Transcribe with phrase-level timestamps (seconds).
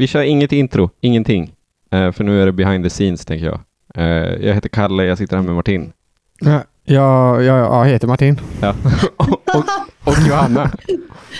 [0.00, 1.52] vi kör inget intro, ingenting.
[1.90, 3.60] Eh, för nu är det behind the scenes, tänker jag.
[3.94, 5.92] Eh, jag heter Kalle, jag sitter här med Martin.
[6.40, 8.40] Ja, jag, jag, jag heter Martin.
[8.60, 8.74] Ja.
[9.16, 9.64] och, och,
[10.04, 10.70] och Johanna.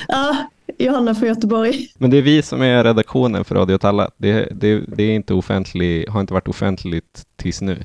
[0.08, 0.36] Ja,
[0.78, 1.88] Johanna från Göteborg.
[1.98, 4.10] Men det är vi som är redaktionen för Radio Talla.
[4.16, 7.84] Det, det, det är inte offentlig, har inte varit offentligt tills nu.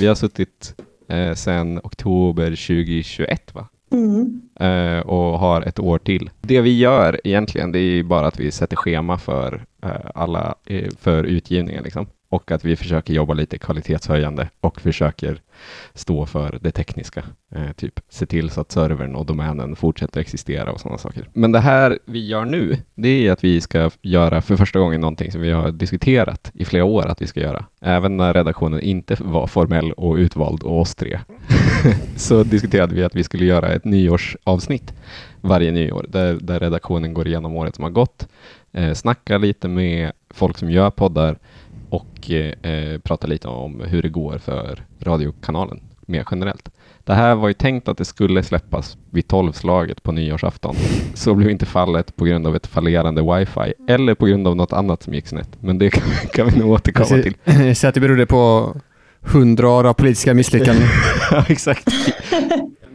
[0.00, 0.74] Vi har suttit
[1.08, 3.68] eh, sedan oktober 2021, va?
[3.90, 4.40] Mm.
[4.60, 6.30] Eh, och har ett år till.
[6.40, 10.54] Det vi gör egentligen, det är ju bara att vi sätter schema för eh, alla,
[10.66, 12.06] eh, för utgivningen liksom.
[12.28, 15.40] Och att vi försöker jobba lite kvalitetshöjande och försöker
[15.94, 17.24] stå för det tekniska.
[17.54, 21.28] Eh, typ se till så att servern och domänen fortsätter existera och sådana saker.
[21.32, 25.00] Men det här vi gör nu, det är att vi ska göra för första gången
[25.00, 27.64] någonting som vi har diskuterat i flera år att vi ska göra.
[27.80, 31.18] Även när redaktionen inte var formell och utvald och oss tre.
[32.16, 34.92] så diskuterade vi att vi skulle göra ett nyårsavsnitt
[35.40, 38.28] varje nyår där, där redaktionen går igenom året som har gått,
[38.72, 41.38] eh, snackar lite med folk som gör poddar
[41.88, 46.68] och eh, prata lite om hur det går för radiokanalen mer generellt.
[47.04, 50.76] Det här var ju tänkt att det skulle släppas vid tolvslaget på nyårsafton.
[51.14, 54.72] Så blev inte fallet på grund av ett fallerande wifi eller på grund av något
[54.72, 55.48] annat som gick snett.
[55.60, 57.34] Men det kan, kan vi nog återkomma till.
[57.76, 58.74] Så att det berodde på
[59.20, 60.88] hundra år av politiska misslyckanden.
[61.30, 61.88] ja, exakt.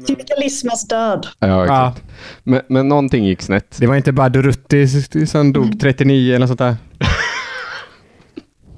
[0.08, 1.28] Syndikalismens död.
[1.40, 2.04] Ja, exakt.
[2.44, 3.78] Men, men någonting gick snett.
[3.80, 4.88] Det var inte bara Durrutti
[5.28, 6.76] som dog 39 eller något sånt där.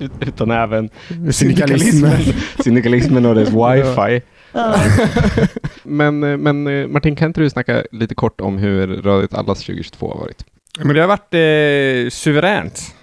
[0.03, 0.89] Ut- Utan även
[1.31, 2.17] Syndikalismen.
[2.63, 4.21] syndikalismen och dess wifi.
[4.51, 4.75] Ja.
[5.83, 9.59] Men, eh, men eh, Martin, kan inte du snacka lite kort om hur Radio Allas
[9.59, 10.45] 2022 har varit?
[10.79, 12.95] Men det har varit eh, suveränt.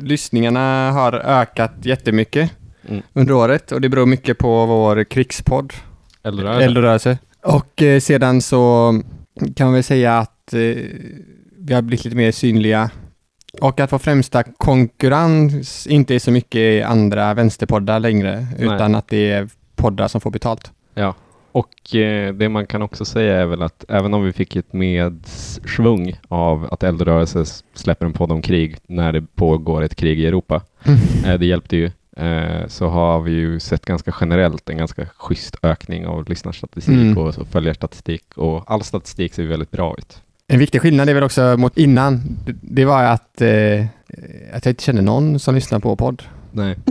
[0.00, 2.50] Lyssningarna har ökat jättemycket
[2.88, 3.02] Mm.
[3.12, 5.72] under året och det beror mycket på vår krigspodd,
[6.24, 7.18] Eller Eldrörelse.
[7.42, 8.94] Och eh, sedan så
[9.56, 10.60] kan väl säga att eh,
[11.58, 12.90] vi har blivit lite mer synliga
[13.60, 19.30] och att vår främsta konkurrens inte är så mycket andra vänsterpoddar längre, utan att det
[19.32, 20.72] är poddar som får betalt.
[20.94, 21.14] Ja,
[21.52, 24.72] och eh, det man kan också säga är väl att även om vi fick ett
[24.72, 30.26] medsvung av att Eldrörelse släpper en podd om krig när det pågår ett krig i
[30.26, 30.62] Europa,
[31.26, 35.56] eh, det hjälpte ju, eh, så har vi ju sett ganska generellt en ganska schysst
[35.62, 37.18] ökning av lyssnarstatistik Mm.
[37.18, 40.22] och följarstatistik och all statistik ser väldigt bra ut.
[40.48, 42.22] En viktig skillnad är väl också mot innan,
[42.62, 43.84] det, var att, eh,
[44.52, 46.22] att jag inte kände någon som lyssnar på podd.
[46.52, 46.76] Nej.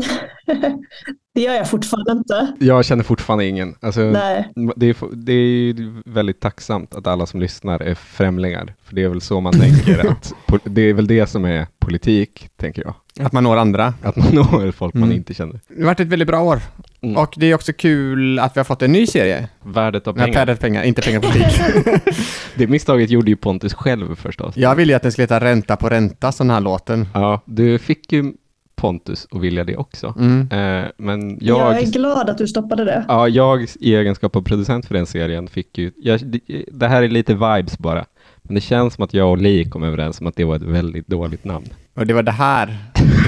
[1.35, 2.53] Det gör jag fortfarande inte.
[2.59, 3.75] Jag känner fortfarande ingen.
[3.81, 4.49] Alltså, Nej.
[4.75, 8.73] Det är, det är väldigt tacksamt att alla som lyssnar är främlingar.
[8.83, 12.49] För det är väl så man tänker att det är väl det som är politik,
[12.55, 13.25] tänker jag.
[13.25, 13.93] Att man når andra.
[14.01, 15.17] Att man når folk man Mm.
[15.17, 15.59] inte känner.
[15.67, 16.59] Det har varit ett väldigt bra år.
[17.03, 17.17] Mm.
[17.17, 19.47] Och det är också kul att vi har fått en ny serie.
[19.63, 20.45] Värdet av pengar.
[20.45, 20.55] pengar.
[20.55, 21.61] pengar, inte pengar på politik.
[22.55, 24.57] Det misstaget gjorde ju Pontus själv förstås.
[24.57, 27.07] jag ville ju att den skulle heta Ränta på ränta, sån här låten.
[27.13, 28.33] Ja, du fick ju
[28.75, 30.13] Pontus att vilja det också.
[30.19, 30.39] Mm.
[30.51, 31.81] Eh, men Jag, jag...
[31.81, 33.05] är glad att du stoppade det.
[33.07, 37.07] Ja, jag i egenskap av producent för den serien fick ju, jag, det, här är
[37.07, 38.05] lite vibes bara,
[38.41, 40.61] men det känns som att jag och Li kom överens om att det var ett
[40.61, 41.65] väldigt dåligt namn.
[41.95, 42.77] Och det var det här,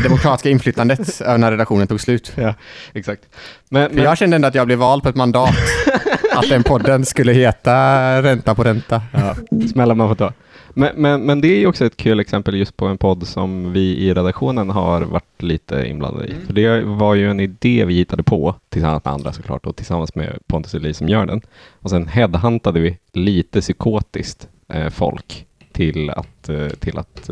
[0.09, 2.31] demokratiska inflytandet, när redaktionen tog slut.
[2.35, 2.53] Ja,
[2.93, 3.21] exakt.
[3.69, 5.55] Men, För jag kände ändå att jag blev vald på ett mandat.
[6.35, 7.75] att den podden skulle heta
[8.21, 9.01] Ränta på ränta.
[9.13, 9.35] ja,
[9.71, 10.33] smällar man får ta.
[10.77, 13.73] Men, men, men det är ju också ett kul exempel just på en podd som
[13.73, 16.35] vi i redaktionen har varit lite inblandade i.
[16.45, 20.15] För det var ju en idé vi hittade på, tillsammans med andra såklart, och tillsammans
[20.15, 21.41] med Pontus och Li som gör den.
[21.79, 27.29] Och sen headhuntade vi lite psykotiskt eh, folk till att, eh, till att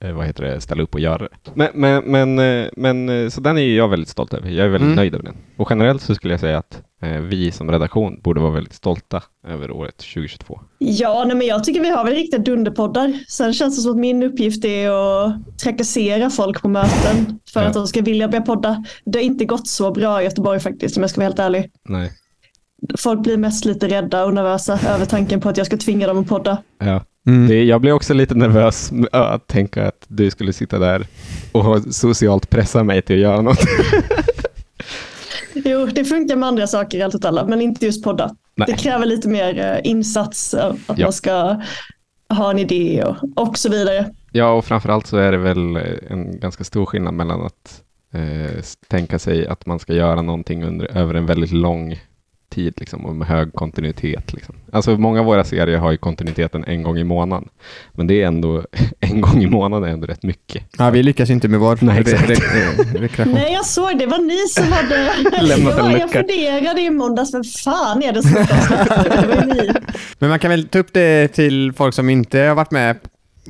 [0.00, 1.28] vad heter det, ställa upp och göra det.
[1.54, 4.50] Men, men, men, eh, men eh, så den är jag väldigt stolt över.
[4.50, 4.96] Jag är väldigt Mm.
[4.96, 5.36] nöjd över den.
[5.56, 9.22] Och generellt så skulle jag säga att eh, vi som redaktion borde vara väldigt stolta
[9.46, 10.60] över året 2022.
[10.78, 13.18] Ja, nej, men jag tycker vi har väl riktiga dunderpoddar.
[13.28, 17.66] Sen känns det som att min uppgift är att trakassera folk på möten för Ja.
[17.68, 18.84] att de ska vilja börja podda.
[19.04, 21.70] Det har inte gått så bra i Göteborg faktiskt, om jag ska vara helt ärlig.
[21.88, 22.12] Nej.
[22.98, 26.18] Folk blir mest lite rädda och nervösa över tanken på att jag ska tvinga dem
[26.18, 26.62] att podda.
[26.78, 27.04] Ja.
[27.26, 27.48] Mm.
[27.48, 31.06] Det, jag blev också lite nervös att tänka att du skulle sitta där
[31.52, 33.58] och socialt pressa mig till att göra något.
[35.54, 38.34] Jo, det funkar med andra saker i allt åt alla, men inte just podda.
[38.54, 38.66] Nej.
[38.70, 41.06] Det kräver lite mer eh, insats, eh, att Ja.
[41.06, 41.60] man ska
[42.28, 44.10] ha en idé och, och så vidare.
[44.32, 47.82] Ja, och framförallt så är det väl eh, en ganska stor skillnad mellan att
[48.14, 52.00] eh, tänka sig att man ska göra någonting under, över en väldigt lång
[52.54, 54.32] tid liksom, och med hög kontinuitet.
[54.32, 54.54] Liksom.
[54.72, 57.48] Alltså många av våra serier har ju kontinuiteten en gång i månaden.
[57.92, 58.64] Men det är ändå,
[59.00, 60.62] en gång i månaden är ändå rätt mycket.
[60.78, 62.28] Ja, vi lyckas inte med vår Nej, re- exakt.
[62.30, 63.34] re- rekreation.
[63.34, 64.06] Nej, jag såg det.
[64.06, 65.12] var ni som hade...
[65.46, 66.00] Lämnat jag, en lucka.
[66.00, 68.46] jag funderade i måndags, vem fan är det som.
[70.18, 72.96] Men man kan väl ta upp det till folk som inte har varit med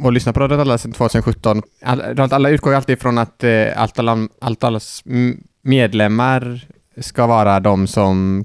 [0.02, 1.62] och lyssnar på Radio Alla sedan 2017.
[1.82, 6.60] All, Radio Alla utgår ju alltid från att eh, allt, alla, allt allas m- medlemmar
[7.00, 8.44] ska vara de som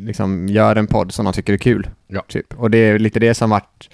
[0.00, 1.88] liksom gör en podd som de tycker är kul.
[2.06, 2.22] Ja.
[2.28, 2.54] Typ.
[2.54, 3.90] Och det är lite det som varit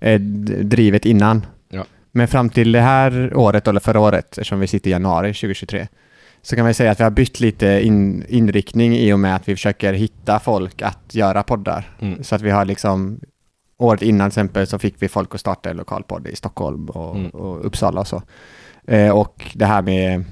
[0.00, 1.46] eh, drivet innan.
[1.68, 1.84] Ja.
[2.12, 5.88] Men fram till det här året, eller förra året, eftersom vi sitter i januari 2023,
[6.42, 9.48] så kan man säga att vi har bytt lite in, inriktning i och med att
[9.48, 11.88] vi försöker hitta folk att göra poddar.
[12.00, 12.24] Mm.
[12.24, 13.20] Så att vi har liksom
[13.78, 17.16] Året innan till exempel så fick vi folk att starta en lokalpodd i Stockholm och,
[17.16, 17.30] Mm.
[17.30, 18.22] och Uppsala och så.
[18.86, 20.24] Eh, och det här med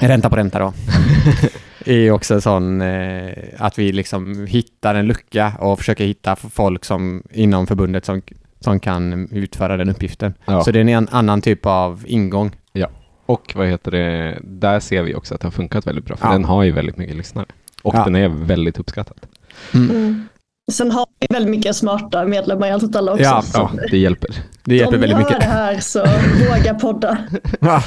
[0.00, 0.72] ränta på ränta då.
[1.86, 6.36] är ju också en sån eh, att vi liksom hittar en lucka och försöker hitta
[6.36, 8.22] folk som inom förbundet som,
[8.60, 10.34] som kan utföra den uppgiften.
[10.44, 10.64] Ja.
[10.64, 12.50] Så det är en annan typ av ingång.
[13.28, 16.26] Och vad heter det, där ser vi också att det har funkat väldigt bra, för
[16.26, 16.32] Ja.
[16.32, 17.46] den har ju väldigt mycket lyssnare.
[17.82, 18.04] Och Ja.
[18.04, 19.16] den är väldigt uppskattad.
[19.74, 20.28] Mm.
[20.72, 23.24] Sen har vi väldigt mycket smarta medlemmar i Allt alla också.
[23.24, 24.30] Ja, Ja, det hjälper.
[24.64, 25.40] Det hjälper ni väldigt mycket.
[25.40, 26.06] det här så
[26.50, 27.18] våga podda.
[27.60, 27.82] Ja.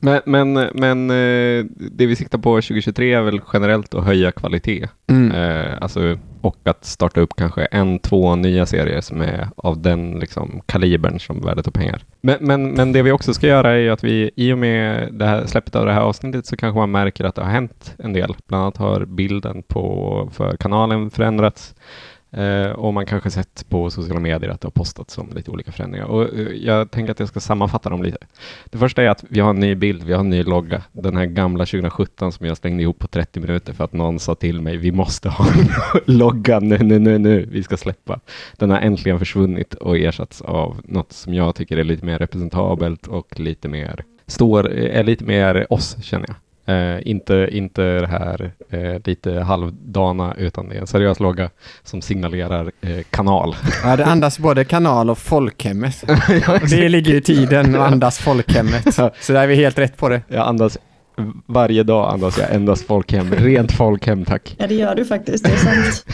[0.00, 4.88] Men men, men eh, det vi siktar på 2023 är väl generellt att höja kvalitet.
[5.06, 5.32] Mm.
[5.32, 10.18] Eh, alltså, och att starta upp kanske en, två nya serier som är av den
[10.18, 12.02] liksom, kalibern som värdet och pengar.
[12.20, 15.08] Men, men, men det vi också ska göra är ju att vi i och med
[15.12, 17.94] det här släppet av det här avsnittet så kanske man märker att det har hänt
[17.98, 18.34] en del.
[18.48, 21.74] Bland annat har bilden på, för kanalen förändrats.
[22.36, 25.72] Eh, och man kanske sett på sociala medier att det har postats om lite olika
[25.72, 26.06] förändringar.
[26.06, 28.18] Och eh, jag tänker att jag ska sammanfatta dem lite.
[28.64, 30.82] Det första är att vi har en ny bild, vi har en ny logga.
[30.92, 34.34] Den här gamla 2017 som jag slängde ihop på 30 minuter för att någon sa
[34.34, 35.68] till mig, vi måste ha en
[36.18, 38.20] logga nu, nu, nu, nu, vi ska släppa.
[38.56, 43.06] Den har äntligen försvunnit och ersatts av något som jag tycker är lite mer representabelt
[43.06, 46.36] och lite mer, står, är lite mer oss känner jag.
[46.66, 51.50] Eh, inte, inte det här eh, lite halvdana, utan det är en seriös logga
[51.82, 53.56] som signalerar eh, kanal.
[53.84, 56.02] Ja, det andas både kanal och folkhemmet.
[56.48, 58.94] Och det ligger i tiden att andas folkhemmet.
[58.94, 60.22] Så där är vi helt rätt på det.
[60.28, 60.78] Jag andas
[61.46, 64.54] varje dag andas jag endast folkhem, rent folkhem tack.
[64.58, 66.04] Ja det gör du faktiskt, det är sant.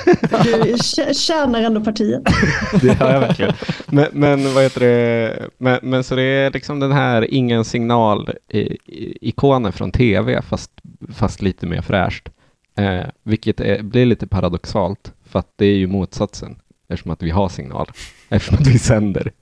[0.45, 2.23] Du tjä- tjänar ändå partiet.
[2.83, 3.53] Det har jag verkligen.
[3.87, 8.31] Men, men vad heter det, men, men så det är liksom den här ingen signal
[8.49, 10.71] i, i, ikonen från tv fast,
[11.15, 12.29] fast lite mer fräscht.
[12.79, 16.57] Eh, vilket är, blir lite paradoxalt för att det är ju motsatsen
[16.93, 17.91] eftersom att vi har signal,
[18.29, 19.33] eftersom att vi sänder.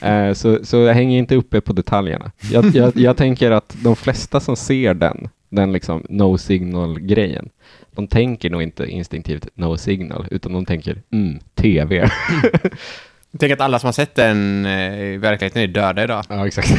[0.00, 2.30] Eh, så, så jag hänger inte uppe på detaljerna.
[2.52, 7.48] Jag, jag, jag tänker att de flesta som ser den, den liksom no signal-grejen,
[7.90, 12.10] de tänker nog inte instinktivt no signal, utan de tänker mm, tv.
[13.38, 16.24] Tänk att alla som har sett den eh, i verkligheten är döda idag.
[16.28, 16.72] Ja, exakt.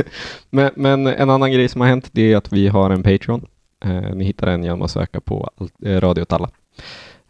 [0.50, 3.46] men, men en annan grej som har hänt, det är att vi har en Patreon.
[3.84, 5.50] Eh, ni hittar den genom att söka på
[5.84, 6.50] eh, Radio åt alla.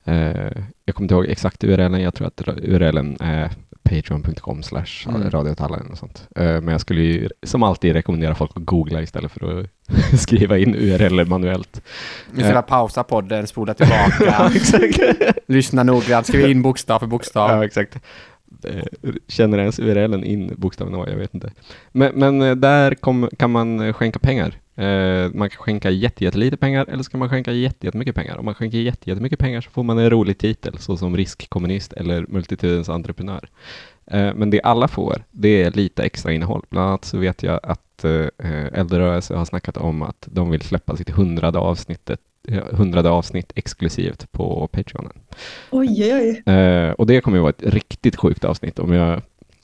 [0.07, 3.51] Eh, jag kommer inte ihåg exakt URLen, jag tror att URLen är
[3.83, 5.31] patreon.com slash Mm.
[5.31, 6.29] radio åt alla eller något sånt.
[6.37, 9.67] Eh, men jag skulle ju som alltid rekommendera folk att googla istället för att
[10.21, 11.83] skriva in URL manuellt.
[12.35, 14.51] Ska bara pausa podden, spola tillbaka,
[15.47, 17.51] lyssna noggrant, skriva in bokstav för bokstav.
[17.51, 17.99] Ja, exakt.
[18.65, 18.85] Eh,
[19.29, 21.05] Känner ens URLen in bokstaven A?
[21.09, 21.51] Jag vet inte.
[21.93, 24.55] Men, men eh, där kom, kan man eh, skänka pengar.
[24.77, 28.37] Eh, man kan skänka jätte, jättelite pengar eller så kan man skänka jätte, jättemycket pengar.
[28.37, 32.27] Om man skänker jätte, jättemycket pengar så får man en rolig titel såsom riskkommunist eller
[32.29, 33.49] multitudens entreprenör.
[34.07, 36.63] Eh, men det alla får, det är lite extra innehåll.
[36.71, 40.97] Bland annat så vet jag att eh, Eldrörelse har snackat om att de vill släppa
[40.97, 45.13] sitt hundrade avsnittet eh, hundrade avsnitt exklusivt på Patreonen.
[45.71, 46.55] Oj, oj.
[46.55, 49.23] Eh, och det kommer ju vara ett riktigt sjukt avsnitt om jag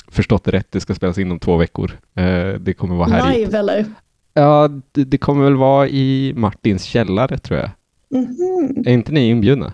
[0.09, 0.67] förstått det rätt.
[0.71, 1.99] Det ska spelas in om två veckor.
[2.15, 3.33] Eh, det kommer vara här.
[3.33, 3.87] Live eller?
[4.35, 7.71] Ja, det, det kommer väl vara i Martins källare tror jag.
[8.11, 8.83] Mhm.
[8.87, 9.73] Är inte ni inbjudna?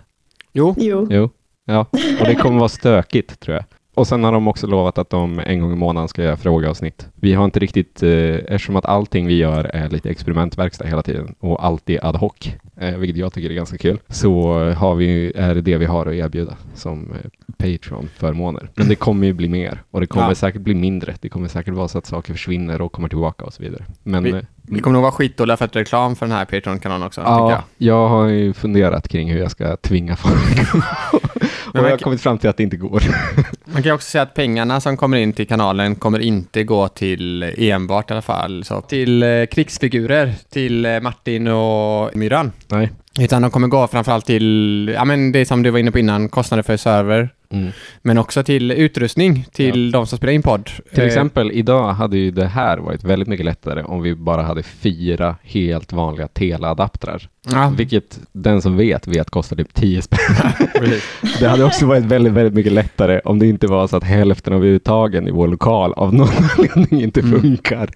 [0.53, 1.07] Jo, Jo.
[1.11, 1.31] Jo.
[1.65, 1.87] Ja,
[2.21, 3.65] och det kommer vara stökigt tror jag.
[3.95, 7.09] Och sen har de också lovat att de en gång i månaden ska göra frågeavsnitt.
[7.15, 11.35] Vi har inte riktigt, eh, eftersom att allting vi gör är lite experimentverkstad hela tiden
[11.41, 15.55] och alltid ad hoc, eh, vilket jag tycker är ganska kul, så har vi, är
[15.55, 18.71] det det vi har att erbjuda som eh, Patreon-förmåner.
[18.75, 20.35] Men det kommer ju bli mer och det kommer Ja.
[20.35, 21.15] säkert bli mindre.
[21.21, 23.85] Det kommer säkert vara så att saker försvinner och kommer tillbaka och så vidare.
[24.03, 27.07] Men Vi- eh, vi kommer nog vara skitdåliga för att reklam för den här Patreon-kanalen
[27.07, 27.63] också, Ja, jag.
[27.89, 30.85] jag har ju funderat kring hur jag ska tvinga folk.
[31.75, 33.03] och jag har kommit fram till att det inte går.
[33.65, 37.43] Man kan också säga att pengarna som kommer in till kanalen kommer inte gå till
[37.43, 42.53] enbart i alla fall, så till eh, krigsfigurer, till eh, Martin och Myran.
[42.69, 42.91] Nej.
[43.21, 46.29] Utan de kommer gå framförallt till, ja men det som du var inne på innan,
[46.29, 47.73] kostnader för server, Mm.
[48.03, 50.65] Men också till utrustning till de som spelar in podd.
[50.91, 54.43] Till Eh, exempel idag hade ju det här varit väldigt mycket lättare om vi bara
[54.43, 57.29] hade fyra helt vanliga teleadaptrar.
[57.53, 60.19] Ja, Vilket den som vet, vet kostar typ 10 spänn.
[61.41, 64.53] det hade också varit väldigt, väldigt mycket lättare om det inte var så att hälften
[64.53, 66.29] av uttagen i vår lokal av någon
[66.59, 67.41] anledning inte Mm.
[67.41, 67.91] funkar.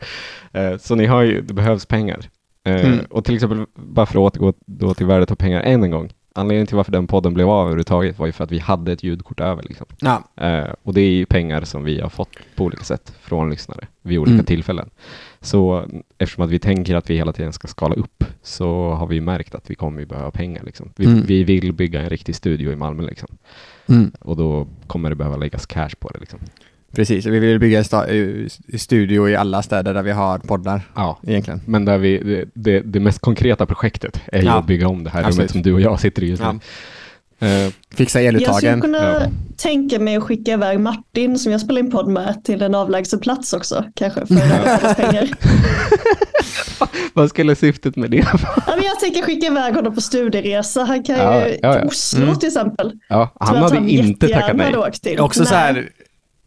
[0.52, 2.20] Eh, Så ni har ju, det behövs pengar.
[2.66, 2.98] Eh, Mm.
[3.10, 6.10] Och till exempel, bara för att återgå då till värdet av pengar än en gång.
[6.34, 9.02] Anledningen till varför den podden blev av överhuvudtaget var ju för att vi hade ett
[9.02, 9.62] ljudkort över.
[9.62, 9.86] Liksom.
[10.00, 10.22] ja.
[10.46, 13.86] Eh, och det är ju pengar som vi har fått på olika sätt från lyssnare
[14.02, 14.44] vid olika Mm.
[14.46, 14.90] tillfällen.
[15.40, 15.84] Så
[16.18, 19.54] eftersom att vi tänker att vi hela tiden ska skala upp så har vi märkt
[19.54, 20.62] att vi kommer behöva pengar.
[20.64, 20.90] Liksom.
[20.96, 21.22] Vi, Mm.
[21.26, 23.28] vi vill bygga en riktig studio i Malmö liksom.
[23.88, 24.12] Mm.
[24.20, 26.18] och då kommer det behöva läggas cash på det.
[26.94, 27.84] Precis, vi vill bygga en
[28.42, 31.18] eh, studio i alla städer där vi har poddar Ja.
[31.26, 31.60] egentligen.
[31.66, 34.52] Men där vi, det, det, det mest konkreta projektet är ju Ja.
[34.58, 36.48] att bygga om det här rummet som du och jag sitter i just nu.
[36.48, 37.46] Ja.
[37.46, 38.80] Eh, Fixa Jag skulle eluttagen.
[38.80, 39.20] kunna Ja.
[39.56, 43.20] tänka mig att skicka iväg Martin som jag spelar in podd med till en avlägsen
[43.20, 45.28] plats också kanske för att pengar.
[47.14, 48.62] vad skulle syftet med det vara?
[48.66, 50.84] Ja, jag tänker skicka iväg honom på studieresa.
[50.84, 51.78] Han kan Ja, ju ja, ja.
[51.78, 52.38] till Oslo Mm.
[52.38, 52.92] till exempel.
[53.08, 54.76] Ja, han hade inte tackat nej.
[54.76, 55.20] åkt till.
[55.20, 55.62] Också så Nej.
[55.62, 55.88] här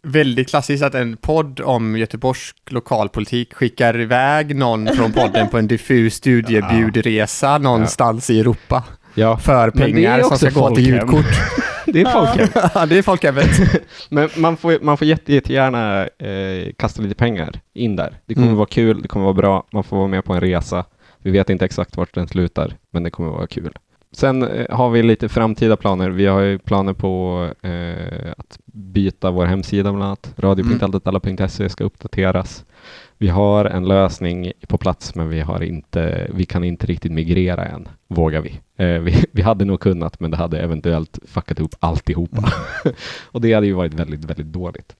[0.05, 5.67] väldigt klassiskt att en podd om Göteborgs lokalpolitik skickar iväg någon från podden på en
[5.67, 8.83] diffus studiebjudresa någonstans i Europa
[9.13, 11.25] Ja, för pengar som ska gå till ljudkort.
[11.85, 12.47] det är folkhem.
[12.75, 13.49] Ja, det är folkhemmet.
[14.09, 18.19] Men man får, man får jätte, jättegärna eh, kasta lite pengar in där.
[18.25, 18.57] Det kommer Mm.
[18.57, 20.85] vara kul, det kommer vara bra, man får vara med på en resa.
[21.21, 23.73] Vi vet inte exakt vart den slutar, men det kommer vara kul.
[24.15, 26.09] Sen eh, har vi lite framtida planer.
[26.09, 30.33] Vi har ju planer på eh, att byta vår hemsida bland annat.
[30.37, 32.65] Radio.altetalla.se ska uppdateras.
[33.17, 37.65] Vi har en lösning på plats, men vi, har inte, vi kan inte riktigt migrera
[37.65, 38.59] än, vågar vi.
[38.77, 39.25] Eh, vi.
[39.31, 42.43] Vi hade nog kunnat, men det hade eventuellt fuckat ihop alltihopa.
[43.25, 44.95] och det hade ju varit väldigt, väldigt dåligt.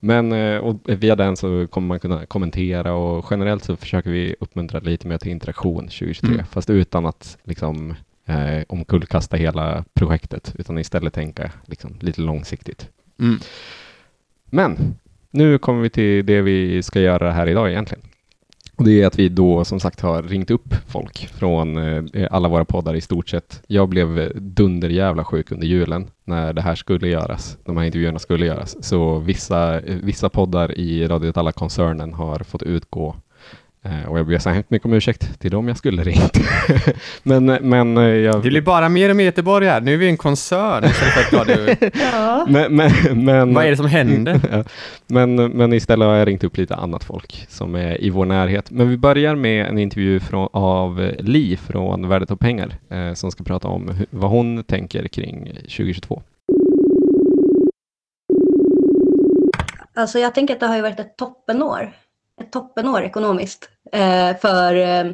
[0.00, 4.80] Men eh, via den så kommer man kunna kommentera och generellt så försöker vi uppmuntra
[4.80, 6.46] lite mer till interaktion 2023, Mm.
[6.46, 7.94] fast utan att liksom
[8.28, 12.88] eh, omkullkasta hela projektet, utan istället tänka liksom, lite långsiktigt.
[13.20, 13.38] Mm.
[14.50, 14.94] Men
[15.30, 18.04] nu kommer vi till det vi ska göra här idag egentligen.
[18.78, 22.48] Och det är att vi då som sagt har ringt upp folk från eh, alla
[22.48, 23.62] våra poddar i stort sett.
[23.66, 28.46] Jag blev dunderjävla sjuk under julen när det här skulle göras, de här intervjuerna skulle
[28.46, 28.84] göras.
[28.84, 33.16] Så vissa, eh, vissa poddar i Radio Alla-koncernen har fått utgå
[34.08, 36.38] och jag ber så hemskt mycket om ursäkt till dem jag skulle ringt.
[37.22, 39.80] men, men, eh, jag, Det blir bara mer och mer Göteborg här.
[39.80, 40.84] Nu är vi en koncern.
[42.12, 42.46] Ja.
[42.48, 42.92] men, men,
[43.24, 44.40] men, Vad är det som händer?
[44.52, 44.64] Ja,
[45.06, 48.70] men, men istället har jag ringt upp lite annat folk som är i vår närhet.
[48.70, 53.14] Men vi börjar med en intervju från, av eh, Li från Värdet av pengar eh,
[53.14, 56.22] som ska prata om hur, vad hon tänker kring 2022.
[59.94, 61.92] Alltså jag tänker att det har ju varit ett toppenår.
[62.40, 65.12] Ett toppenår ekonomiskt eh, för, eh,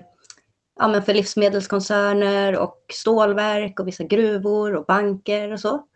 [0.79, 5.87] ja, men för livsmedelskoncerner och stålverk och vissa gruvor och banker och så.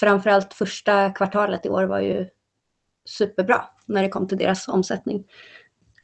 [0.00, 2.28] Framförallt första kvartalet i år var ju
[3.04, 5.24] superbra när det kom till deras omsättning.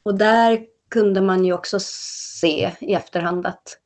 [0.02, 3.78] Och där kunde man ju också se i efterhand att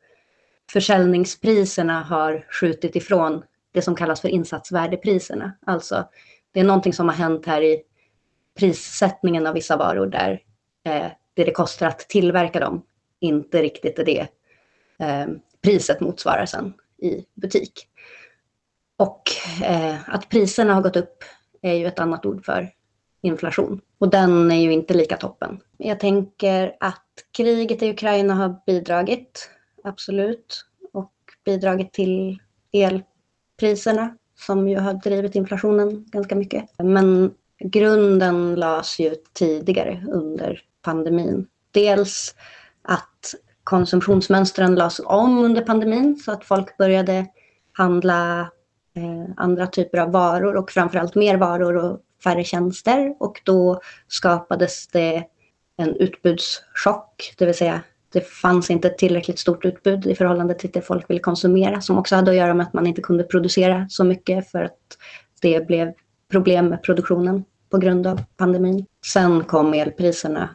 [0.73, 5.53] försäljningspriserna har skjutit ifrån det som kallas för insatsvärdepriserna.
[5.67, 6.09] Alltså
[6.53, 7.83] det är någonting som har hänt här i
[8.59, 10.43] prissättningen av vissa varor där
[10.85, 12.83] eh, det det kostar att tillverka dem
[13.21, 14.29] inte riktigt är det
[14.99, 15.27] eh,
[15.63, 17.89] priset motsvarar sen i butik.
[18.97, 19.23] Och
[19.65, 21.25] eh, att priserna har gått upp
[21.63, 22.71] är ju ett annat ord för
[23.23, 23.81] inflation.
[23.99, 25.61] Och den är ju inte lika toppen.
[25.77, 29.51] Jag tänker att kriget i Ukraina har bidragit,
[29.85, 30.65] absolut.
[30.93, 31.13] Och
[31.45, 32.39] bidragit till
[32.73, 36.65] elpriserna som ju har drivit inflationen ganska mycket.
[36.79, 41.47] Men grunden lades ju tidigare under pandemin.
[41.71, 42.35] Dels
[42.83, 47.27] att konsumtionsmönstren lades om under pandemin så att folk började
[47.73, 48.41] handla
[48.97, 54.89] eh, andra typer av varor och framförallt mer varor och färre tjänster och då skapades
[54.89, 55.25] det
[55.77, 57.81] en utbudschock, det vill säga
[58.13, 61.99] det fanns inte ett tillräckligt stort utbud i förhållande till det folk ville konsumera som
[61.99, 64.79] också hade att göra med att man inte kunde producera så mycket för att
[65.41, 65.93] det blev
[66.31, 68.87] problem med produktionen på grund av pandemin.
[69.07, 70.49] Sen kom elpriserna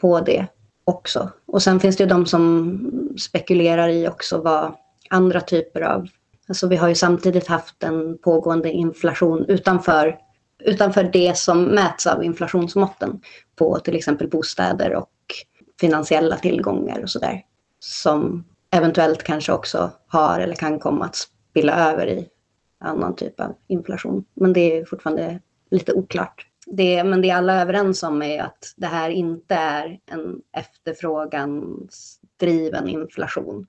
[0.00, 0.46] på det
[0.84, 1.30] också.
[1.46, 2.80] Och sen finns det ju de som
[3.18, 4.74] spekulerar i också vad
[5.10, 6.06] andra typer av...
[6.48, 10.18] Alltså vi har ju samtidigt haft en pågående inflation utanför,
[10.64, 13.20] utanför det som mäts av inflationsmåtten
[13.56, 15.10] på till exempel bostäder och
[15.80, 17.42] finansiella tillgångar och sådär.
[17.78, 21.16] Som eventuellt kanske också har eller kan komma att
[21.50, 22.28] spilla över i
[22.80, 24.24] annan typ av inflation.
[24.34, 26.46] Men det är fortfarande lite oklart.
[26.66, 32.88] Det, men det alla är överens om är att det här inte är en efterfrågansdriven
[32.88, 33.66] inflation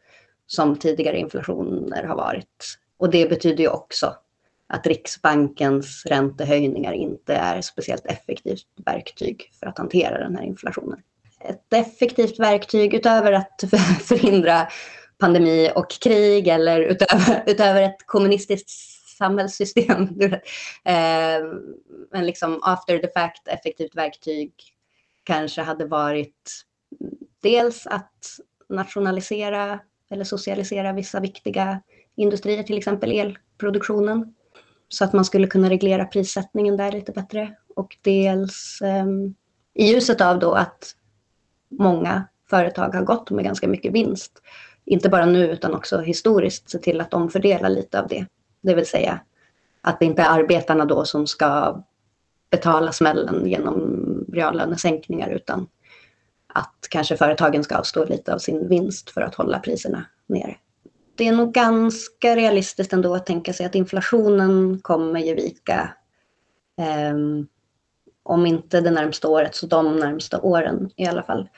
[0.48, 2.77] som tidigare inflationer har varit.
[2.98, 4.13] Och det betyder ju också
[4.68, 11.00] att Riksbankens räntehöjningar inte är speciellt effektivt verktyg för att hantera den här inflationen.
[11.39, 13.63] Ett effektivt verktyg utöver att
[14.04, 14.68] förhindra
[15.18, 18.70] pandemi och krig eller utöver, utöver ett kommunistiskt
[19.17, 20.19] samhällssystem.
[20.86, 21.43] Eh,
[22.12, 24.53] men liksom after the fact effektivt verktyg
[25.24, 26.65] kanske hade varit
[27.41, 31.81] dels att nationalisera eller socialisera vissa viktiga
[32.15, 34.36] industrier, till exempel elproduktionen,
[34.89, 37.55] så att man skulle kunna reglera prissättningen där lite bättre.
[37.75, 39.36] Och dels um,
[39.74, 40.95] i ljuset av då att
[41.69, 44.41] många företag har gått med ganska mycket vinst,
[44.86, 48.25] inte bara nu utan också historiskt, se till att omfördela lite av det.
[48.62, 49.20] Det vill säga
[49.82, 51.82] att det inte är arbetarna då som ska
[52.50, 55.68] betala smällen genom reallönesänkningar utan
[56.48, 60.56] att kanske företagen ska avstå lite av sin vinst för att hålla priserna nere.
[61.16, 65.94] Det är nog ganska realistiskt ändå att tänka sig att inflationen kommer ge vika.
[67.12, 67.48] Um,
[68.24, 71.50] om inte det närmsta året så de närmsta åren i alla fall.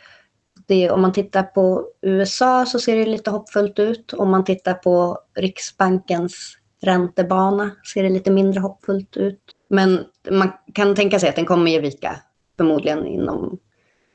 [0.68, 4.14] Det, om man tittar på USA så ser det lite hoppfullt ut.
[4.14, 9.42] Om man tittar på Riksbankens räntebana ser det lite mindre hoppfullt ut.
[9.68, 12.16] Men man kan tänka sig att den kommer ge vika
[12.58, 13.60] förmodligen inom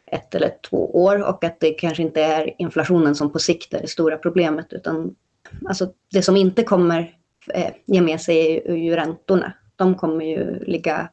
[0.07, 3.81] ett eller två år och att det kanske inte är inflationen som på sikt är
[3.81, 5.15] det stora problemet utan
[5.69, 7.17] alltså det som inte kommer
[7.55, 9.53] eh, ge med sig är ju räntorna.
[9.77, 11.09] De kommer ju ligga,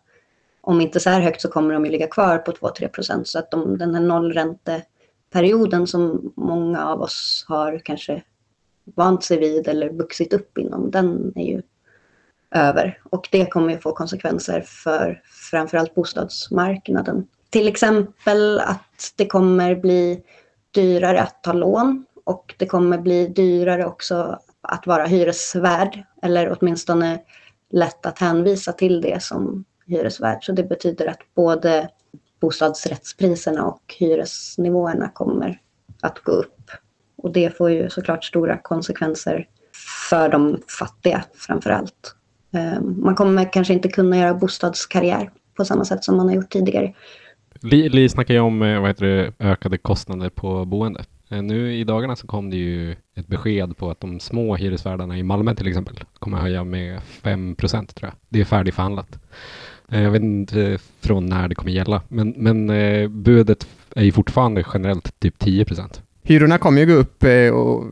[0.62, 3.40] om inte så här högt så kommer de ju ligga kvar på 2-3 procent så
[3.40, 8.22] att de, den här nollränteperioden som många av oss har kanske
[8.96, 11.62] vant sig vid eller vuxit upp inom, den är ju
[12.52, 13.00] över.
[13.04, 15.22] Och det kommer ju få konsekvenser för
[15.52, 17.28] framförallt bostadsmarknaden.
[17.50, 20.24] Till exempel att det kommer bli
[20.72, 27.20] dyrare att ta lån och det kommer bli dyrare också att vara hyresvärd eller åtminstone
[27.70, 30.44] lätt att hänvisa till det som hyresvärd.
[30.44, 31.90] Så det betyder att både
[32.40, 35.62] bostadsrättspriserna och hyresnivåerna kommer
[36.02, 36.61] att gå upp.
[37.22, 39.48] Och det får ju såklart stora konsekvenser
[40.10, 42.16] för de fattiga framför allt.
[42.54, 46.50] Ehm, man kommer kanske inte kunna göra bostadskarriär på samma sätt som man har gjort
[46.50, 46.94] tidigare.
[47.62, 51.04] Li, Li snackar ju om eh, vad heter det, ökade kostnader på boende.
[51.30, 55.18] Eh, nu i dagarna så kom det ju ett besked på att de små hyresvärdarna
[55.18, 58.16] i Malmö till exempel kommer höja med 5 procent tror jag.
[58.30, 59.20] Det är färdigförhandlat.
[59.90, 62.68] Eh, jag vet inte från när det kommer gälla, men, men
[63.24, 66.02] budet är ju fortfarande generellt typ 10 procent.
[66.24, 67.86] Hyrorna kommer ju gå upp och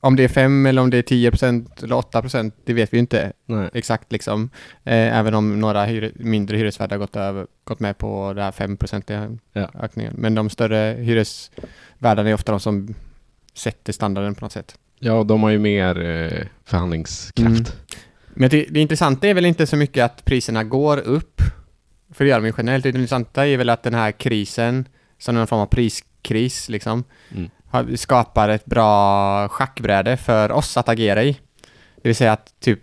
[0.00, 2.94] om det är 5 eller om det är 10 procent eller 8 procent, det vet
[2.94, 3.70] vi inte Nej.
[3.72, 4.50] exakt liksom.
[4.84, 8.76] Eh, även om några hyre, mindre hyresvärdar gått, över, gått med på det här 5
[8.76, 9.70] procentiga ja.
[9.80, 10.14] ökningen.
[10.16, 12.94] Men de större hyresvärdarna är ofta de som
[13.54, 14.78] sätter standarden på något sätt.
[14.98, 17.38] Ja, de har ju mer eh, förhandlingskraft.
[17.48, 17.64] Mm.
[18.34, 21.42] Men det, det intressanta är väl inte så mycket att priserna går upp,
[22.10, 22.82] för det gör de ju generellt.
[22.82, 24.88] Det intressanta är väl att den här krisen,
[25.18, 27.50] som någon form av priskris liksom, mm
[27.96, 31.32] skapar ett bra schackbräde för oss att agera i.
[32.02, 32.80] Det vill säga att typ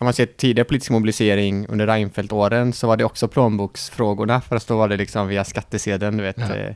[0.00, 4.76] om man ser tidigare politisk mobilisering under Reinfeldt-åren så var det också plånboksfrågorna, för då
[4.76, 6.74] var det liksom via skattesedeln, du vet, ja.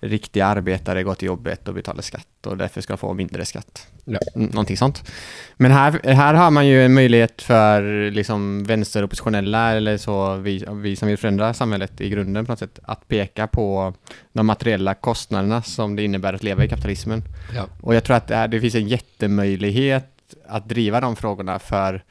[0.00, 3.86] Riktiga arbetare går till jobbet och betalar skatt och därför ska få mindre skatt.
[4.04, 4.18] Ja.
[4.34, 5.10] Någonting sånt.
[5.56, 10.96] Men här, här har man ju en möjlighet för liksom vänsteroppositionella eller så, vi, vi
[10.96, 13.94] som vill förändra samhället i grunden på något sätt, att peka på
[14.32, 17.22] de materiella kostnaderna som det innebär att leva i kapitalismen.
[17.54, 17.66] Ja.
[17.80, 20.06] Och jag tror att det, här, det finns en jättemöjlighet
[20.48, 22.04] att driva de frågorna för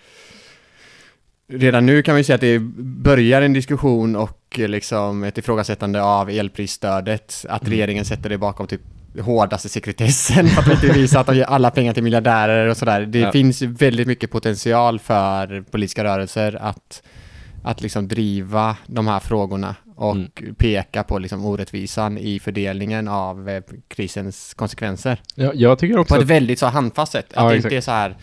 [1.49, 6.29] redan nu kan vi säga att det börjar en diskussion och liksom ett ifrågasättande av
[6.29, 7.71] elprisstödet, att mm.
[7.71, 8.81] regeringen sätter det bakom typ
[9.21, 13.01] hårdaste sekretessen för att inte visa att de ger alla pengar till miljardärer och sådär.
[13.01, 13.31] Det ja.
[13.31, 17.03] finns väldigt mycket potential för politiska rörelser att,
[17.63, 20.55] att liksom driva de här frågorna och mm.
[20.57, 25.21] peka på liksom orättvisan i fördelningen av eh, krisens konsekvenser.
[25.35, 27.33] Ja, jag tycker också På ett väldigt så handfast sätt.
[27.35, 28.17] Ja, att det inte är så här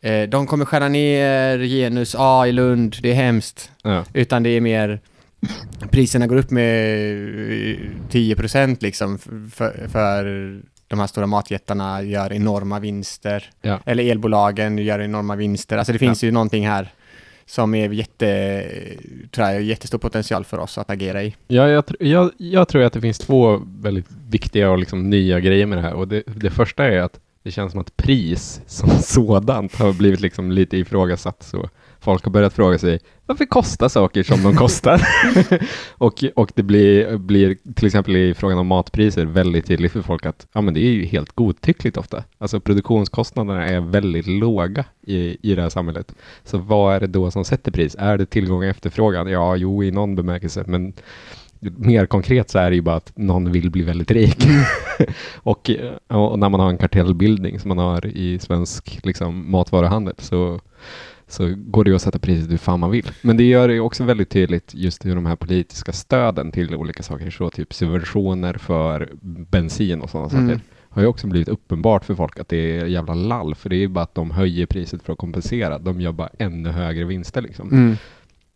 [0.00, 3.70] eh, de kommer skära ner genus A i Lund, det är hemskt.
[4.12, 5.00] Utan det är mer
[5.90, 7.16] priserna går upp med
[8.10, 10.24] 10% liksom för, för
[10.88, 13.50] de här stora matjättarna gör enorma vinster.
[13.62, 13.80] Ja.
[13.86, 15.76] Eller elbolagen gör enorma vinster.
[15.78, 16.26] Alltså det finns ja.
[16.26, 16.92] ju någonting här
[17.46, 18.64] som är jätte,
[19.30, 21.34] tror jag, jättestor potential för oss att agera i.
[21.48, 25.66] Ja, jag, jag, jag tror att det finns två väldigt viktiga och liksom nya grejer
[25.66, 25.94] med det här.
[25.94, 30.20] Och det, det första är att det känns som att pris som sådant har blivit
[30.20, 31.42] liksom lite ifrågasatt.
[31.42, 31.68] Så
[32.00, 35.02] folk har börjat fråga sig varför kostar saker som de kostar?
[35.92, 40.26] och, och det blir, blir till exempel i frågan om matpriser väldigt tydligt för folk
[40.26, 42.24] att ja, men det är ju helt godtyckligt ofta.
[42.38, 46.14] Alltså produktionskostnaderna är väldigt låga i, i det här samhället.
[46.44, 47.96] Så vad är det då som sätter pris?
[47.98, 49.26] Är det tillgång och efterfrågan?
[49.30, 50.92] Ja, jo, i någon bemärkelse, men
[51.76, 54.46] mer konkret så är det ju bara att någon vill bli väldigt rik.
[55.36, 55.70] och,
[56.08, 60.60] och, när man har en kartellbildning som man har i svensk liksom, matvaruhandel så
[61.28, 63.10] så går det ju att sätta priset hur fan man vill.
[63.22, 67.02] Men det gör det också väldigt tydligt just hur de här politiska stöden till olika
[67.02, 69.08] saker, så typ subventioner för
[69.50, 70.48] bensin och sådana mm.
[70.48, 70.60] saker,
[70.96, 73.78] har ju också blivit uppenbart för folk att det är jävla lall, för det är
[73.78, 75.78] ju bara att de höjer priset för att kompensera.
[75.78, 77.68] De gör bara ännu högre vinster liksom.
[77.68, 77.96] Mm.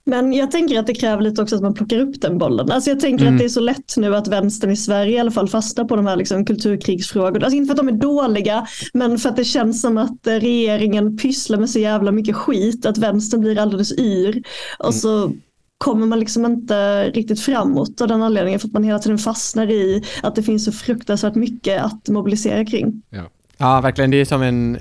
[0.05, 2.71] Men jag tänker att det kräver lite också att man plockar upp den bollen.
[2.71, 3.35] Alltså jag tänker mm.
[3.35, 5.97] att det är så lätt nu att vänstern i Sverige i alla fall fastnar på
[5.97, 7.47] de här liksom kulturkrigsfrågorna.
[7.47, 10.35] Alltså inte för att de är dåliga, men för att det känns som att eh,
[10.35, 14.43] regeringen pysslar med så jävla mycket skit, att vänstern blir alldeles yr.
[14.79, 14.93] Och mm.
[14.93, 15.33] så
[15.79, 19.71] kommer man liksom inte riktigt framåt av den anledningen för att man hela tiden fastnar
[19.71, 23.03] i att det finns så fruktansvärt mycket att mobilisera kring.
[23.11, 23.23] Ja,
[23.59, 24.11] ja verkligen.
[24.11, 24.79] Det är som en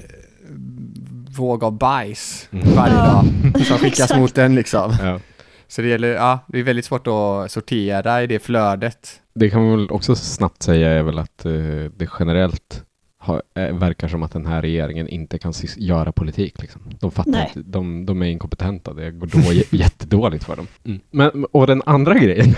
[1.38, 2.76] våg av bajs mm.
[2.76, 3.26] varje dag
[3.66, 4.94] som skickas mot den liksom.
[5.02, 5.20] Ja.
[5.68, 9.22] Så det gäller, ja, det är väldigt svårt att sortera i det flödet.
[9.36, 12.84] Det kan man väl också snabbt säga är väl att uh, det generellt
[13.22, 16.62] har, äh, verkar som att den här regeringen inte kan göra politik.
[16.62, 16.82] Liksom.
[17.00, 20.68] De fattar inte, de, de är inkompetenta, det går då jättedåligt för dem.
[20.86, 21.00] Mm.
[21.12, 22.56] Men, och den andra grejen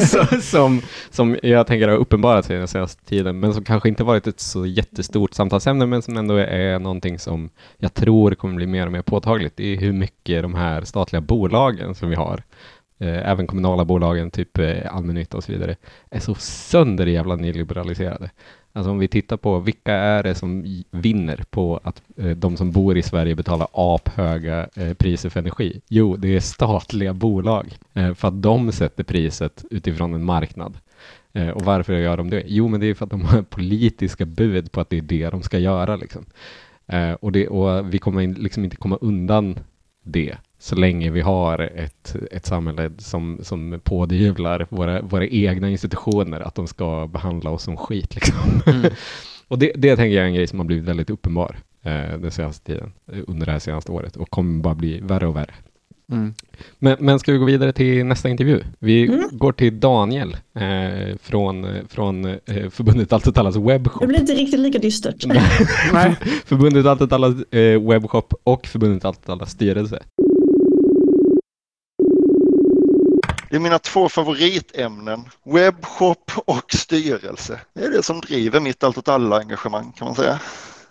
[0.42, 4.26] som, som jag tänker har uppenbarat sig den senaste tiden, men som kanske inte varit
[4.26, 8.86] ett så jättestort samtalsämne, men som ändå är någonting som jag tror kommer bli mer
[8.86, 12.42] och mer påtagligt, det är hur mycket de här statliga bolagen som vi har
[12.98, 15.76] eh, även kommunala bolagen, typ eh, allmännytta och så vidare,
[16.10, 18.30] är så sönder jävla nyliberaliserade.
[18.76, 22.70] Alltså om vi tittar på vilka är det som vinner på att eh, de som
[22.70, 25.80] bor i Sverige betalar aphöga eh, priser för energi?
[25.88, 30.78] Jo, det är statliga bolag eh, för att de sätter priset utifrån en marknad.
[31.32, 32.42] Eh, och varför gör de det?
[32.46, 35.30] Jo, men det är för att de har politiska bud på att det är det
[35.30, 35.96] de ska göra.
[35.96, 36.24] Liksom.
[36.86, 39.58] Eh, och, det, och vi kommer in, liksom inte komma undan
[40.02, 46.40] det så länge vi har ett, ett samhälle som, som pådyvlar våra, våra egna institutioner
[46.40, 48.14] att de ska behandla oss som skit.
[48.14, 48.36] Liksom.
[48.66, 48.90] Mm.
[49.48, 52.30] och det, det tänker jag är en grej som har blivit väldigt uppenbar eh, den
[52.30, 55.54] senaste tiden, eh, under det här senaste året och kommer bara bli värre och värre.
[56.12, 56.34] Mm.
[56.78, 58.60] Men, men ska vi gå vidare till nästa intervju?
[58.78, 59.28] Vi mm.
[59.32, 64.00] går till Daniel eh, från, från eh, förbundet Allt åt allas webbshop.
[64.00, 65.22] Det blir inte riktigt lika dystert.
[66.44, 70.02] förbundet Allt åt allas eh, webbshop och förbundet Allt åt allas styrelse.
[73.54, 77.60] Det är mina två favoritämnen, webbshop och styrelse.
[77.74, 80.40] Det är det som driver mitt allt åt alla engagemang kan man säga.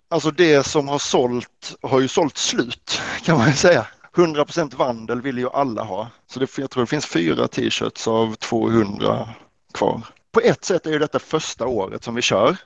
[0.10, 3.88] Alltså det som har sålt har ju sålt slut kan man ju säga.
[4.16, 6.08] 100% vandel vill ju alla ha.
[6.28, 9.30] Så det, jag tror det finns fyra t-shirts av 200
[9.74, 10.02] kvar.
[10.32, 12.58] På ett sätt är ju detta första året som vi kör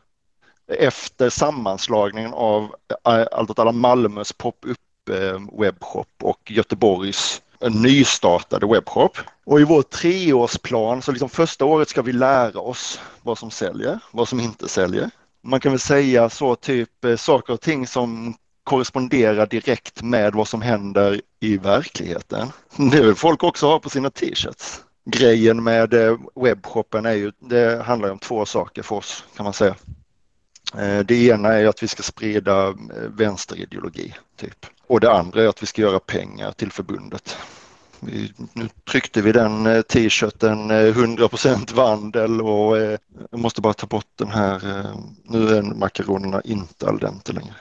[0.68, 4.78] efter sammanslagningen av eh, Allt åt alla Malmös pop-up
[5.10, 9.18] eh, webbshop och Göteborgs en nystartade webbshop.
[9.46, 14.00] Och i vår treårsplan så liksom första året ska vi lära oss vad som säljer,
[14.12, 15.10] vad som inte säljer.
[15.44, 20.48] Man kan väl säga så typ eh, saker och ting som korresponderar direkt med vad
[20.48, 22.48] som händer i verkligheten.
[22.92, 24.82] Det vill folk också ha på sina t-shirts.
[25.06, 29.54] Grejen med eh, webbshoppen är ju, det handlar om två saker för oss kan man
[29.54, 29.76] säga.
[30.74, 32.76] Eh, det ena är att vi ska sprida eh,
[33.18, 34.66] vänsterideologi, typ.
[34.88, 37.38] Och det andra är att vi ska göra pengar till förbundet.
[38.00, 42.98] Vi, nu tryckte vi den eh, t-shirten 100% vandel och eh,
[43.32, 44.62] jag måste bara ta bort den här.
[45.24, 47.56] Nu är makaronerna inte al dente längre.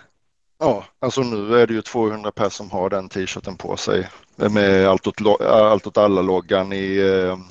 [0.59, 4.89] Ja, alltså nu är det ju 200 personer som har den t-shirten på sig med
[4.89, 7.01] allt åt, allt åt alla-loggan i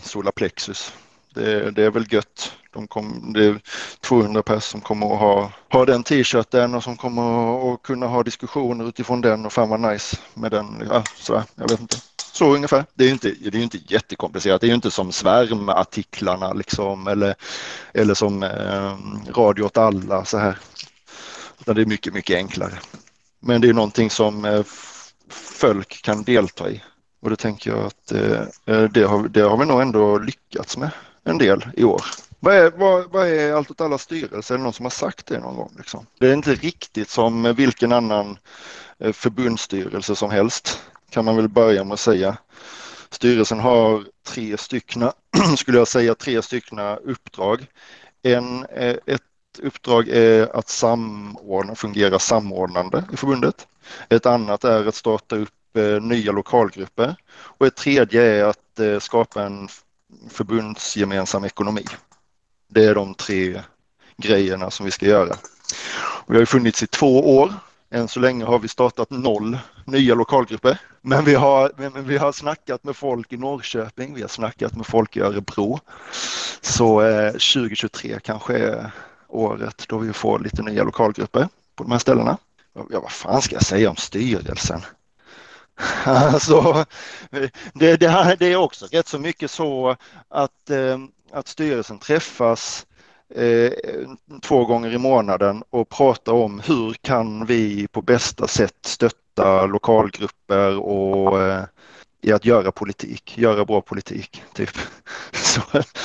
[0.04, 0.94] Solarplexus.
[1.36, 2.52] Det, det är väl gött.
[2.74, 3.60] De kom, det är
[4.00, 8.24] 200 pers som kommer att ha, ha den t-shirten och som kommer att kunna ha
[8.24, 10.88] diskussioner utifrån den och fan vad nice med den.
[10.90, 11.98] Ja, sådär, jag vet inte.
[12.34, 12.86] Så ungefär.
[12.94, 14.62] Det är ju inte, det är inte jättekomplicerat.
[14.62, 17.36] Det är ju inte som svärmartiklarna liksom eller,
[17.94, 18.98] eller som eh,
[19.36, 20.58] Radio åt alla så här.
[21.60, 22.74] Utan det är mycket, mycket enklare.
[23.40, 24.64] Men det är någonting som eh,
[25.60, 26.84] folk kan delta i.
[27.22, 30.78] Och det tänker jag att eh, eh, det, har, det har vi nog ändå lyckats
[30.78, 30.90] med
[31.26, 32.02] en del i år.
[32.40, 34.54] Vad är, vad, vad är Allt åt alla styrelse?
[34.54, 35.74] Är det någon som har sagt det någon gång?
[35.78, 36.06] Liksom?
[36.20, 38.38] Det är inte riktigt som vilken annan
[39.00, 42.38] eh, förbundsstyrelse som helst kan man väl börja med att säga.
[43.10, 45.14] Styrelsen har tre styckna,
[45.58, 47.68] skulle jag säga, tre styckna uppdrag.
[48.24, 49.22] En, eh, ett
[49.60, 53.68] uppdrag är att samordna, fungera samordnande i förbundet.
[54.10, 58.60] Ett annat är att starta upp eh, nya lokalgrupper och ett tredje är att
[59.00, 59.70] skapa en
[60.30, 61.86] förbundsgemensam ekonomi.
[62.68, 63.62] Det är de tre
[64.18, 65.36] grejerna som vi ska göra.
[66.28, 67.54] Vi har ju funnits i två år.
[67.90, 70.78] Än så länge har vi startat noll nya lokalgrupper.
[71.02, 74.86] Men vi har, men vi har snackat med folk i Norrköping, vi har snackat med
[74.86, 75.80] folk i Örebro.
[76.62, 78.92] Så eh, 2023 kanske är
[79.28, 82.38] året då vi får lite nya lokalgrupper på de här ställena.
[82.74, 84.82] Ja, vad fan ska jag säga om styrelsen?
[86.06, 86.86] Alltså,
[87.74, 89.96] det, det, här, det är också rätt så mycket så
[90.30, 91.00] att, eh,
[91.32, 92.86] att styrelsen träffas
[93.36, 93.72] eh,
[94.42, 100.78] två gånger i månaden och pratar om hur kan vi på bästa sätt stötta lokalgrupper
[100.78, 101.64] och eh,
[102.22, 104.44] i att göra politik, göra bra politik.
[104.54, 104.70] Typ.
[105.32, 105.62] Så,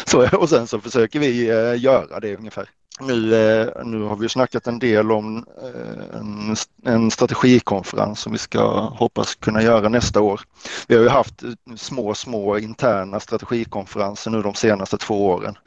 [0.06, 2.68] så, och sen så försöker vi eh, göra det ungefär.
[3.02, 8.38] Nu, eh, nu har vi snackat en del om eh, en, en strategikonferens som vi
[8.38, 10.40] ska hoppas kunna göra nästa år.
[10.88, 15.58] Vi har ju haft eh, små, små interna strategikonferenser nu de senaste två åren.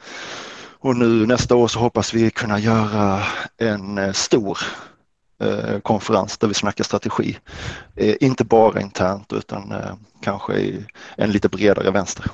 [0.78, 3.22] Och nu nästa år så hoppas vi kunna göra
[3.56, 4.58] en stor
[5.82, 7.38] konferens där vi snackar strategi.
[7.96, 9.74] Inte bara internt utan
[10.20, 10.84] kanske i
[11.16, 12.24] en lite bredare vänster.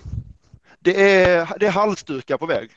[0.78, 2.70] Det är, det är halsdukar på väg.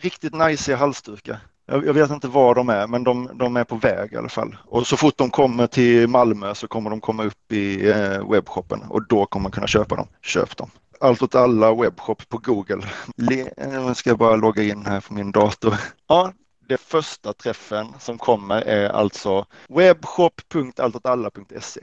[0.00, 1.40] Riktigt nice halsdukar.
[1.66, 4.56] Jag, vet inte var de är, men de, de, är på väg i alla fall.
[4.64, 8.82] Och så fort de kommer till Malmö så kommer de komma upp i eh, webbshoppen
[8.88, 10.06] och då kommer man kunna köpa dem.
[10.22, 10.70] Köp dem.
[11.00, 12.82] Allt åt alla webbshop på Google.
[13.16, 15.74] Nu eh, ska jag bara logga in här på min dator.
[16.06, 16.32] Ja,
[16.68, 21.80] det första träffen som kommer är alltså webbshop.alltåtalla.se.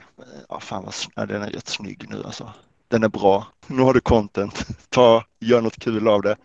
[0.50, 2.54] Ja, fan vad ja, den är rätt snygg nu alltså.
[2.88, 3.48] Den är bra.
[3.68, 4.68] Nu har du content.
[4.90, 6.38] Ta, gör något kul av det.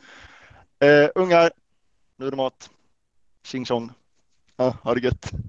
[0.84, 1.50] Uh, ungar,
[2.16, 2.70] nu är det mat.
[3.48, 3.90] Tjing tjong.
[4.56, 5.32] Ja, ha det gött.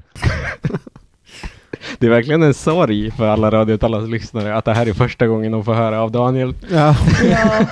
[2.00, 5.52] Det är verkligen en sorg för alla radiotalas lyssnare att det här är första gången
[5.52, 6.54] de får höra av Daniel.
[6.72, 6.96] Ja.
[7.30, 7.68] Ja.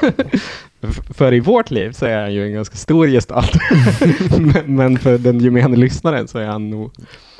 [1.10, 3.52] för i vårt liv så är han ju en ganska stor gestalt.
[4.66, 6.92] men för den gemene lyssnaren så är han nog...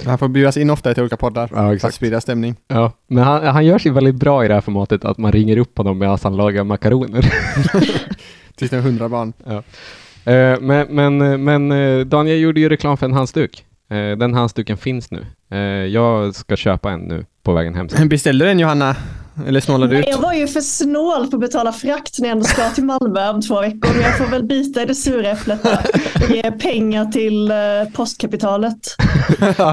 [0.06, 1.82] Han får bjudas in ofta till olika poddar ja, exakt.
[1.82, 2.56] för att sprida stämning.
[2.68, 5.58] Ja, men han, han gör sig väldigt bra i det här formatet att man ringer
[5.58, 7.34] upp honom medan han lagar makaroner.
[8.56, 9.34] Tills det är hundra barn.
[9.46, 9.64] Ja.
[10.28, 13.64] Uh, men, men, men uh, Daniel gjorde ju reklam för en halsduk.
[14.18, 15.26] Den halsduken finns nu.
[15.88, 17.88] jag ska köpa en nu på vägen hem.
[18.10, 18.96] Beställde du den Johanna?
[19.48, 20.08] Eller snålade du ut?
[20.08, 23.30] Jag var ju för snål på att betala frakt när jag ändå ska till Malmö
[23.30, 23.90] om två veckor.
[23.94, 27.52] Men jag får väl bita i det sura äpplet och ge pengar till
[27.94, 28.96] postkapitalet.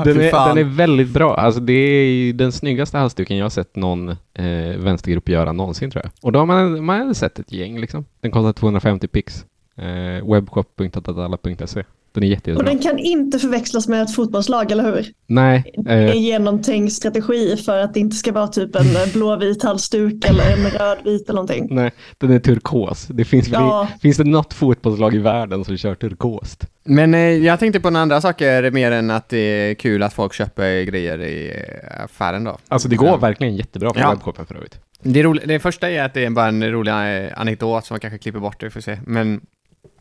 [0.04, 1.36] den, är, den är väldigt bra.
[1.36, 6.04] Alltså, det är den snyggaste halsduken jag har sett någon eh, vänstergrupp göra någonsin tror
[6.04, 6.12] jag.
[6.22, 8.04] Och då har man, man har sett ett gäng liksom.
[8.20, 9.44] Den kostar 250 pix.
[9.76, 11.84] Eh, webbshop.alla.se.
[12.14, 12.58] Den är jättebra.
[12.58, 15.06] Och den kan inte förväxlas med ett fotbollslag, eller hur?
[15.26, 15.74] Nej.
[15.86, 16.10] Eh.
[16.10, 20.70] En genomtänkt strategi för att det inte ska vara typ en blåvit halsduk eller en
[20.70, 21.66] rödvit eller någonting.
[21.70, 23.06] Nej, den är turkos.
[23.06, 23.88] Det finns, ja.
[24.02, 26.66] finns det något fotbollslag i världen som kör turkost?
[26.84, 30.12] Men eh, jag tänkte på några andra saker mer än att det är kul att
[30.12, 32.58] folk köper grejer i eh, affären då.
[32.68, 33.16] Alltså det går ja.
[33.16, 34.10] verkligen jättebra på ja.
[34.10, 34.78] webbshoppen för övrigt.
[35.02, 38.18] Det, det första är att det är bara en rolig eh, anekdot som man kanske
[38.18, 38.98] klipper bort, det får se.
[39.06, 39.40] Men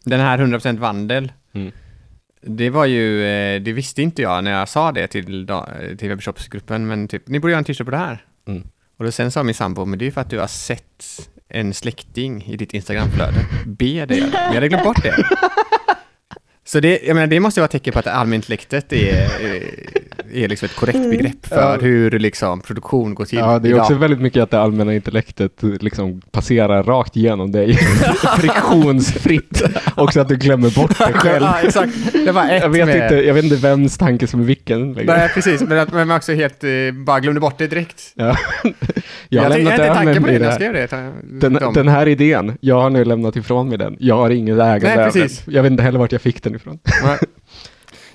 [0.03, 1.71] den här 100% vandel, mm.
[2.41, 5.47] det var ju, eh, det visste inte jag när jag sa det till,
[5.97, 8.25] till webbshopsgruppen, men typ, ni borde göra en t-shirt på det här.
[8.47, 8.63] Mm.
[8.97, 11.73] Och då sen sa min sambo, men det är för att du har sett en
[11.73, 13.45] släkting i ditt Instagramflöde.
[13.65, 14.47] Be det göra det.
[14.49, 15.15] Vi hade glömt bort det.
[16.65, 19.63] Så det, jag menar, det måste vara ett tecken på att allmänintellektet är, är
[20.33, 21.09] liksom ett korrekt mm.
[21.09, 21.77] begrepp för ja.
[21.81, 23.39] hur liksom produktion går till.
[23.39, 23.81] Ja, det är idag.
[23.81, 27.73] också väldigt mycket att det allmänna intellektet liksom passerar rakt igenom dig
[28.39, 29.63] friktionsfritt.
[29.95, 31.43] också att du glömmer bort dig själv.
[31.43, 31.93] ja, exakt.
[32.13, 33.03] Det var ett jag, vet med...
[33.03, 34.91] inte, jag vet inte vems tanke som är vilken.
[34.91, 35.61] Nej, precis.
[35.61, 38.13] Men att man också helt uh, bara glömde bort det direkt.
[38.23, 38.37] Ja.
[38.63, 38.73] jag,
[39.29, 41.11] jag har lämnat över mig det, jag skrev det.
[41.23, 43.95] Den, den, här idén, jag har nu lämnat ifrån mig den.
[43.99, 45.43] Jag har ingen ägande Nej, precis.
[45.47, 46.79] Jag vet inte heller vart jag fick den ifrån.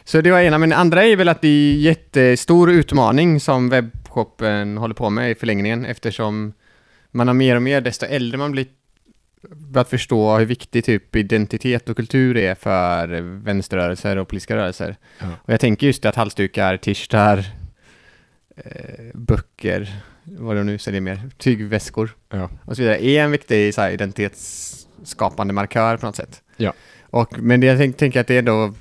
[0.09, 4.79] Så det var ena, men andra är väl att det är jättestor utmaning som webbshoppen
[4.79, 6.53] håller på med i förlängningen eftersom
[7.11, 8.67] man har mer och mer, desto äldre man blir,
[9.75, 14.97] att förstå hur viktig typ identitet och kultur är för vänsterrörelser och politiska rörelser.
[15.19, 15.27] Ja.
[15.43, 17.39] Och jag tänker just att halsdukar, t-shirtar,
[18.57, 19.93] eh, böcker,
[20.25, 22.51] vad de nu säljer mer, tygväskor ja.
[22.65, 26.43] och så vidare, är en viktig så här, identitetsskapande markör på något sätt.
[26.57, 26.73] Ja.
[27.11, 28.75] Och, men det jag tänker tänk att det är då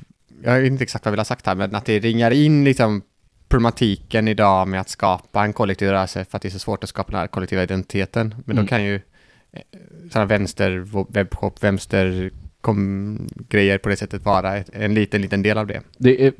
[0.43, 2.63] jag vet inte exakt vad jag vill ha sagt här, men att det ringar in
[2.63, 3.02] liksom
[3.50, 6.89] problematiken idag med att skapa en kollektiv rörelse för att det är så svårt att
[6.89, 8.36] skapa den här kollektiva identiteten.
[8.45, 8.65] Men mm.
[8.65, 8.95] då kan ju
[9.52, 9.62] eh,
[10.12, 13.19] sådana vänster webbshop, vänster kom
[13.50, 15.82] grejer på det sättet vara en liten, liten del av det.
[15.97, 16.34] Det är,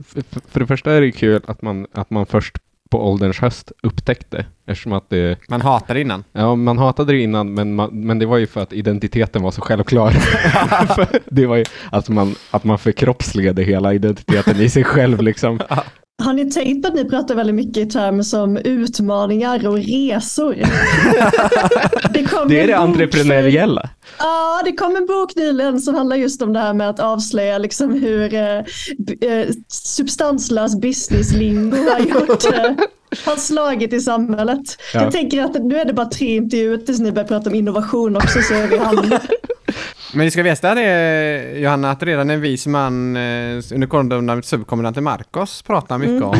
[0.48, 2.58] för det första är det kul att man, att man först
[2.89, 5.38] på ålderns höst upptäckte, eftersom att det...
[5.50, 6.23] Man hatade innan.
[6.32, 9.52] Ja, man hatade det innan, men, man, men det var ju för att identiteten var
[9.52, 10.13] så självklar.
[11.26, 15.60] det var ju att man, att man förkroppsligade hela identiteten i sig själv liksom.
[16.23, 20.56] Har ni tänkt på att ni pratar väldigt mycket i termer som utmaningar och resor?
[22.13, 23.89] det, det är det entreprenöriella.
[24.19, 27.58] Ja, det kom en bok nyligen som handlar just om det här med att avslöja
[27.58, 28.58] liksom hur eh,
[29.21, 32.71] eh substanslös businesslingo har gjort eh,
[33.25, 34.77] har slagit i samhället.
[34.93, 35.01] Ja.
[35.01, 38.15] Jag tänker att nu är det bara tre intervjuer tills ni börjar prata om innovation
[38.15, 39.13] också så är vi hamn.
[40.13, 43.21] Men vi ska veta det, Johanna, att redan en vis man eh,
[43.73, 46.23] under kodnamnet subkommandanten Marcos pratar mycket mm.
[46.23, 46.38] om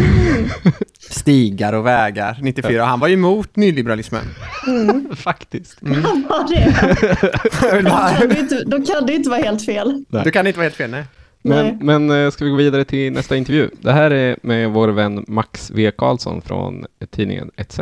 [1.00, 2.86] stigar och vägar 94.
[2.86, 4.24] Han var ju emot nyliberalismen.
[4.68, 5.08] Mm.
[5.16, 5.82] Faktiskt.
[5.82, 6.04] Mm.
[6.04, 7.82] Han var det.
[7.82, 10.04] Då kan, det inte, då kan det inte vara helt fel.
[10.10, 10.24] Nej.
[10.24, 11.04] Det kan inte vara helt fel, nej.
[11.42, 13.70] Men, men eh, ska vi gå vidare till nästa intervju?
[13.82, 15.92] Det här är med vår vän Max V.
[15.98, 17.80] Karlsson från tidningen ETC.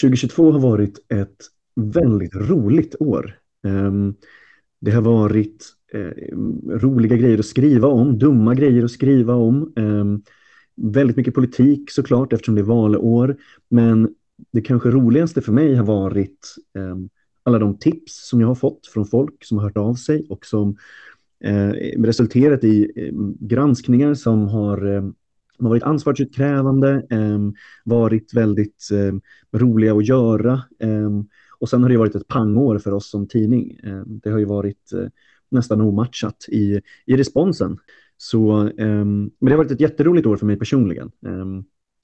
[0.00, 1.36] 2022 har varit ett
[1.74, 3.38] väldigt roligt år.
[3.66, 4.14] Ehm,
[4.80, 6.36] det har varit eh,
[6.68, 9.72] roliga grejer att skriva om, dumma grejer att skriva om.
[9.76, 10.22] Ehm,
[10.76, 13.36] väldigt mycket politik såklart eftersom det är valår.
[13.68, 14.14] Men
[14.52, 17.08] det kanske roligaste för mig har varit ehm,
[17.42, 20.46] alla de tips som jag har fått från folk som har hört av sig och
[20.46, 20.76] som
[21.44, 21.68] eh,
[22.02, 25.12] resulterat i eh, granskningar som har
[25.62, 29.20] de har varit ansvarsutkrävande, ehm, varit väldigt ehm,
[29.52, 30.62] roliga att göra.
[30.80, 31.24] Ehm,
[31.58, 33.80] och sen har det varit ett pangår för oss som tidning.
[33.84, 35.06] Eh, det har ju varit eh,
[35.50, 37.78] nästan omatchat i, i responsen.
[38.16, 41.10] Så, men det har varit ett jätteroligt år för mig personligen.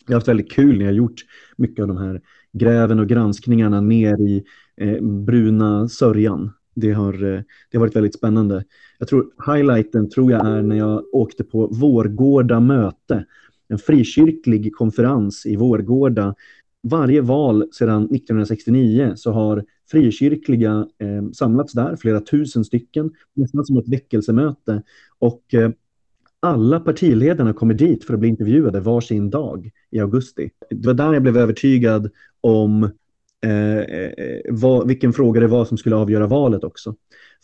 [0.08, 1.24] Jag har haft väldigt kul när jag har gjort
[1.56, 2.20] mycket av de här
[2.52, 4.44] gräven och granskningarna ner i
[4.76, 6.50] eh, bruna sörjan.
[6.74, 7.40] Det har, eh,
[7.70, 8.64] det har varit väldigt spännande.
[8.98, 13.24] Jag tror highlighten tror jag är när jag åkte på Vårgårda möte,
[13.68, 16.34] en frikyrklig konferens i Vårgårda
[16.82, 23.78] varje val sedan 1969 så har frikyrkliga eh, samlats där, flera tusen stycken, nästan som
[23.78, 24.82] ett väckelsemöte.
[25.18, 25.70] Och eh,
[26.40, 30.50] alla partiledarna kommer dit för att bli intervjuade varsin dag i augusti.
[30.70, 32.90] Det var där jag blev övertygad om
[33.44, 36.94] eh, eh, vad, vilken fråga det var som skulle avgöra valet också.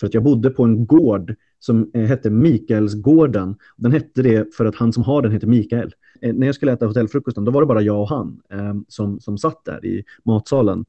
[0.01, 3.57] För att jag bodde på en gård som eh, hette Mikaelsgården.
[3.77, 5.93] Den hette det för att han som har den heter Mikael.
[6.25, 9.21] Eh, när jag skulle äta hotellfrukosten, då var det bara jag och han eh, som,
[9.21, 10.85] som satt där i matsalen.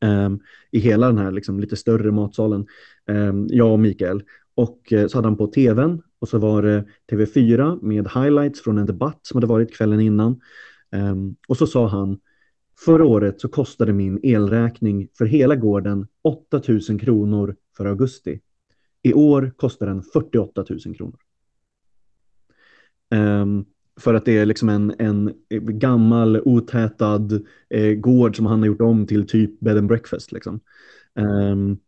[0.00, 0.30] Eh,
[0.70, 2.66] I hela den här liksom, lite större matsalen,
[3.08, 4.22] eh, jag och Mikael.
[4.54, 8.78] Och eh, så hade han på tvn och så var det TV4 med highlights från
[8.78, 10.40] en debatt som hade varit kvällen innan.
[10.90, 12.20] Ehm, och så sa han,
[12.84, 18.40] förra året så kostade min elräkning för hela gården 8 000 kronor för augusti.
[19.02, 21.18] I år kostar den 48 000 kronor.
[23.10, 23.64] Um,
[24.00, 27.32] för att det är liksom en, en eh, gammal otätad
[27.70, 30.32] eh, gård som han har gjort om till typ bed and breakfast.
[30.32, 30.60] Liksom.
[31.14, 31.78] Um,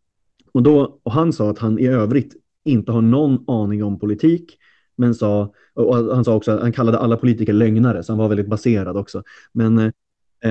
[0.51, 4.57] och, då, och han sa att han i övrigt inte har någon aning om politik.
[4.95, 8.29] Men sa, och han sa också att han kallade alla politiker lögnare, så han var
[8.29, 9.23] väldigt baserad också.
[9.51, 9.91] Men, eh,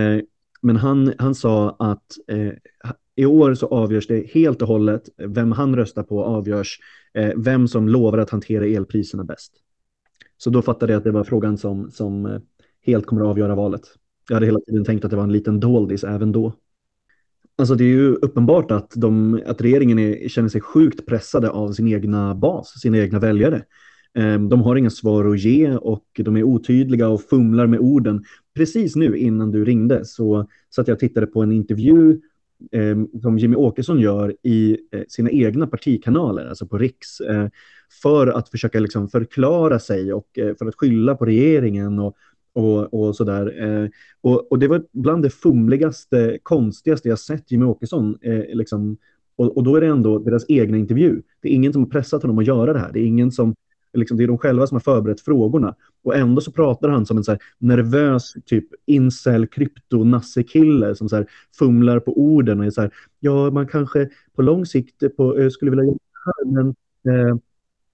[0.01, 0.21] eh
[0.63, 2.53] men han, han sa att eh,
[3.17, 6.81] i år så avgörs det helt och hållet, vem han röstar på avgörs,
[7.15, 9.53] eh, vem som lovar att hantera elpriserna bäst.
[10.37, 12.41] Så då fattade jag att det var frågan som, som eh,
[12.87, 13.83] helt kommer att avgöra valet.
[14.29, 16.53] Jag hade hela tiden tänkt att det var en liten doldis även då.
[17.57, 21.73] Alltså det är ju uppenbart att, de, att regeringen är, känner sig sjukt pressade av
[21.73, 23.65] sin egna bas, sina egna väljare.
[24.15, 28.25] Ehm, de har inga svar att ge och de är otydliga och fumlar med orden.
[28.55, 32.21] Precis nu innan du ringde så satt jag och tittade på en intervju
[32.73, 37.49] Eh, som Jimmy Åkesson gör i eh, sina egna partikanaler, alltså på Riks, eh,
[38.03, 42.17] för att försöka liksom förklara sig och eh, för att skylla på regeringen och,
[42.53, 43.63] och, och sådär.
[43.63, 43.89] Eh,
[44.21, 48.19] och, och, det var bland det fumligaste, konstigaste jag sett Jimmy Åkesson.
[48.23, 48.97] Eh, liksom,
[49.37, 51.23] och, och, då är det ändå deras egna intervju.
[51.43, 52.93] Det är ingen som har pressat honom att göra det här.
[52.93, 53.55] Det är ingen som
[53.95, 55.75] liksom, det är de själva som har förberett frågorna.
[56.05, 61.09] Och ändå så pratar han som en så här, nervös typ incel krypto nasse-kille som
[61.09, 61.27] så här,
[61.59, 65.49] fumlar på orden och är så här, ja, man kanske på lång sikt på, eh,
[65.49, 66.75] skulle vilja göra det här, men
[67.09, 67.37] eh,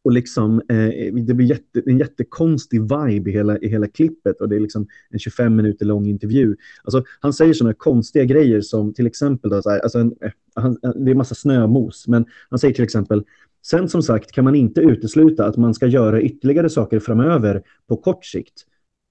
[0.03, 4.49] och liksom, eh, det blir jätte, en jättekonstig vibe i hela, i hela klippet och
[4.49, 6.57] det är liksom en 25 minuter lång intervju.
[6.85, 10.31] Alltså, han säger sådana konstiga grejer som till exempel, då, så här, alltså en, eh,
[10.55, 13.25] han, det är massa snömos, men han säger till exempel
[13.63, 17.97] Sen som sagt kan man inte utesluta att man ska göra ytterligare saker framöver på
[17.97, 18.65] kort sikt.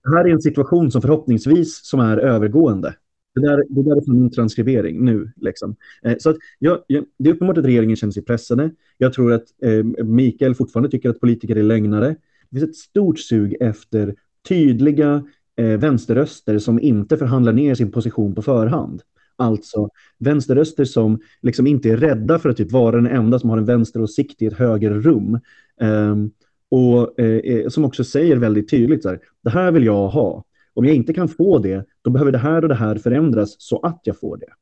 [0.04, 2.96] Det här är en situation som förhoppningsvis som är övergående.
[3.36, 5.32] Det där, det där är från min transkribering nu.
[5.36, 5.76] Liksom.
[6.04, 8.72] Eh, så att jag, jag, det är uppenbart att regeringen känner sig pressade.
[8.98, 12.16] Jag tror att eh, Mikael fortfarande tycker att politiker är lögnare.
[12.50, 14.16] Det finns ett stort sug efter
[14.48, 15.24] tydliga
[15.56, 19.02] eh, vänsterröster som inte förhandlar ner sin position på förhand.
[19.40, 23.58] Alltså vänsterröster som liksom inte är rädda för att typ vara den enda som har
[23.58, 25.40] en vänsteråsikt i ett högerrum.
[25.82, 26.32] Um,
[26.72, 30.44] och eh, eh, som också säger väldigt tydligt så här, det här vill jag ha.
[30.74, 33.80] Om jag inte kan få det, då behöver det här och det här förändras så
[33.80, 34.54] att jag får det.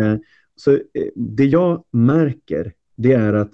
[0.00, 0.16] Eh,
[0.56, 0.78] så eh,
[1.14, 3.52] det jag märker, det är att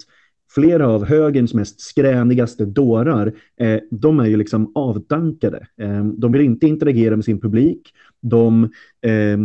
[0.55, 5.67] flera av högerns mest skränigaste dårar, eh, de är ju liksom avdankade.
[5.77, 7.93] Eh, de vill inte interagera med sin publik.
[8.21, 8.63] De,
[9.01, 9.37] eh,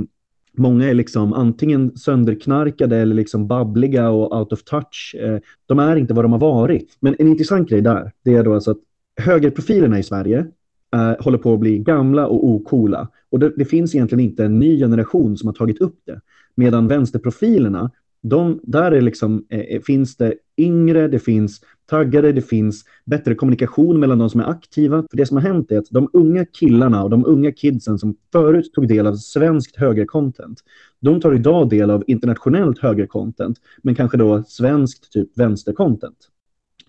[0.58, 5.16] många är liksom antingen sönderknarkade eller liksom babbliga och out of touch.
[5.20, 6.96] Eh, de är inte vad de har varit.
[7.00, 8.78] Men en intressant grej där, det är då alltså att
[9.16, 10.46] högerprofilerna i Sverige
[10.94, 13.08] eh, håller på att bli gamla och okola.
[13.30, 16.20] Och det, det, finns egentligen inte en ny generation som har tagit upp det.
[16.54, 17.90] Medan vänsterprofilerna,
[18.22, 23.34] de, där är liksom, eh, eh, finns det yngre, det finns taggade, det finns bättre
[23.34, 25.04] kommunikation mellan de som är aktiva.
[25.10, 28.16] För det som har hänt är att de unga killarna och de unga kidsen som
[28.32, 30.58] förut tog del av svenskt högercontent,
[31.00, 36.16] de tar idag del av internationellt högercontent, men kanske då svenskt typ vänstercontent.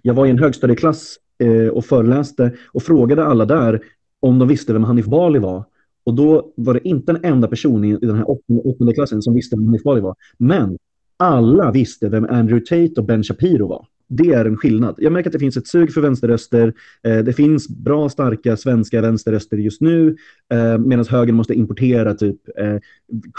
[0.01, 3.81] Jag var i en högstadieklass eh, och föreläste och frågade alla där
[4.19, 5.63] om de visste vem Hanif Bali var.
[6.03, 9.33] Och då var det inte en enda person i, i den här åttonde klassen som
[9.33, 10.15] visste vem Hanif Bali var.
[10.37, 10.77] Men
[11.19, 13.85] alla visste vem Andrew Tate och Ben Shapiro var.
[14.07, 14.95] Det är en skillnad.
[14.97, 16.73] Jag märker att det finns ett sug för vänsterröster.
[17.03, 20.15] Eh, det finns bra, starka svenska vänsterröster just nu,
[20.53, 22.75] eh, medan högern måste importera typ eh,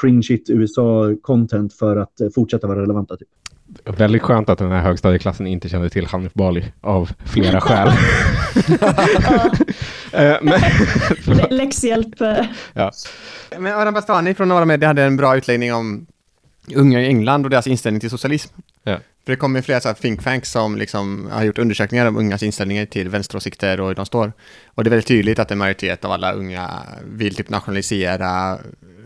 [0.00, 3.16] cringe shit USA-content för att eh, fortsätta vara relevanta.
[3.16, 3.28] Typ.
[3.98, 7.90] Väldigt skönt att den här högstadieklassen inte kände till Hanif Bali av flera skäl.
[11.50, 12.14] Läxhjälp.
[12.72, 12.90] Ja.
[13.58, 16.06] Men Adam Bastani från Norra Media hade en bra utläggning om
[16.76, 18.54] unga i England och deras inställning till socialism.
[18.82, 18.98] Ja.
[19.24, 22.42] För det kommer flera så här think tanks som liksom har gjort undersökningar om ungas
[22.42, 24.32] inställningar till vänsteråsikter och hur de står.
[24.66, 26.70] Och det är väldigt tydligt att en majoritet av alla unga
[27.04, 28.58] vill typ nationalisera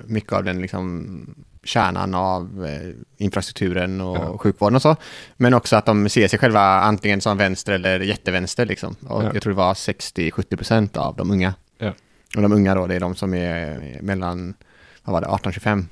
[0.06, 1.34] mycket av den liksom
[1.64, 4.38] kärnan av eh, infrastrukturen och ja.
[4.38, 4.96] sjukvården och så.
[5.36, 8.96] Men också att de ser sig själva antingen som vänster eller jättevänster liksom.
[9.08, 9.30] Och ja.
[9.34, 11.54] jag tror det var 60-70% av de unga.
[11.78, 11.92] Ja.
[12.36, 14.54] Och de unga då, det är de som är mellan,
[15.02, 15.84] vad var det, 18-25.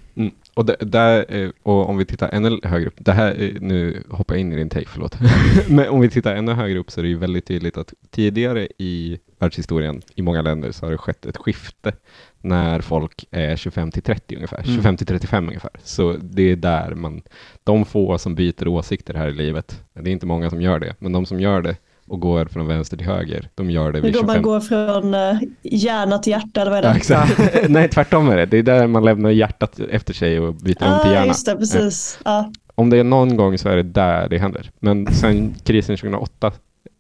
[0.53, 0.61] Mm.
[0.61, 4.35] Och, det, där, eh, och om vi tittar ännu högre upp, det här, nu hoppar
[4.35, 5.19] jag in i din take, förlåt.
[5.69, 8.69] Men om vi tittar ännu högre upp så är det ju väldigt tydligt att tidigare
[8.79, 11.93] i världshistorien i många länder så har det skett ett skifte
[12.41, 14.77] när folk är 25 till 30 ungefär, mm.
[14.77, 15.71] 25 till 35 ungefär.
[15.83, 17.23] Så det är där man,
[17.65, 20.95] de få som byter åsikter här i livet, det är inte många som gör det,
[20.99, 21.77] men de som gör det
[22.13, 24.27] och går från vänster till höger, de gör det vid 25.
[24.27, 26.89] Det är då man går från uh, hjärna till hjärta, eller vad är det?
[26.89, 27.41] Ja, exakt.
[27.69, 28.47] Nej, tvärtom är det.
[28.47, 31.27] Det är där man lämnar hjärtat efter sig och byter ah, om till hjärna.
[31.27, 32.19] Just det, precis.
[32.25, 32.31] Ja.
[32.31, 32.53] Ah.
[32.75, 34.71] Om det är någon gång så är det där det händer.
[34.79, 36.53] Men sen krisen 2008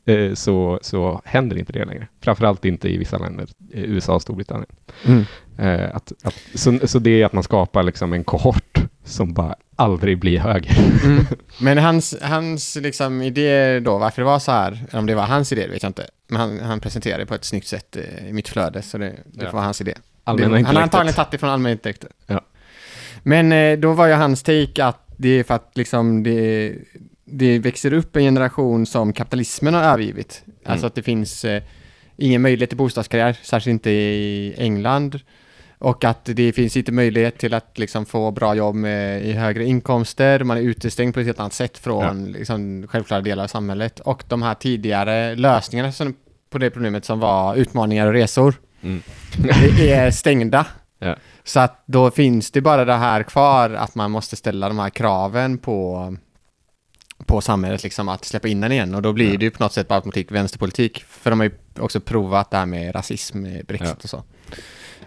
[0.06, 2.08] eh, så, så händer inte det längre.
[2.20, 4.70] Framförallt inte i vissa länder, USA och Storbritannien.
[5.04, 5.24] Mm.
[5.58, 9.54] Eh, att, att, så, så det är att man skapar liksom en kohort som bara
[9.76, 10.76] aldrig blir höger.
[11.04, 11.24] Mm.
[11.60, 15.52] Men hans, hans liksom idé då, varför det var så här, om det var hans
[15.52, 16.06] idé vet jag inte.
[16.28, 19.12] Men han, han presenterade det på ett snyggt sätt eh, i mitt flöde, så det,
[19.24, 19.50] det ja.
[19.50, 19.94] var hans idé.
[20.24, 22.10] Det, han har antagligen tagit det från allmänna intellektet.
[22.26, 22.40] Ja.
[23.22, 26.74] Men eh, då var ju hans take att det är för att liksom det,
[27.24, 30.42] det växer upp en generation som kapitalismen har övergivit.
[30.46, 30.56] Mm.
[30.64, 31.62] Alltså att det finns eh,
[32.16, 35.20] ingen möjlighet till bostadskarriär, särskilt inte i England.
[35.82, 39.64] Och att det finns inte möjlighet till att liksom få bra jobb med, i högre
[39.64, 40.44] inkomster.
[40.44, 42.38] Man är utestängd på ett helt annat sätt från ja.
[42.38, 44.00] liksom, självklara delar av samhället.
[44.00, 46.14] Och de här tidigare lösningarna som,
[46.50, 49.02] på det problemet som var utmaningar och resor mm.
[49.80, 50.66] är stängda.
[50.98, 51.16] Ja.
[51.44, 54.90] Så att då finns det bara det här kvar att man måste ställa de här
[54.90, 56.16] kraven på
[57.26, 59.38] på samhället liksom att släppa in den igen och då blir ja.
[59.38, 61.04] det ju på något sätt bara automatik vänsterpolitik.
[61.08, 64.02] För de har ju också provat det här med rasism, med Brexit ja.
[64.02, 64.22] och så.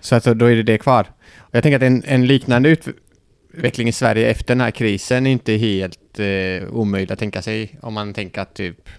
[0.06, 1.08] Så att då är det det kvar.
[1.38, 5.32] Och jag tänker att en, en liknande utveckling i Sverige efter den här krisen är
[5.32, 7.80] inte helt eh, omöjlig att tänka sig.
[7.82, 8.89] Om man tänker att typ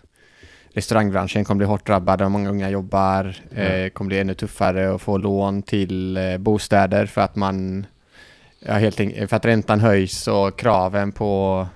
[0.73, 3.37] restaurangbranschen kommer bli hårt drabbad och många unga jobbar.
[3.55, 3.85] Mm.
[3.85, 7.87] Eh, kommer bli ännu tuffare att få lån till eh, bostäder för att man
[8.61, 11.67] ja, helt enkelt, för att räntan höjs och kraven på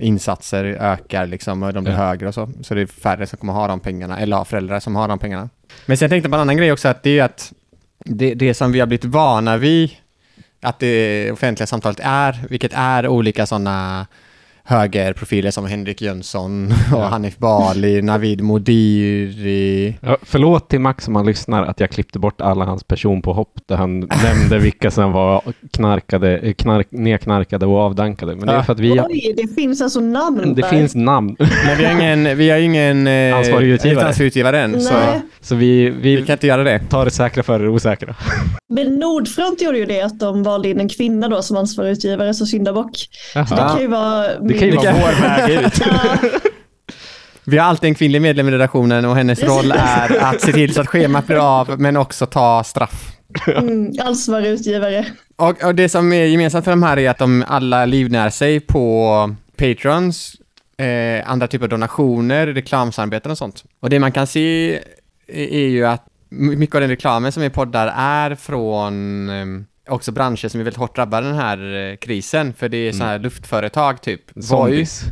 [0.00, 2.00] insatser ökar liksom och de blir ja.
[2.00, 2.50] högre och så.
[2.62, 5.18] Så det är färre som kommer ha de pengarna, eller ha föräldrar som har de
[5.18, 5.48] pengarna.
[5.86, 7.52] Men sen tänkte på en annan grej också, att det är att
[8.04, 9.90] det, det som vi har blivit vana vid
[10.60, 14.06] att det offentliga samtalet är, vilket är olika sådana
[14.64, 17.06] högerprofiler som Henrik Jönsson och Ja.
[17.06, 19.94] Hanif Bali, Navid Modiri.
[20.00, 23.76] Ja, förlåt till Max om han lyssnar att jag klippte bort alla hans personpåhopp där
[23.76, 25.42] han nämnde vilka som var
[25.72, 28.36] knarkade, knark, nedknarkade och avdankade.
[28.36, 30.68] Men det är för att vi har, Oj, det finns alltså namn det där.
[30.68, 31.36] finns namn.
[31.38, 34.06] Men vi har ingen, vi har ingen eh, Ansvarig utgivare.
[34.06, 35.20] ansvarig utgivare än, så Nej.
[35.40, 36.78] Så vi, vi vi kan inte göra det.
[36.78, 38.14] tar det säkra före det osäkra.
[38.68, 42.34] Men Nordfront gjorde ju det att de valde in en kvinna då som ansvarig utgivare,
[42.34, 42.90] så syndabock.
[43.32, 44.26] Så det kan ju vara...
[44.54, 45.80] Det kan ju vara vår väg ut.
[47.46, 50.74] Vi har alltid en kvinnlig medlem i redaktionen och hennes roll är att se till
[50.74, 53.12] så att schemat blir av, men också ta straff.
[53.46, 55.06] mm, ansvarig utgivare.
[55.36, 58.60] Och, och det som är gemensamt för de här är att de alla livnär sig
[58.60, 60.36] på patrons,
[60.78, 63.64] eh, andra typer av donationer, reklamsamarbeten och sånt.
[63.80, 64.78] Och det man kan se
[65.28, 69.44] är ju att my- mycket av den reklamen som är poddar är från eh,
[69.88, 72.52] också branscher som är väldigt hårt drabbade den här eh, krisen.
[72.54, 75.02] För det är så här luftföretag typ, Zombies.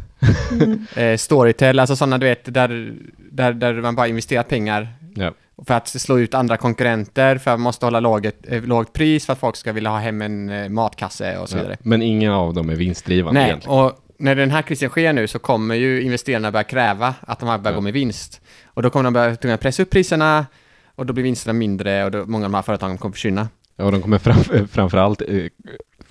[0.97, 2.95] eh, Storytel, alltså sådana du vet där,
[3.31, 5.33] där, där man bara investerat pengar Ja.
[5.67, 9.27] för att slå ut andra konkurrenter, för att man måste hålla låget, eh, lågt pris
[9.27, 11.73] för att folk ska vilja ha hem en matkasse och så vidare.
[11.73, 11.79] Ja.
[11.83, 13.79] Men ingen av dem är vinstdrivande Nej, egentligen.
[13.79, 17.49] och när den här krisen sker nu så kommer ju investerarna börja kräva att de
[17.49, 17.77] här börjar Ja.
[17.77, 18.41] gå med vinst.
[18.67, 20.47] Och då kommer de börja tvungna pressa upp priserna
[20.95, 23.49] och då blir vinsterna mindre och då, många av de här företagen kommer försvinna.
[23.77, 25.45] Ja, de kommer fram, framförallt eh,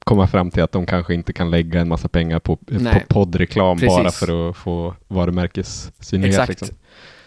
[0.04, 3.06] komma fram till att de kanske inte kan lägga en massa pengar på, på Nej.
[3.08, 3.98] poddreklam Precis.
[3.98, 6.40] bara för att få varumärkessynlighet.
[6.40, 6.50] Exakt.
[6.62, 6.78] Liksom.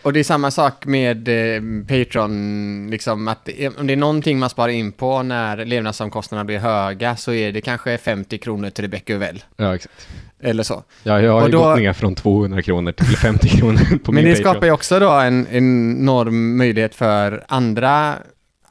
[0.03, 4.39] Och det är samma sak med eh, Patreon, liksom att det- om det är någonting
[4.39, 8.85] man sparar in på när levnadsomkostnaderna blir höga så är det kanske 50 kronor till
[8.85, 9.43] Rebecca Uvell.
[9.57, 10.09] Ja, exakt.
[10.43, 10.83] Eller så.
[11.03, 14.13] Ja, jag har Och ju då- gått ner från 200 kronor till 50 kronor på
[14.13, 14.53] Men min det Patreon.
[14.53, 18.15] skapar ju också då en enorm möjlighet för andra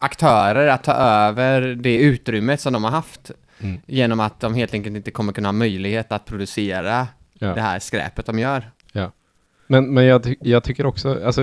[0.03, 3.81] aktörer att ta över det utrymmet som de har haft Mm.
[3.87, 7.07] genom att de helt enkelt inte kommer kunna ha möjlighet att producera
[7.39, 7.53] Ja.
[7.53, 8.71] det här skräpet de gör.
[9.67, 11.41] Men, men jag, jag tycker också, alltså,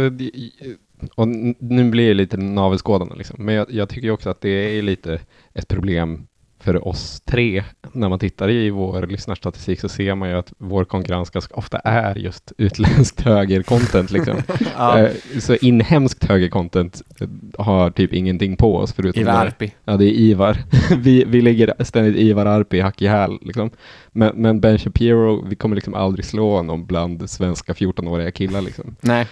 [1.15, 4.49] och nu blir det lite navelskådande liksom, men jag, jag tycker också att det
[4.79, 5.21] är lite
[5.55, 6.27] ett problem
[6.61, 7.65] för oss tre.
[7.93, 11.79] När man tittar i vår lyssnarstatistik så ser man ju att vår konkurrens ganska ofta
[11.79, 14.11] är just utländskt högercontent.
[14.11, 14.37] Liksom.
[14.81, 19.75] Eh, Så inhemskt högercontent eh, har typ ingenting på oss förutom Ivar Arpi.
[19.85, 20.57] Ja, det är Ivar.
[20.97, 23.39] vi, vi ligger ständigt Ivar Arpi hack i häl.
[23.43, 23.71] Liksom.
[24.13, 28.61] Men, men Ben Shapiro, vi kommer liksom aldrig slå honom bland svenska 14-åriga killar.
[28.61, 28.97] Liksom.
[29.01, 29.27] Nej.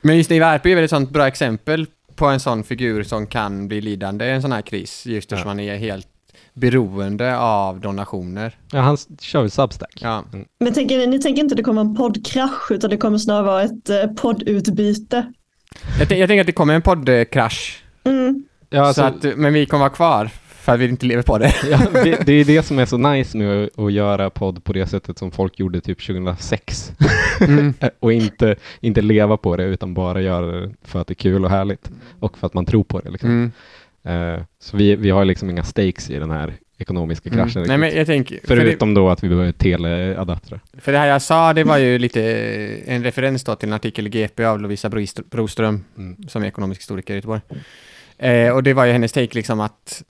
[0.00, 3.26] Men just Ivar Arpi är väl ett sånt bra exempel på en sån figur som
[3.26, 5.50] kan bli lidande i en sån här kris, just eftersom Ja.
[5.50, 6.06] han är helt
[6.54, 8.56] beroende av donationer.
[8.72, 9.98] Ja, han kör ju Substack.
[10.00, 10.24] Ja.
[10.60, 13.42] Men tänker, ni- ni tänker inte att det kommer en poddkrasch utan det kommer snarare
[13.46, 15.32] vara ett eh, poddutbyte?
[15.98, 18.44] Jag, jag tänker att det kommer en poddkrasch, Mm.
[18.70, 21.38] Ja, alltså, så att, men vi kommer vara kvar för att vi inte lever på
[21.38, 21.52] det.
[21.70, 24.72] ja, det, det är det som är så nice nu att, att göra podd på
[24.72, 26.92] det sättet som folk gjorde typ 2006.
[27.40, 27.74] Mm.
[28.00, 31.44] och inte, inte leva på det utan bara göra det för att det är kul
[31.44, 31.90] och härligt
[32.20, 33.10] och för att man tror på det.
[33.10, 33.30] Liksom.
[33.30, 33.52] Mm.
[34.04, 37.44] Eh, så vi, vi har liksom inga stakes i den här ekonomiska Mm.
[37.44, 37.64] kraschen.
[37.66, 40.60] Nej, men jag tänker, för det, Förutom då att vi behöver teleadaptrar.
[40.78, 42.22] för det här jag sa, det var ju lite
[42.86, 44.90] en referens då till en artikel i GP av Lovisa
[45.30, 46.28] Broström, Mm.
[46.28, 47.40] som är ekonomisk historiker i Göteborg.
[48.18, 50.02] Eh, och det var ju hennes take liksom att,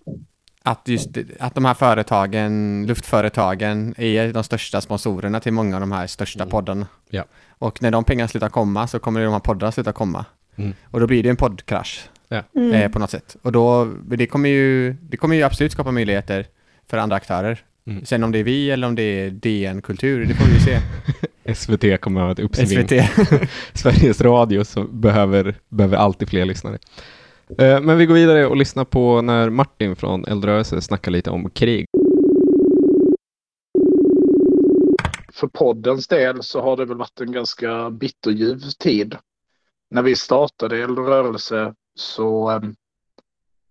[0.62, 5.92] att just att de här företagen, luftföretagen, är de största sponsorerna till många av de
[5.92, 6.50] här största Mm.
[6.50, 6.86] poddarna.
[7.10, 7.24] Ja.
[7.48, 10.24] Och när de pengarna slutar komma så kommer de här poddarna sluta komma.
[10.56, 10.72] Mm.
[10.84, 12.08] Och då blir det en poddkrasch
[12.56, 12.72] Mm.
[12.72, 13.36] eh, på något sätt.
[13.42, 16.46] Och då, det kommer ju, det kommer ju absolut skapa möjligheter
[16.90, 17.64] för andra aktörer.
[17.86, 18.04] Mm.
[18.04, 20.78] Sen om det är vi eller om det är DN Kultur, det får vi se.
[21.54, 22.88] SVT kommer att ha ett uppsving.
[22.88, 23.48] SVT.
[23.74, 26.78] Sveriges Radio som behöver, behöver alltid fler lyssnare.
[27.58, 31.50] Eh, Men vi går vidare och lyssnar på när Martin från Eldrörelse snackar lite om
[31.50, 31.86] krig.
[35.40, 39.16] för poddens del så har det väl varit en ganska bitterljuv tid.
[39.90, 42.74] När vi startade Eldrörelse så, ehm,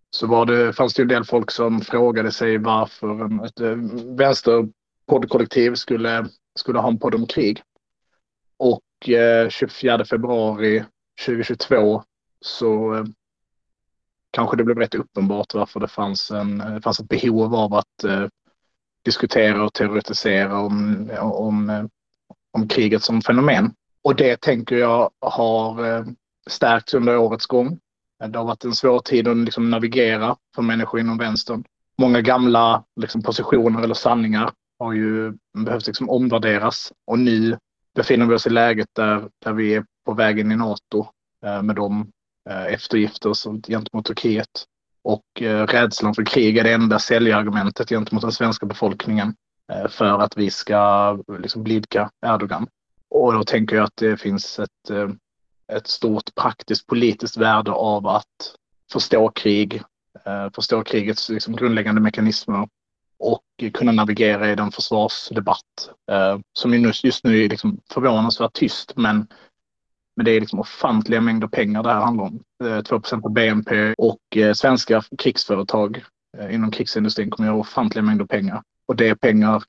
[0.09, 3.75] så var det, fanns det en del folk som frågade sig varför ehm, ett eh,
[4.17, 7.61] vänsterpoddkollektiv skulle, skulle ha en podd om krig.
[8.57, 10.83] Och eh, 24 februari
[11.25, 12.03] 2022
[12.41, 13.03] så eh,
[14.31, 17.73] kanske det blev rätt uppenbart varför det fanns, en, eh, det fanns ett behov av
[17.73, 18.27] att eh,
[19.05, 21.85] diskutera och teoretisera om, om, eh,
[22.51, 23.73] om kriget som fenomen.
[24.01, 26.15] Och det tänker jag har ehm,
[26.49, 27.79] stärkts under årets gång.
[28.27, 31.63] Det har varit en svår tid att liksom navigera för människor inom vänstern.
[31.97, 36.93] Många gamla liksom, positioner eller sanningar har ju behövt liksom, omvärderas.
[37.07, 37.57] Och nu
[37.95, 41.07] befinner vi oss i läget där, där vi är på väg in i NATO
[41.45, 42.11] eh, med de
[42.49, 44.65] eh, eftergifter som, gentemot Turkiet
[45.03, 49.35] och eh, rädslan för krig är det enda säljargumentet gentemot den svenska befolkningen.
[49.71, 52.67] eh, för att vi ska liksom blidka Erdogan.
[53.09, 55.09] Och då tänker jag att det finns ett, eh,
[55.69, 58.55] ett stort praktiskt politiskt värde av att
[58.91, 59.81] förstå krig,
[60.25, 62.67] eh, förstå krigets liksom grundläggande mekanismer
[63.19, 63.43] och
[63.73, 68.93] kunna navigera i den försvarsdebatt eh, som just nu är liksom förvånansvärt tyst.
[68.95, 69.27] Men,
[70.15, 72.43] men det är liksom ofantliga mängder pengar det här handlar om.
[72.63, 76.03] Eh, 2% av BNP och svenska krigsföretag
[76.49, 78.61] inom krigsindustrin kommer att göra ofantliga mängder pengar.
[78.85, 79.63] Och det är pengar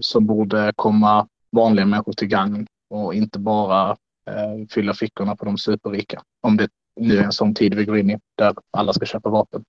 [0.00, 3.96] som borde komma vanliga människor till gagn och inte bara
[4.28, 6.22] Eh, fylla fickorna på de superrika.
[6.40, 6.68] Om det
[7.00, 9.64] nu är en sån tid vi går in i där alla ska köpa vapen.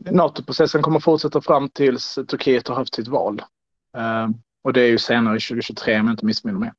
[0.00, 3.42] NATO-processen kommer fortsätta fram tills Turkiet har haft sitt val.
[3.96, 4.28] Eh,
[4.64, 6.72] och det är ju senare 2023 om jag inte missminner mig.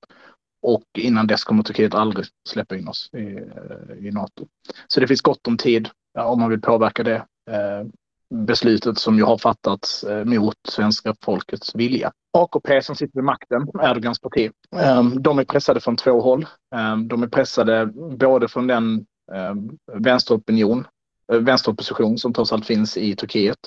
[0.61, 4.47] Och innan dess kommer Turkiet aldrig släppa in oss i, eh, i NATO.
[4.87, 7.25] Så det finns gott om tid ja, om man vill påverka det.
[7.51, 7.87] Eh,
[8.29, 12.11] Beslutet som ju har fattats eh, mot svenska folkets vilja.
[12.33, 16.45] AKP som sitter vid makten, Erdogans parti, ehm, de är pressade från två håll.
[16.75, 17.85] Ehm, de är pressade
[18.17, 20.87] både från den ehm, vänsteropinion,
[21.31, 23.59] eh, vänsteropposition som trots allt finns i Turkiet,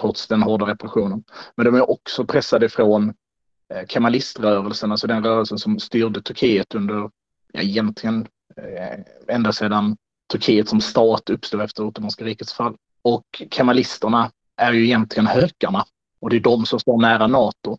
[0.00, 1.24] trots den hårda repressionen.
[1.56, 3.08] Men de är också pressade från
[3.74, 7.10] eh, Kemaliströrelsen, alltså den rörelsen som styrde Turkiet under,
[7.52, 8.26] ja, egentligen
[9.28, 9.96] ända sedan
[10.32, 12.76] Turkiet som stat uppstod efter Ottomanska rikets fall.
[13.02, 15.84] Och kemalisterna är ju egentligen hökarna
[16.20, 17.78] och det är de som står nära NATO.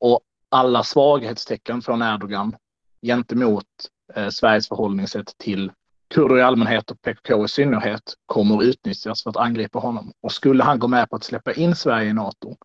[0.00, 2.56] Och alla svaghetstecken från Erdogan
[3.02, 3.66] gentemot
[4.14, 5.72] eh, Sveriges förhållningssätt till
[6.14, 10.12] kurder i allmänhet och PKK i synnerhet kommer att utnyttjas för att angripa honom.
[10.20, 12.56] Och skulle han gå med på att släppa in Sverige i NATO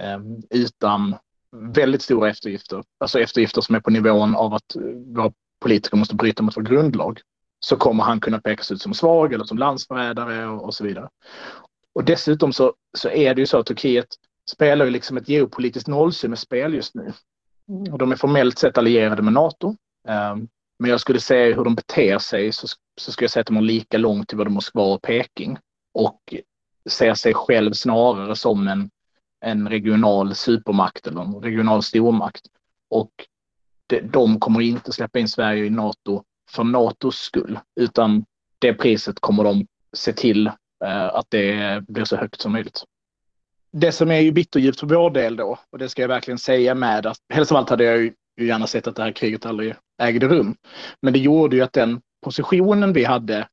[0.00, 0.18] eh,
[0.50, 1.16] utan
[1.52, 6.14] väldigt stora eftergifter, alltså eftergifter som är på nivån av att eh, våra politiker måste
[6.14, 7.20] bryta mot vår grundlag,
[7.64, 11.08] så kommer han kunna pekas ut som svag eller som landsförrädare och, och så vidare.
[11.92, 14.06] Och dessutom så, så är det ju så att Turkiet
[14.50, 17.12] spelar ju liksom ett geopolitiskt nollsummespel just nu.
[17.92, 19.68] Och de är formellt sett allierade med NATO.
[20.08, 20.48] Um,
[20.78, 22.66] men jag skulle säga hur de beter sig så,
[23.00, 25.58] så skulle jag säga att de har lika långt till både Moskva och Peking.
[25.94, 26.34] Och
[26.90, 28.90] ser sig själv snarare som en,
[29.40, 32.42] en regional supermakt eller en regional stormakt.
[32.90, 33.10] Och
[33.86, 38.24] de, de kommer inte släppa in Sverige i NATO för NATOs skull, utan
[38.58, 39.66] det priset kommer de
[39.96, 40.46] se till
[40.84, 42.84] eh, att det blir så högt som möjligt.
[43.72, 46.74] Det som är ju bitterljuvt för vår del då, och det ska jag verkligen säga
[46.74, 49.74] med att helst av allt hade jag ju gärna sett att det här kriget aldrig
[50.02, 50.56] ägde rum.
[51.02, 53.48] Men det gjorde ju att den positionen vi hade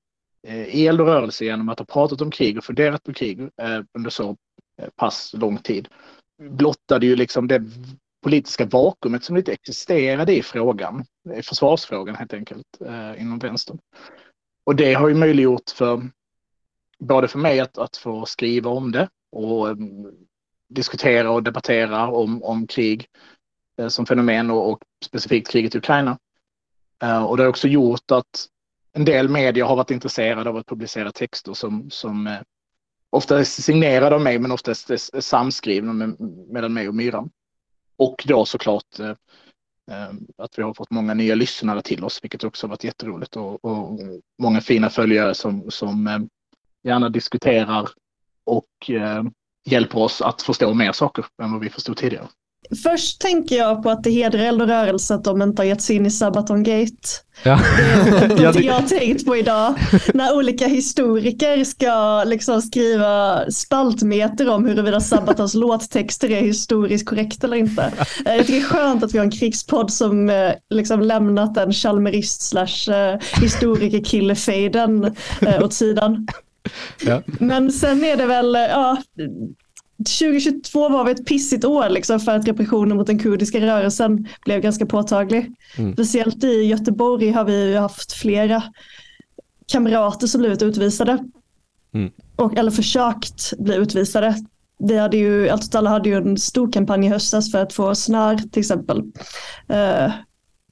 [0.48, 3.40] eh, i eld och rörelse genom att ha pratat om krig och funderat på krig
[3.42, 4.38] eh, under så
[4.96, 5.88] pass lång tid
[6.42, 7.64] blottade ju liksom det
[8.22, 11.06] politiska vakuumet som inte existerade i frågan,
[11.38, 13.80] i försvarsfrågan helt enkelt, eh, inom vänstern.
[14.64, 16.02] Och det har ju möjliggjort för
[17.00, 20.12] både för mig att, att få skriva om det och um,
[20.70, 23.08] diskutera och debattera om, om krig
[23.78, 26.20] eh, som fenomen och, och, specifikt kriget i Ukraina.
[27.04, 28.48] Eh, och det har också gjort att
[28.94, 32.40] en del medier har varit intresserade av att publicera texter som, som eh,
[33.10, 36.20] ofta är signerade av mig men oftast är samskrivna med,
[36.50, 37.30] mellan mig och Myran.
[38.02, 39.10] Och då såklart eh,
[39.92, 43.36] eh, att vi har fått många nya lyssnare till oss, vilket också har varit jätteroligt
[43.36, 44.00] och, och
[44.42, 46.20] många fina följare som, som eh,
[46.84, 47.90] gärna diskuterar
[48.44, 49.24] och eh,
[49.66, 52.28] hjälper oss att förstå mer saker än vad vi förstod tidigare.
[52.84, 55.82] Först tänker jag på att det hedrar eld och rörelse att de inte har gett
[55.82, 57.08] sig in i Sabaton Gate.
[57.44, 57.60] Ja.
[58.30, 59.76] Det är jag har tänkt på idag.
[60.14, 67.58] När olika historiker ska liksom skriva spaltmeter om huruvida Sabatons låttexter är historiskt korrekt eller
[67.58, 67.92] inte.
[68.26, 71.56] Eh, jag tycker det är skönt att vi har en krigspodd som eh, liksom lämnat
[71.56, 75.16] den chalmerist slash eh, historikerkillefejden
[75.62, 76.28] åt sidan.
[77.06, 77.22] Ja.
[77.26, 78.98] Men sen är det väl, ja,
[80.04, 84.86] 2022 var ett pissigt år liksom för att repressionen mot den kurdiska rörelsen blev ganska
[84.86, 85.52] påtaglig.
[85.78, 85.94] Mm.
[85.94, 88.64] Speciellt i Göteborg har vi haft flera
[89.72, 91.26] kamrater som blivit utvisade.
[91.94, 92.12] Mm.
[92.36, 94.36] Och, eller försökt bli utvisade.
[94.80, 98.38] Vi hade ju, alla hade ju en stor kampanj i höstas för att få Snar
[98.38, 99.00] till exempel.
[99.72, 100.12] Uh,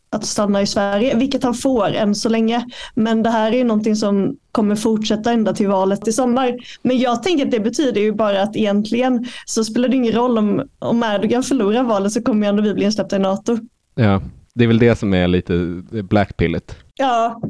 [0.10, 2.66] att stanna i Sverige, vilket han får än så länge.
[2.94, 6.56] Men det här är ju någonting som kommer fortsätta ända till valet i sommar.
[6.82, 10.38] Men jag tänker att det betyder ju bara att egentligen så spelar det ingen roll
[10.38, 13.58] om, om Erdogan förlorar valet så kommer ju ändå vi bli insläppta i NATO.
[13.96, 14.22] Ja,
[14.54, 15.54] det är väl det som är lite
[15.92, 16.78] blackpillet.
[16.96, 17.42] Ja.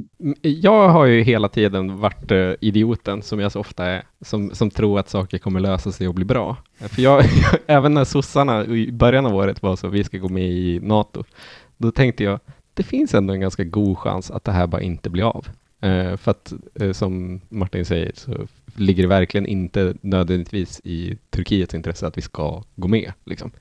[0.41, 4.71] Jag har ju hela tiden varit uh, idioten, som jag så ofta är, som, som
[4.71, 6.57] tror att saker kommer lösa sig och bli bra.
[6.79, 7.23] För jag,
[7.67, 11.23] även när sossarna i början av året var så, vi ska gå med i NATO,
[11.79, 12.39] då tänkte jag,
[12.73, 15.47] det finns ändå en ganska god chans att det här bara inte blir av.
[15.81, 21.73] Eh, för att eh, som Martin säger så ligger det verkligen inte nödvändigtvis i Turkiets
[21.73, 23.13] intresse att vi ska gå med.
[23.25, 23.51] Liksom.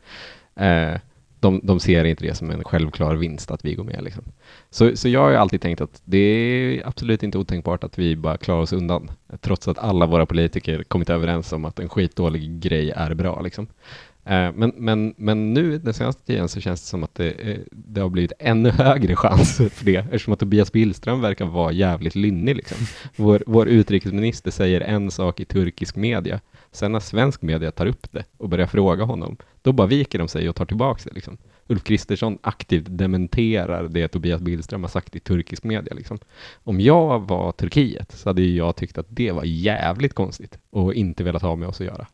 [0.57, 0.95] Eh,
[1.41, 4.05] de, de ser inte det som en självklar vinst att vi går med.
[4.05, 4.25] Liksom.
[4.71, 8.17] Så, så jag har ju alltid tänkt att det är absolut inte otänkbart att vi
[8.17, 9.11] bara klarar oss undan,
[9.41, 13.41] trots att alla våra politiker kommit överens om att en skitdålig grej är bra.
[13.41, 13.67] Liksom.
[14.29, 17.59] Eh, men, men, men nu den senaste tiden så känns det som att det, eh,
[17.71, 22.15] det har blivit ännu högre chans för det, eftersom att Tobias Billström verkar vara jävligt
[22.15, 22.57] lynnig.
[22.57, 22.77] Liksom.
[23.17, 26.41] Vår, vår utrikesminister säger en sak i turkisk media,
[26.73, 30.29] sen när svensk media tar upp det och börjar fråga honom, då bara viker de
[30.29, 31.15] sig och tar tillbaka det.
[31.15, 31.39] Liksom.
[31.67, 35.95] Ulf Kristersson aktivt dementerar det Tobias Billström har sagt i turkisk media.
[35.95, 36.19] Liksom.
[36.65, 41.25] Om jag var Turkiet så hade jag tyckt att det var jävligt konstigt och inte
[41.25, 42.07] velat ha med oss att göra.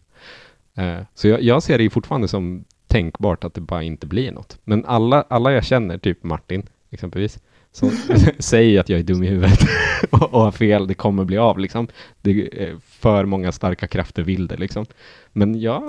[0.77, 4.33] Eh, så jag, jag ser det ju fortfarande som tänkbart att det bara inte blir
[4.33, 4.59] något.
[4.65, 7.39] Men alla, alla jag känner, typ Martin exempelvis,
[7.73, 7.91] som
[8.39, 9.59] säger att jag är dum i huvudet
[10.11, 11.89] och, och har fel, det kommer bli av liksom.
[12.25, 14.87] Det är för många starka krafter vill det liksom.
[15.33, 15.83] Men jag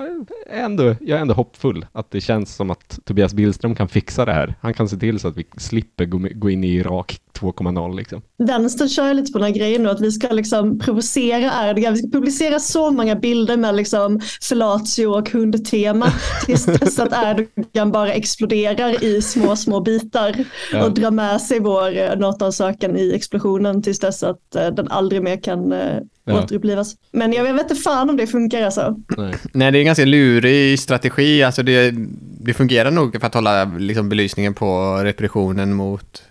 [0.50, 4.26] är, ändå, jag är ändå hoppfull att det känns som att Tobias Billström kan fixa
[4.26, 4.54] det här.
[4.62, 8.22] Han kan se till så att vi slipper gå, gå in i Irak 2.0 liksom.
[8.38, 11.94] Vänstern kör lite på den här grejen nu att vi ska liksom provocera Erdogan.
[11.94, 16.08] Vi ska publicera så många bilder med liksom fellatio och hundtema
[16.46, 20.36] tills dess att Erdogan bara exploderar i små, små bitar
[20.72, 20.86] Ja.
[20.86, 25.24] och drar med sig vår eh, NATO-ansökan i explosionen tills dess att eh, den aldrig
[25.24, 26.44] mer kan eh, Ja.
[26.44, 26.96] återupplivas.
[27.12, 28.96] Men jag vet inte fan om det funkar alltså.
[29.18, 29.34] Nej.
[29.54, 31.44] Nej, det är en ganska lurig strategi.
[31.44, 31.94] Alltså det,
[32.42, 36.24] det fungerar nog för att hålla liksom, belysningen på repressionen mot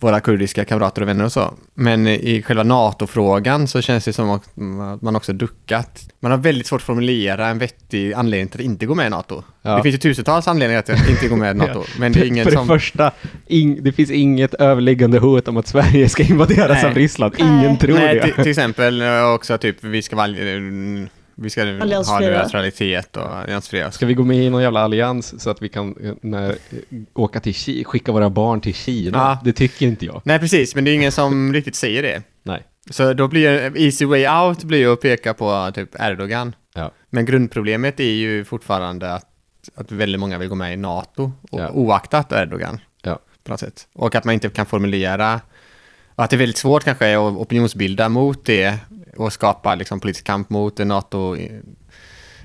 [0.00, 1.54] våra kurdiska kamrater och vänner och så.
[1.74, 4.56] Men i själva NATO-frågan så känns det som att
[5.02, 6.08] man också duckat.
[6.20, 9.10] Man har väldigt svårt att formulera en vettig anledning till att inte gå med i
[9.10, 9.42] NATO.
[9.62, 9.76] Ja.
[9.76, 12.24] Det finns ju tusentals anledningar till att inte gå med i NATO, men det är
[12.24, 12.66] ingen För det som...
[12.66, 13.12] första,
[13.46, 16.86] ing, det finns inget överliggande hot om att Sverige ska invaderas Nej.
[16.86, 17.34] av Ryssland.
[17.38, 17.78] Ingen Nej.
[17.78, 18.42] tror Nej, det.
[18.42, 20.28] till, exempel eh, också typ vi ska vara...
[21.38, 22.30] Vi ska ha Alliansfria.
[22.42, 23.90] neutralitet och alliansfria.
[23.90, 26.56] Ska vi gå med i någon jävla allians så att vi kan eh, när, eh,
[27.14, 29.18] åka till Kina, skicka våra barn till Kina?
[29.18, 29.38] Ja.
[29.44, 30.20] Det tycker inte jag.
[30.24, 32.22] Nej, precis, men det är ingen som riktigt säger det.
[32.42, 32.62] Nej.
[32.90, 36.54] Så då blir easy way out blir ju att peka på typ Erdogan.
[36.74, 36.92] Ja.
[37.10, 39.26] Men grundproblemet är ju fortfarande att,
[39.74, 41.70] att väldigt många vill gå med i NATO, och, Ja.
[41.70, 42.80] oaktat Erdogan.
[43.02, 43.18] Ja.
[43.44, 43.86] På något sätt.
[43.94, 45.40] Och att man inte kan formulera,
[46.14, 48.78] att det är väldigt svårt kanske att opinionsbilda mot det
[49.18, 51.36] och skapa liksom politisk kamp mot NATO,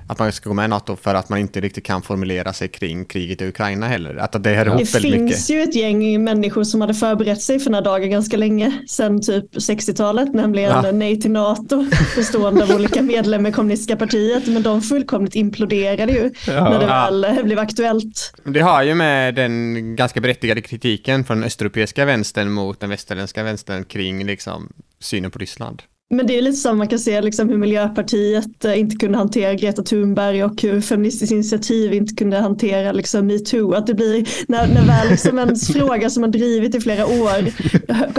[0.07, 2.67] att man ska gå med i NATO för att man inte riktigt kan formulera sig
[2.67, 4.15] kring kriget i Ukraina heller.
[4.15, 5.35] Att det hör ihop Det väldigt mycket.
[5.37, 8.71] finns ju ett gäng människor som hade förberett sig för den här dagen ganska länge,
[8.87, 10.91] sedan typ 60-talet, nämligen Ja.
[10.91, 16.31] Nej till NATO, bestående av olika medlemmar i kommunistiska partiet, men de fullkomligt imploderade ju
[16.47, 17.05] när det Ja.
[17.05, 18.33] väl eh, blev aktuellt.
[18.43, 23.43] Det har ju med den ganska berättigade kritiken från den östeuropeiska vänstern mot den västerländska
[23.43, 25.81] vänstern kring liksom synen på Ryssland.
[26.11, 29.53] Men det är lite som man kan se liksom hur Miljöpartiet eh, inte kunde hantera
[29.53, 33.73] Greta Thunberg och hur Feministiskt initiativ inte kunde hantera liksom metoo.
[33.73, 37.51] Att det blir, när, när väl liksom en fråga som man drivit i flera år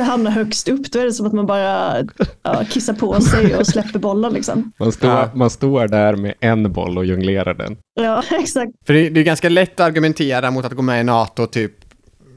[0.02, 1.96] hamnar högst upp, då är det som att man bara
[2.42, 4.72] ja, kissar på sig och släpper bollen liksom.
[4.78, 5.30] Man står, Ja.
[5.34, 7.76] man står där med en boll och jonglerar den.
[8.00, 8.72] Ja, exakt.
[8.86, 11.81] För det, det är ganska lätt att argumentera mot att gå med i NATO typ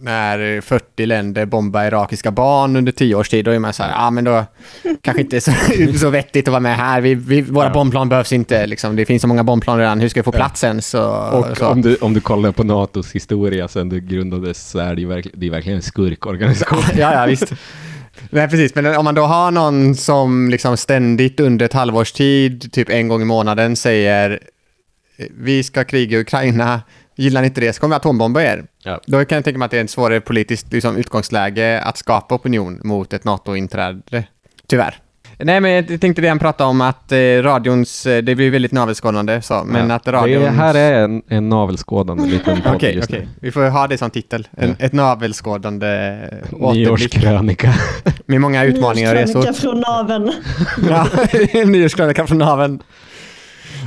[0.05, 3.91] när 40 länder bombar irakiska barn under 10 års tid, då är man så här,
[3.91, 4.45] ja men då
[5.01, 5.51] kanske inte så,
[5.99, 7.01] så vettigt att vara med här.
[7.01, 7.73] Vi, vi, våra Ja.
[7.73, 8.95] bombplan behövs inte, liksom.
[8.95, 10.81] det finns så många bombplan redan, hur ska vi få plats sen?
[10.81, 11.67] Så, Och så.
[11.67, 15.39] om du, om du kollar på NATOs historia sen det grundades så är det verkligen,
[15.39, 16.79] det är verkligen en skurkorganisation.
[16.97, 17.53] ja, ja, visst.
[18.29, 18.75] Nej, precis.
[18.75, 23.07] Men om man då har någon som liksom ständigt under ett halvårs tid, typ en
[23.07, 24.39] gång i månaden, säger
[25.37, 26.81] vi ska kriga i Ukraina,
[27.15, 28.63] gillar ni inte det så kommer vi atombomba er.
[28.83, 28.99] Ja.
[29.07, 32.35] Då kan jag tänka mig att det är ett svårare politiskt liksom, utgångsläge att skapa
[32.35, 34.23] opinion mot ett NATO-inträde.
[34.67, 34.95] Tyvärr.
[35.39, 38.71] Nej, men jag tänkte det han pratade om att eh, radions, eh, det blir väldigt
[38.71, 39.95] navelskådande så, men Ja.
[39.95, 40.45] att radions...
[40.45, 43.19] Det här är en, en navelskådande liten podd Okej, just okej.
[43.19, 43.27] nu.
[43.41, 44.47] Vi får ha det som titel.
[44.57, 44.85] En, Ja.
[44.85, 45.87] Ett navelskådande
[46.51, 47.73] återblick Nyårskrönika.
[48.25, 49.39] med många utmaningar och resor.
[49.39, 50.31] Nyårskrönika från naveln.
[50.89, 51.07] Ja,
[51.65, 52.83] nyårskrönika från naveln.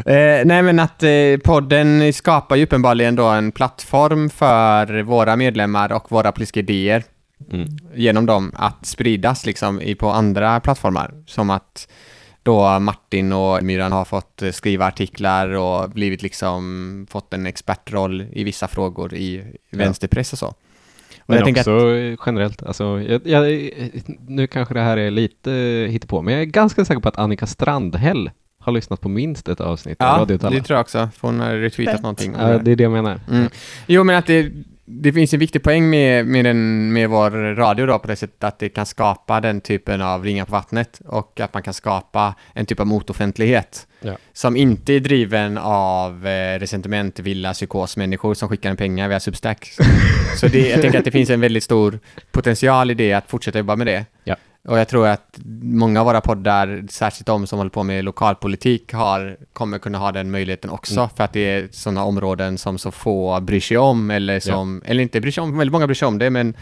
[0.06, 5.92] Eh, nej men att eh, podden skapar ju uppenbarligen då en plattform för våra medlemmar
[5.92, 7.04] och våra politiska idéer
[7.52, 7.68] Mm.
[7.94, 11.14] genom dem att spridas liksom i, på andra plattformar.
[11.26, 11.88] Som att
[12.42, 18.26] då Martin och Myran har fått eh, skriva artiklar och blivit liksom fått en expertroll
[18.32, 20.46] i vissa frågor i vänsterpress och så.
[20.46, 20.54] Och
[21.26, 23.70] Men också att, generellt, alltså, jag, jag,
[24.28, 25.50] nu kanske det här är lite
[25.90, 28.30] hittepå, men jag är ganska säker på att Annika Strandhäll
[28.68, 30.60] har lyssnat på minst ett avsnitt av ja, Radio det Talla.
[30.62, 31.08] tror jag också.
[31.20, 32.02] För hon har retweetat Fett.
[32.02, 32.34] någonting.
[32.38, 32.58] Ja, det.
[32.58, 33.20] det är det jag menar.
[33.30, 33.48] Mm.
[33.86, 34.52] Jo, men att det,
[34.84, 38.44] det finns en viktig poäng med, med, den, med vår radio då på det sättet
[38.44, 42.34] att det kan skapa den typen av ringar på vattnet och att man kan skapa
[42.54, 44.16] en typ av motoffentlighet Ja.
[44.32, 49.70] som inte är driven av eh, resentiment, villa, psykosmänniskor som skickar en pengar via Substack.
[50.36, 51.98] Så det, jag tänker att det finns en väldigt stor
[52.32, 54.04] potential i det att fortsätta jobba med det.
[54.24, 54.36] Ja.
[54.64, 58.92] Och jag tror att många av våra poddar, särskilt de som håller på med lokalpolitik,
[58.92, 61.00] har, kommer kunna ha den möjligheten också.
[61.00, 61.08] Mm.
[61.16, 65.02] För att det är sådana områden som så få bryr sig om, eller som, eller
[65.02, 66.54] inte bryr sig om, väldigt många bryr sig om det, men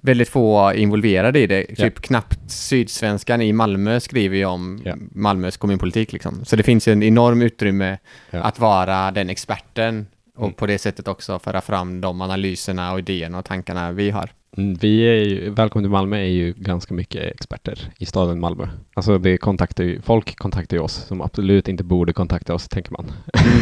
[0.00, 1.66] väldigt få involverade i det.
[1.68, 1.74] Ja.
[1.76, 4.94] Typ knappt Sydsvenskan i Malmö skriver ju om Ja.
[5.12, 6.44] Malmös kommunpolitik liksom.
[6.44, 7.98] Så det finns en enorm utrymme
[8.30, 8.42] Ja.
[8.42, 10.54] att vara den experten och Mm.
[10.54, 14.30] på det sättet också föra fram de analyserna och idéerna och tankarna vi har.
[14.56, 18.68] Mm, Vi är ju, Välkommen till Malmö är ju ganska mycket experter i staden Malmö.
[18.94, 22.92] Alltså det kontaktar ju, folk kontaktar ju oss som absolut inte borde kontakta oss, tänker
[22.92, 23.12] man.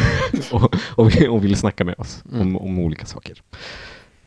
[0.53, 2.57] och, och, vill- och vill snacka med oss om, Mm.
[2.57, 3.43] om olika saker.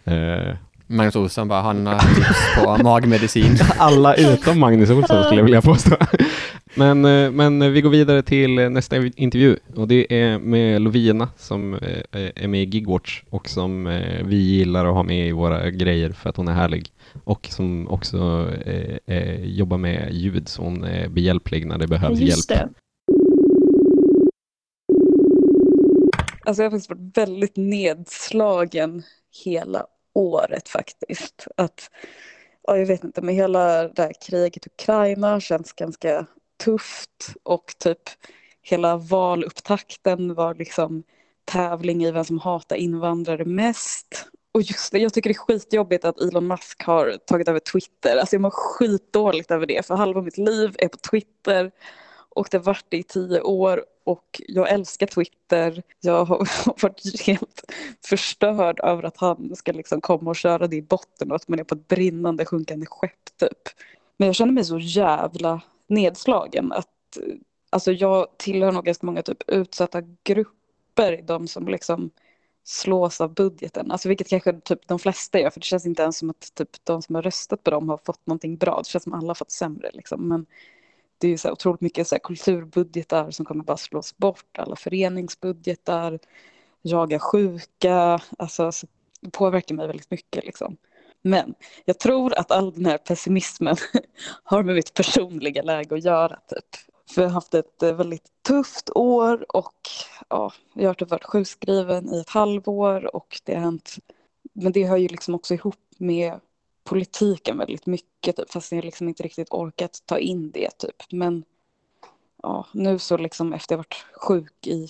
[0.04, 0.56] Eh,
[0.92, 3.58] Magnus Olsson bara, har några tips på magmedicin?
[3.78, 5.96] alla utom Magnus Olsson skulle jag vilja påstå.
[6.76, 11.74] Men, eh, men vi går vidare till nästa intervju och det är med Lovina som
[11.74, 15.70] eh, är med i Gigwatch och som eh, vi gillar att ha med i våra
[15.70, 16.90] grejer för att hon är härlig
[17.24, 22.20] och som också eh, eh, jobbar med ljud så hon är behjälplig när det behövs
[22.20, 22.62] Just hjälp.
[22.62, 22.82] det.
[26.46, 29.04] Alltså jag har faktiskt varit väldigt nedslagen
[29.46, 31.48] hela året faktiskt.
[31.58, 31.90] Att,
[32.68, 36.26] ja, jag vet inte, men hela det här kriget i Ukraina känns ganska
[36.64, 38.02] tufft och typ
[38.62, 41.04] hela valupptakten var liksom
[41.46, 44.28] tävling i vem som hatar invandrare mest.
[44.54, 48.18] Och just det, jag tycker det är skitjobbigt att Elon Musk har tagit över Twitter.
[48.18, 51.72] Alltså jag mår skitdåligt över det, för halva mitt liv är på Twitter
[52.30, 55.84] och det har varit det i tio år och jag älskar Twitter.
[56.02, 56.38] Jag har
[56.82, 57.64] varit helt
[58.06, 61.60] förstörd över att han ska liksom komma och köra det i botten och att man
[61.60, 63.70] är på ett brinnande sjunkande skepp typ.
[64.18, 66.88] Men jag känner mig så jävla nedslagen att
[67.70, 72.12] alltså jag tillhör nog ganska många typ utsatta grupper, de som liksom
[72.64, 73.92] slås av budgeten.
[73.92, 76.70] Alltså vilket kanske typ de flesta gör för det känns inte ens som att typ
[76.84, 78.78] de som har röstat på dem har fått någonting bra.
[78.78, 80.28] Det känns som att alla har fått sämre liksom.
[80.28, 80.46] Men
[81.22, 84.58] det är ju så här otroligt mycket så här kulturbudgetar som kommer bara slås bort.
[84.58, 86.20] Alla föreningsbudgetar,
[86.82, 88.22] jaga sjuka.
[88.38, 88.72] Alltså,
[89.22, 90.46] det påverkar mig väldigt mycket.
[90.46, 90.78] Liksom.
[91.22, 91.54] Men
[91.86, 93.76] jag tror att all den här pessimismen
[94.44, 96.40] har med mitt personliga läge att göra.
[96.48, 96.66] Typ.
[97.16, 99.76] För jag har haft ett eh, väldigt tufft år och
[100.30, 103.96] ja, jag har typ varit sjukskriven i ett halvår och det har hänt.
[104.54, 106.40] Men det hör ju liksom också ihop med
[106.84, 110.70] politiken väldigt mycket, typ, fast jag liksom inte riktigt orkat ta in det.
[110.78, 111.12] Typ.
[111.12, 111.44] Men
[112.44, 114.88] ja, nu så liksom efter jag varit sjuk i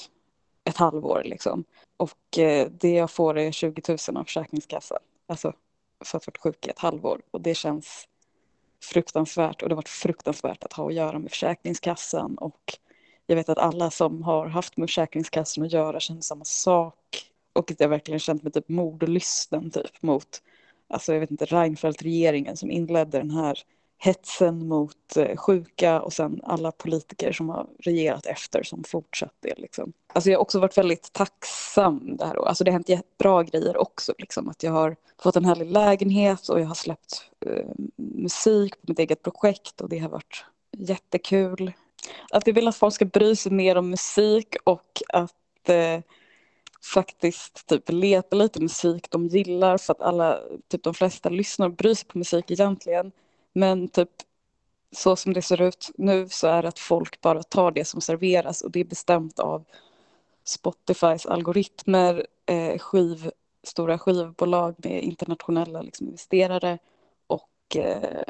[0.63, 1.63] ett halvår liksom,
[1.97, 4.99] och eh, det jag får är 20 000 av Försäkringskassan.
[5.27, 5.53] Alltså
[6.05, 8.07] för att ha varit sjuk i ett halvår och det känns
[8.83, 12.77] fruktansvärt och det har varit fruktansvärt att ha att göra med Försäkringskassan och
[13.27, 17.71] jag vet att alla som har haft med Försäkringskassan att göra känner samma sak och
[17.71, 20.41] att jag verkligen känt mig typ mordlysten typ mot
[20.91, 23.63] alltså jag vet inte, Reinfeldt-regeringen som inledde den här
[24.03, 29.53] hetsen mot eh, sjuka och sen alla politiker som har regerat efter som fortsatt det.
[29.57, 29.93] Liksom.
[30.13, 32.49] Alltså jag har också varit väldigt tacksam det här året.
[32.49, 34.13] Alltså det har hänt bra grejer också.
[34.17, 34.49] Liksom.
[34.49, 37.65] Att jag har fått en härlig lägenhet och jag har släppt eh,
[37.97, 40.45] musik på mitt eget projekt och det har varit
[40.77, 41.71] jättekul.
[42.31, 45.99] Att jag vill att folk ska bry sig mer om musik och att eh,
[46.83, 51.73] faktiskt typ leta lite musik de gillar för att alla, typ de flesta lyssnar och
[51.73, 53.11] bryr sig på musik egentligen.
[53.53, 54.09] Men typ
[54.91, 58.01] så som det ser ut nu så är det att folk bara tar det som
[58.01, 59.65] serveras och det är bestämt av
[60.43, 63.31] Spotifys algoritmer, eh, skiv,
[63.63, 66.77] stora skivbolag med internationella liksom, investerare
[67.27, 68.23] och eh,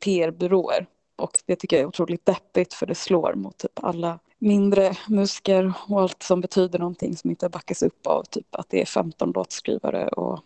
[0.00, 0.86] PR-byråer.
[1.22, 5.72] Och det tycker jag är otroligt deppigt för det slår mot typ alla mindre musiker
[5.88, 9.32] och allt som betyder någonting som inte backas upp av typ att det är 15
[9.32, 10.40] låtskrivare och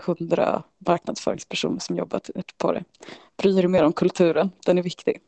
[0.00, 2.84] 100 marknadsföringspersoner som jobbat på det.
[3.36, 5.20] Bry er mer om kulturen, den är viktig.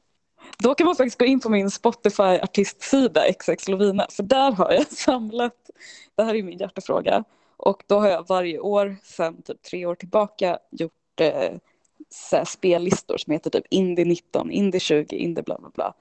[0.58, 4.86] Då kan man faktiskt gå in på min Spotify-artistsida XX Lovina för där har jag
[4.92, 5.70] samlat,
[6.14, 7.24] det här är min hjärtefråga
[7.56, 11.52] och då har jag varje år sedan typ tre år tillbaka gjort eh,
[12.44, 15.94] spellistor som heter typ Indie 19, Indie 20, Indie bla bla bla.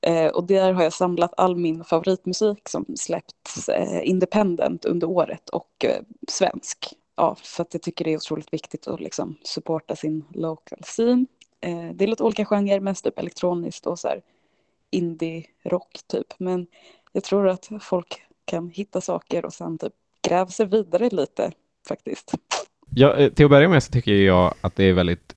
[0.00, 5.48] Eh, och där har jag samlat all min favoritmusik som släppts eh, independent under året
[5.48, 6.94] och eh, svensk.
[7.16, 11.26] Ja, för att jag tycker det är otroligt viktigt att liksom supporta sin local scene.
[11.60, 14.22] Eh, det är lite olika genrer, mest typ elektroniskt och så här
[14.90, 16.26] indie-rock typ.
[16.38, 16.66] Men
[17.12, 19.92] jag tror att folk kan hitta saker och sen typ
[20.28, 21.52] gräva sig vidare lite
[21.88, 22.34] faktiskt.
[22.94, 25.34] Ja, eh, till att börja med så tycker jag att det är väldigt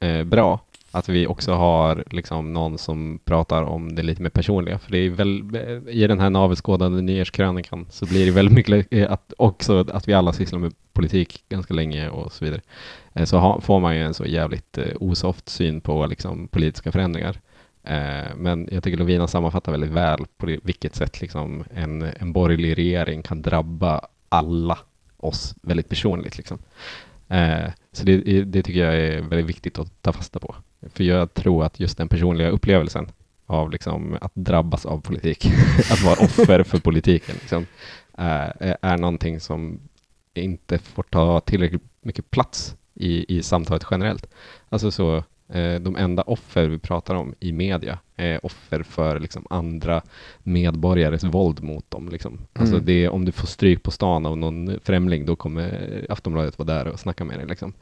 [0.00, 0.60] eh, bra
[0.96, 4.78] att vi också har liksom någon som pratar om det lite mer personliga.
[4.78, 8.86] För det är väl, eh, i den här navelskådande nyårskrönikan så blir det väldigt mycket
[8.90, 12.60] eh, att också att vi alla sysslar med politik ganska länge och så vidare.
[13.12, 17.40] Eh, så ha, får man ju en så jävligt osoft syn på liksom, politiska förändringar.
[18.36, 23.22] Men jag tycker Lovina sammanfattar väldigt väl på vilket sätt liksom en, en borgerlig regering
[23.22, 24.78] kan drabba alla
[25.16, 26.36] oss väldigt personligt.
[26.36, 26.58] Liksom.
[27.96, 30.54] Så det, det tycker jag är väldigt viktigt att ta fasta på.
[30.92, 33.08] För jag tror att just den personliga upplevelsen
[33.46, 35.46] av liksom att drabbas av politik,
[35.90, 37.66] att vara offer för politiken, liksom,
[38.18, 39.80] eh, är, är någonting som
[40.34, 44.26] inte får ta tillräckligt mycket plats i, i samtalet generellt.
[44.68, 45.24] Alltså så,
[45.80, 50.02] de enda offer vi pratar om i media är offer för liksom, andra
[50.42, 52.08] medborgares våld mot dem.
[52.08, 52.32] Liksom.
[52.32, 52.62] Alltså, mm.
[52.62, 56.66] Alltså det, om du får stryk på stan av någon främling, då kommer Aftonbladet vara
[56.66, 57.46] där och snacka med dig.
[57.46, 57.72] Liksom.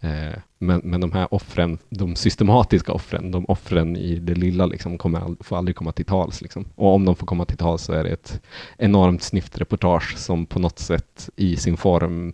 [0.00, 4.98] Eh, men, men de här offren, de systematiska offren, de offren i det lilla, liksom,
[4.98, 6.42] kommer all, får aldrig komma till tals.
[6.42, 6.64] Liksom.
[6.74, 8.42] Och om de får komma till tals så är det ett
[8.78, 12.32] enormt snyftreportage som på något sätt i sin form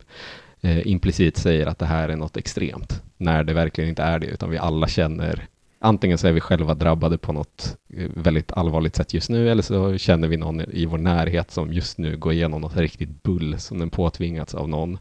[0.66, 4.26] eh, implicit säger att det här är något extremt, när det verkligen inte är det,
[4.26, 5.48] utan vi alla känner
[5.78, 9.62] antingen så är vi själva drabbade på något eh, väldigt allvarligt sätt just nu, eller
[9.62, 13.58] så känner vi någon i vår närhet som just nu går igenom något riktigt bull
[13.58, 14.98] som den påtvingats av någon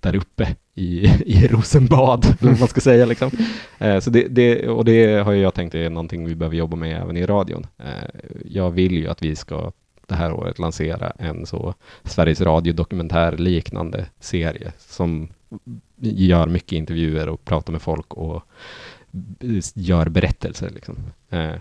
[0.00, 3.06] där uppe i, i Rosenbad, eller vad man ska säga.
[3.06, 3.30] Liksom.
[3.78, 7.02] Eh, så det, det, och det har jag tänkt är någonting vi behöver jobba med
[7.02, 7.66] även i radion.
[7.78, 9.72] Eh, jag vill ju att vi ska
[10.06, 11.74] det här året lansera en så
[12.04, 15.28] Sveriges Radio dokumentär liknande serie som
[16.00, 18.42] gör mycket intervjuer och pratar med folk och
[19.74, 20.70] gör berättelser.
[20.70, 20.96] Liksom.
[21.30, 21.54] Eh.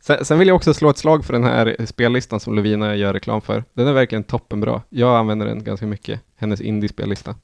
[0.00, 3.12] Sen, sen, vill jag också slå ett slag för den här spellistan som Lovina gör
[3.12, 3.64] reklam för.
[3.74, 4.82] Den är verkligen toppenbra.
[4.88, 7.34] Jag använder den ganska mycket, hennes indie-spellista.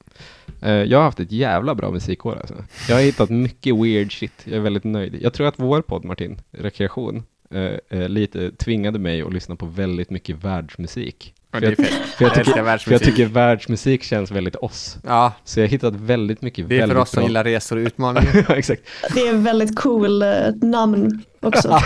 [0.61, 2.55] Eh, jag har haft ett jävla bra musikår alltså.
[2.89, 4.33] Jag har hittat mycket weird shit.
[4.43, 5.17] Jag är väldigt nöjd.
[5.21, 7.23] Jag tror att vår podd, Martin, Rekreation,
[7.53, 11.33] eh, eh lite tvingade mig att lyssna på väldigt mycket världsmusik.
[11.51, 14.97] För jag, för jag, tycker, för jag tycker världsmusik känns väldigt oss.
[15.07, 15.33] Ja.
[15.43, 18.45] Så jag har hittat väldigt mycket Det är för oss som gillar resor och utmaningar.
[18.49, 18.81] ja, exakt.
[19.13, 20.29] Det är väldigt cool uh,
[20.61, 21.69] namn också.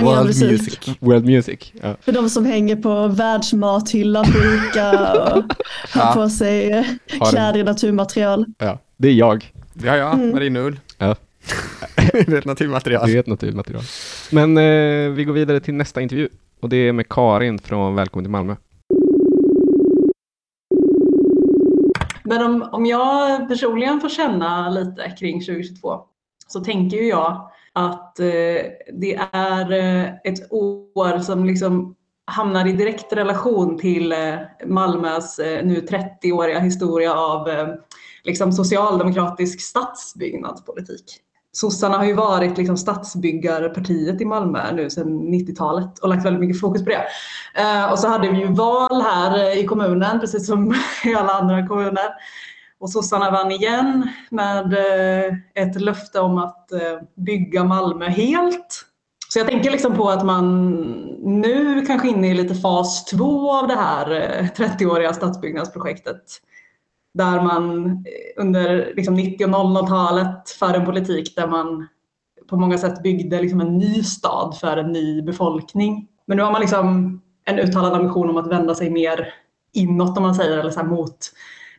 [0.00, 0.78] World music.
[1.00, 1.72] World music.
[1.82, 1.96] Ja.
[2.00, 5.44] För de som hänger på världsmathyllan på Ica och
[6.00, 6.84] har på sig uh,
[7.30, 8.46] kläder i naturmaterial.
[8.58, 9.52] Ja, det är jag.
[9.84, 10.30] Ja, ja, mm.
[10.30, 10.80] marinull.
[10.98, 11.16] Ja.
[12.12, 13.06] det är ett naturmaterial.
[13.06, 13.82] Det är ett naturmaterial.
[14.30, 16.28] Men eh, vi går vidare till nästa intervju.
[16.60, 18.56] Och det är med Karin från Välkommen till Malmö.
[22.24, 26.00] Men om, om jag personligen får känna lite kring 2022
[26.46, 28.26] så tänker ju jag att eh,
[28.92, 34.34] det är eh, ett år som liksom hamnar i direkt relation till eh,
[34.66, 37.68] Malmös eh, nu 30-åriga historia av eh,
[38.24, 41.20] liksom socialdemokratisk stadsbyggnadspolitik
[41.52, 46.60] sossarna har ju varit liksom stadsbyggarpartiet i Malmö nu sedan 90-talet och lagt väldigt mycket
[46.60, 47.04] fokus på det.
[47.62, 50.74] Eh, och så hade vi ju val här i kommunen, precis som
[51.04, 52.08] i alla andra kommuner.
[52.80, 56.78] Och sossarna vann igen med eh, ett löfte om att eh,
[57.16, 58.86] bygga Malmö helt.
[59.28, 60.70] Så jag tänker liksom på att man
[61.22, 66.22] nu kanske inne i lite fas två av det här eh, 30-åriga stadsbyggnadsprojektet
[67.14, 71.88] där man eh, under liksom 90 och 00-talet för en politik där man
[72.48, 76.08] på många sätt byggde liksom en ny stad för en ny befolkning.
[76.26, 79.34] Men nu har man liksom en uttalad ambition om att vända sig mer
[79.72, 81.16] inåt om man säger, eller så mot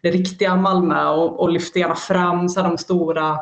[0.02, 3.40] det riktiga Malmö och, och lyfter gärna fram så de stora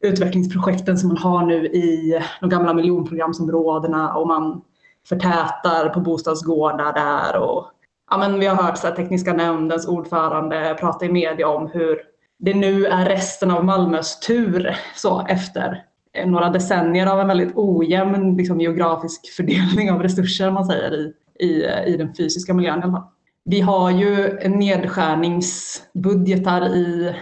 [0.00, 4.62] utvecklingsprojekten som man har nu i de gamla miljonprogramsområdena och man
[5.08, 7.64] förtätar på bostadsgårdar där och
[8.10, 11.98] ja, men vi har hört så här, tekniska nämndens ordförande prata i media om hur
[12.38, 15.84] det nu är resten av Malmös tur så efter
[16.26, 21.64] några decennier av en väldigt ojämn liksom, geografisk fördelning av resurser man säger i, i,
[21.86, 23.02] i den fysiska miljön.
[23.44, 27.14] Vi har ju nedskärningsbudgetar i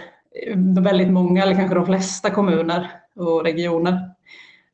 [0.81, 3.93] väldigt många, eller kanske de flesta kommuner och regioner.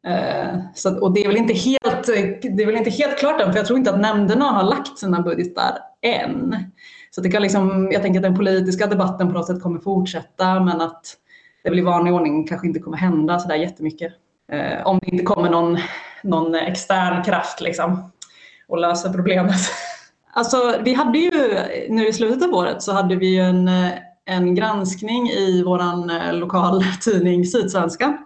[0.07, 2.05] Eh, så, och det är, väl inte helt,
[2.41, 4.97] det är väl inte helt klart än, för jag tror inte att nämnderna har lagt
[4.97, 6.55] sina budgetar än.
[7.11, 10.59] Så det kan liksom, jag tänker att den politiska debatten på något sätt kommer fortsätta,
[10.59, 11.15] men att
[11.63, 14.13] det väl i vanlig ordning kanske inte kommer hända så där jättemycket.
[14.51, 15.77] Eh, om det inte kommer någon,
[16.23, 18.11] någon extern kraft liksom,
[18.67, 19.55] och löser problemet.
[20.37, 21.31] Alltså, vi hade ju
[21.89, 23.69] nu i slutet av året så hade vi en,
[24.25, 28.17] en granskning i våran eh, lokaltidning Sydsvenskan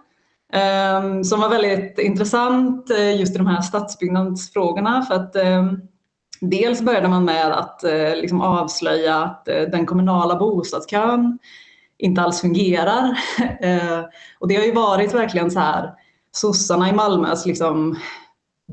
[0.52, 5.36] eh, som var väldigt intressant eh, just i de här stadsbyggnadsfrågorna för att
[6.40, 11.38] dels började man med att eh, liksom avslöja att eh, den kommunala bostadskön
[11.98, 13.18] inte alls fungerar.
[13.60, 14.00] Eh,
[14.38, 15.94] och det har ju varit verkligen så här
[16.32, 17.96] sossarna i Malmös liksom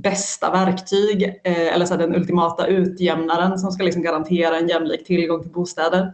[0.03, 5.05] bästa verktyg eh, eller så här, den ultimata utjämnaren som ska liksom garantera en jämlik
[5.05, 6.13] tillgång till bostäder.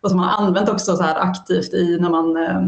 [0.00, 2.66] Och som man har använt också så här aktivt i när man eh,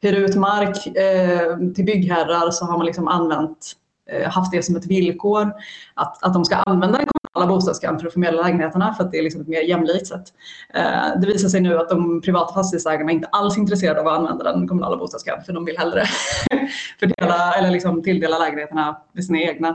[0.00, 3.72] hyr ut mark eh, till byggherrar så har man liksom använt
[4.10, 5.52] eh, haft det som ett villkor
[5.94, 9.18] att, att de ska använda den alla bostadskön för att förmedla lägenheterna för att det
[9.18, 10.32] är liksom ett mer jämlikt sätt.
[10.74, 14.18] Eh, det visar sig nu att de privata fastighetsägarna inte alls är intresserade av att
[14.18, 16.04] använda den kommunala bostadskön för de vill hellre
[17.00, 19.72] fördela eller liksom tilldela lägenheterna med sina egna,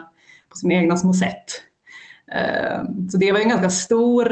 [0.49, 1.45] på sina egna små sätt.
[2.31, 4.25] Eh, så det var en ganska stor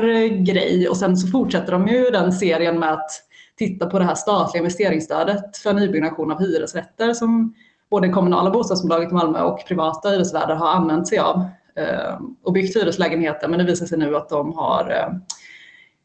[0.45, 3.11] grej och sen så fortsätter de ju den serien med att
[3.57, 7.53] titta på det här statliga investeringsstödet för nybyggnation av hyresrätter som
[7.89, 11.45] både kommunala bostadsbolaget i Malmö och privata hyresvärdar har använt sig av
[11.78, 13.47] Eh, och byggt hyreslägenheter.
[13.47, 15.17] Men det visar sig nu att de har eh,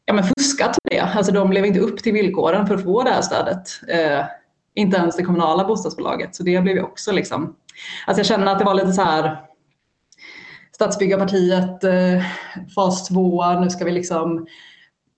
[0.05, 0.99] ja, men fuskat med det.
[0.99, 3.67] Alltså de lever inte upp till villkoren för att få det här stödet.
[3.87, 4.25] Eh,
[4.75, 6.35] inte ens det kommunala bostadsbolaget.
[6.35, 7.55] Så det blev ju också liksom...
[8.07, 9.37] Alltså jag känner att det var lite så här
[10.75, 12.23] Stadsbyggarpartiet, eh,
[12.75, 14.47] fas 2, nu ska vi liksom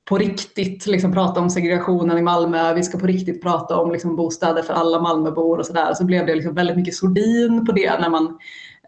[0.05, 4.15] på riktigt liksom prata om segregationen i Malmö, vi ska på riktigt prata om liksom
[4.15, 5.93] bostäder för alla Malmöbor och sådär.
[5.93, 8.37] Så blev det liksom väldigt mycket sordin på det när man,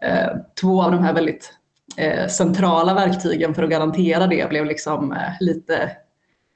[0.02, 0.28] eh,
[0.60, 1.57] två av de här väldigt
[1.98, 5.90] Eh, centrala verktygen för att garantera det blev liksom eh, lite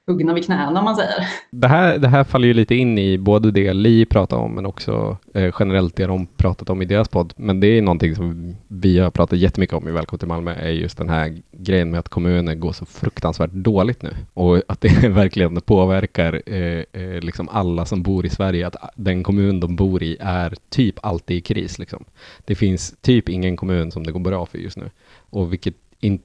[0.07, 1.27] huggna vid knäna om man säger.
[1.51, 4.65] Det här, det här faller ju lite in i både det Li pratar om men
[4.65, 7.33] också eh, generellt det de pratat om i deras podd.
[7.35, 10.69] Men det är någonting som vi har pratat jättemycket om i Välkommen till Malmö är
[10.69, 15.07] just den här grejen med att kommuner går så fruktansvärt dåligt nu och att det
[15.09, 20.03] verkligen påverkar eh, eh, liksom alla som bor i Sverige att den kommun de bor
[20.03, 21.79] i är typ alltid i kris.
[21.79, 22.05] Liksom.
[22.45, 24.89] Det finns typ ingen kommun som det går bra för just nu
[25.29, 26.19] och vilket in,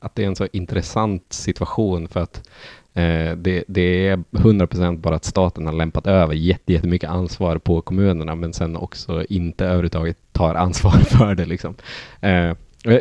[0.00, 2.48] att det är en så intressant situation för att
[2.94, 8.34] Eh, det, det, är 100% bara att staten har lämpat över jättemycket ansvar på kommunerna,
[8.34, 11.44] men sen också inte överhuvudtaget tar ansvar för det.
[11.44, 11.74] Liksom.
[12.20, 12.52] Eh,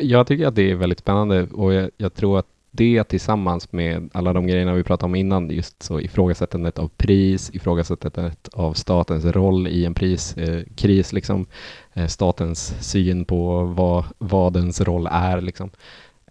[0.01, 4.09] jag tycker att det är väldigt spännande och jag, jag, tror att det tillsammans med
[4.13, 9.25] alla de grejerna vi pratade om innan, just så ifrågasättandet av pris, ifrågasättandet av statens
[9.25, 11.45] roll i en priskris, eh, liksom,
[11.93, 15.69] eh, statens syn på vad, vad dens roll är, liksom,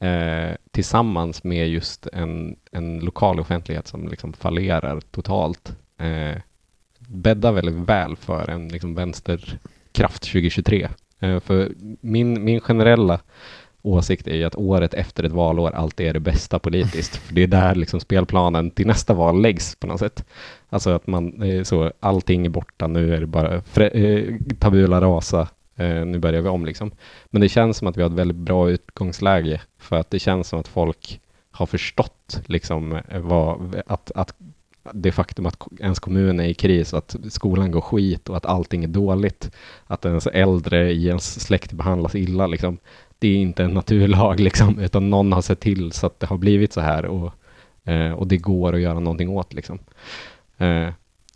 [0.03, 6.42] eh, tillsammans med just en, en lokal offentlighet som liksom fallerar totalt eh,
[6.98, 10.88] bäddar väldigt väl för en liksom vänsterkraft 2023.
[11.20, 13.20] Eh, för min, min generella
[13.82, 17.16] åsikt är ju att året efter ett valår alltid är det bästa politiskt.
[17.16, 20.24] För det är där liksom spelplanen till nästa val läggs på något sätt.
[20.68, 23.55] Alltså att man, eh, så allting är borta, nu är det bara
[23.86, 25.48] eh, tabula rasa,
[25.82, 26.90] Eh, nu börjar vi om liksom.
[27.26, 30.48] Men det känns som att vi har ett väldigt bra utgångsläge för att det känns
[30.48, 31.20] som att folk
[31.50, 34.34] har förstått liksom eh, vad, att, att
[34.92, 38.84] det faktum att ens kommun är i kris, att skolan går skit och att allting
[38.84, 39.50] är dåligt,
[39.86, 42.78] att ens äldre i ens släkt behandlas illa, liksom.
[43.18, 46.38] det är inte en naturlag, liksom, utan någon har sett till så att det har
[46.38, 47.32] blivit så här och,
[47.84, 49.52] eh, och det går att göra någonting åt.
[49.52, 49.78] Liksom.
[50.58, 50.88] Eh,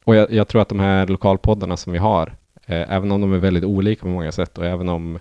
[0.05, 2.33] och jag, jag, tror att de här lokalpoddarna som vi har,
[2.67, 5.19] Eh, även om de är väldigt olika på många sätt och även om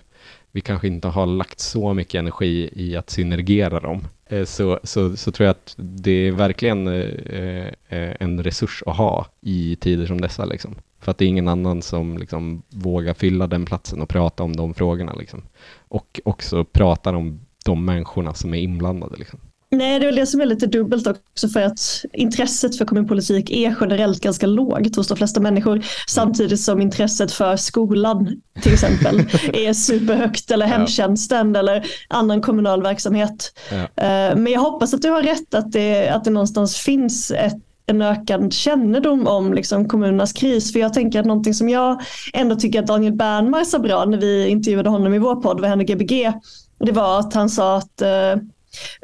[0.52, 5.16] vi kanske inte har lagt så mycket energi i att synergera dem, eh, så, så,
[5.16, 10.20] så tror jag att det är verkligen eh, en resurs att ha i tider som
[10.20, 10.44] dessa.
[10.44, 10.74] Liksom.
[11.00, 14.56] För att det är ingen annan som liksom vågar fylla den platsen och prata om
[14.56, 15.14] de frågorna.
[15.14, 15.42] Liksom.
[15.88, 19.16] Och också pratar om de människorna som är inblandade.
[19.16, 19.40] Liksom.
[19.76, 23.50] Nej, det är väl det som är lite dubbelt också för att intresset för kommunpolitik
[23.50, 29.18] är generellt ganska lågt hos de flesta människor samtidigt som intresset för skolan till exempel
[29.52, 31.60] är superhögt eller hemtjänsten ja.
[31.60, 33.52] eller annan kommunal verksamhet.
[33.70, 34.04] Ja.
[34.04, 37.62] Eh, men jag hoppas att du har rätt att det, att det någonstans finns ett
[37.86, 40.72] en ökad kännedom om liksom, kommunernas kris.
[40.72, 42.00] För jag tänker att någonting som jag
[42.32, 45.70] ändå tycker att Daniel Bernmar sa bra när vi intervjuade honom i vår podd, vad
[45.70, 46.32] hände Gbg?
[46.78, 48.36] Det var att han sa att eh,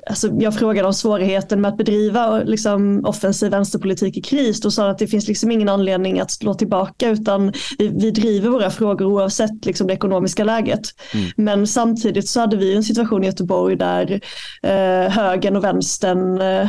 [0.06, 4.60] Alltså jag frågade om svårigheten med att bedriva liksom, offensiv vänsterpolitik i kris.
[4.60, 8.48] Då sa att det finns liksom ingen anledning att slå tillbaka utan vi, vi driver
[8.48, 10.88] våra frågor oavsett liksom, det ekonomiska läget.
[11.14, 11.30] Mm.
[11.36, 14.20] Men samtidigt så hade vi en situation i Göteborg där
[14.62, 16.68] eh, högern och vänstern eh,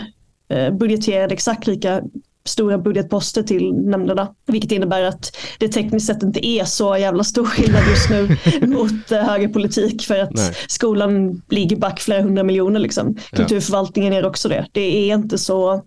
[0.49, 2.01] eh budgeterade exakt lika
[2.45, 4.35] stora budgetposter till nämnderna.
[4.45, 8.37] Vilket innebär att det tekniskt sett inte är så jävla stor skillnad just nu
[8.67, 10.53] mot eh, högerpolitik för att Nej.
[10.67, 12.79] skolan ligger back flera hundra miljoner.
[12.79, 13.17] Liksom.
[13.31, 14.67] Kulturförvaltningen är också det.
[14.71, 15.83] Det är inte så,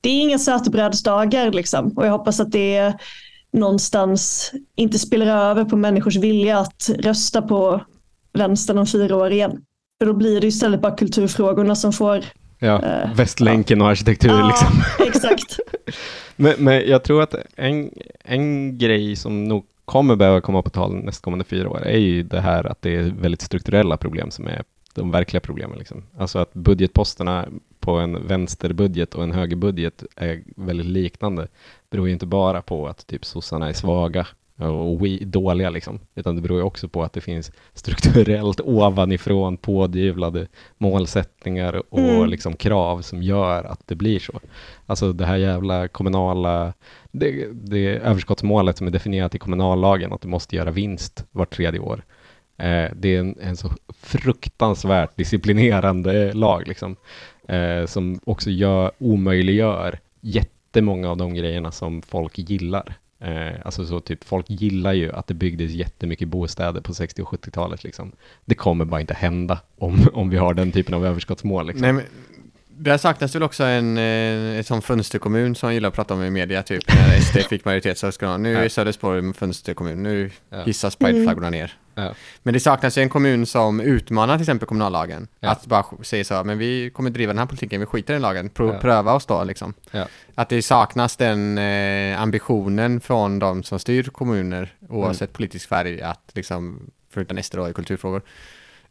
[0.00, 1.92] det är inga sötebrödsdagar liksom.
[1.96, 2.92] och jag hoppas att det
[3.52, 7.80] någonstans inte spelar över på människors vilja att rösta på
[8.32, 9.60] vänstern om fyra år igen.
[9.98, 12.24] För då blir det istället bara kulturfrågorna som får
[12.58, 14.68] Ja, Eh, Västlänken och arkitektur Ja, liksom.
[15.06, 15.58] exakt.
[16.36, 17.90] Men, men jag tror att en,
[18.24, 22.40] en grej som nog kommer behöva komma på tal nästkommande fyra år är ju det
[22.40, 24.62] här att det är väldigt strukturella problem som är
[24.94, 25.78] de verkliga problemen.
[25.78, 26.02] Liksom.
[26.18, 27.48] Alltså att budgetposterna
[27.80, 31.48] på en vänsterbudget och en högerbudget är väldigt liknande.
[31.90, 34.26] beror ju inte bara på att typ sossarna är svaga
[34.58, 39.56] och we, dåliga liksom, utan det beror ju också på att det finns strukturellt ovanifrån
[39.56, 40.46] pådyvlade
[40.78, 42.30] målsättningar och Mm.
[42.30, 44.40] liksom krav som gör att det blir så.
[44.86, 46.72] Alltså det här jävla kommunala,
[47.12, 51.80] det, det överskottsmålet som är definierat i kommunallagen, att du måste göra vinst vart tredje
[51.80, 52.02] år.
[52.56, 53.70] Eh, det är en, en så
[54.02, 56.96] fruktansvärt disciplinerande lag liksom,
[57.48, 62.98] eh, som också gör, omöjliggör jättemånga av de grejerna som folk gillar.
[63.20, 67.28] Eh, alltså så typ, folk gillar ju att det byggdes jättemycket bostäder på 60 och
[67.28, 67.84] 70-talet.
[67.84, 68.12] Liksom.
[68.44, 71.66] Det kommer bara inte hända om, om vi har den typen av överskottsmål.
[71.66, 71.82] Liksom.
[71.82, 72.04] Nej, men
[72.78, 74.04] där saknas väl också en, eh,
[74.58, 77.98] en sån fönsterkommun som gillar att prata om i media, typ när SD fick majoritet
[77.98, 78.68] så ska nu är Ja.
[78.68, 80.62] Sölvesborg en fönsterkommun, nu Ja.
[80.62, 81.72] hissas prideflaggorna ner.
[81.94, 82.14] Ja.
[82.42, 85.28] Men det saknas ju en kommun som utmanar till exempel kommunallagen.
[85.40, 85.50] Ja.
[85.50, 88.22] Att bara säga så, men vi kommer driva den här politiken, vi skiter i den
[88.22, 88.78] lagen, Pro- Ja.
[88.80, 89.74] pröva oss då liksom.
[90.34, 96.30] Att det saknas den eh, ambitionen från de som styr kommuner, oavsett politisk färg, att
[96.34, 98.22] liksom, förutom SD då i kulturfrågor, eh,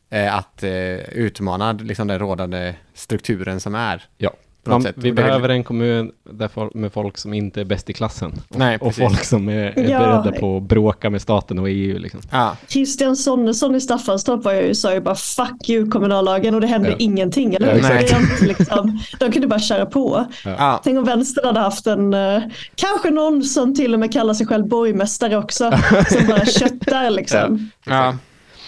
[0.10, 0.70] att eh,
[1.12, 4.04] utmana liksom den rådande strukturen som är.
[4.18, 4.30] Ja.
[4.64, 4.96] på något Man, sätt.
[4.98, 8.32] vi behöver en kommun där folk, med folk som inte är bäst i klassen.
[8.50, 10.00] Och, Nej, och folk som är, är Ja.
[10.00, 11.98] beredda på att bråka med staten och EU.
[12.00, 12.20] Liksom.
[12.32, 16.68] Ja, Christian Sonnesson i Staffanstorp var ju, sa ju bara fuck you kommunallagen och det
[16.68, 16.96] hände Ja.
[17.00, 17.54] ingenting.
[17.56, 17.80] Eller Ja, hur?
[17.80, 18.10] exakt.
[18.10, 20.26] Det är inte liksom, de kunde bara köra på.
[20.46, 20.82] ja.
[20.84, 22.42] Tänk om vänstern hade haft en, eh,
[22.76, 25.72] kanske någon som till och med kallar sig själv borgmästare också,
[26.10, 27.72] som bara köttar liksom.
[27.86, 28.18] ja.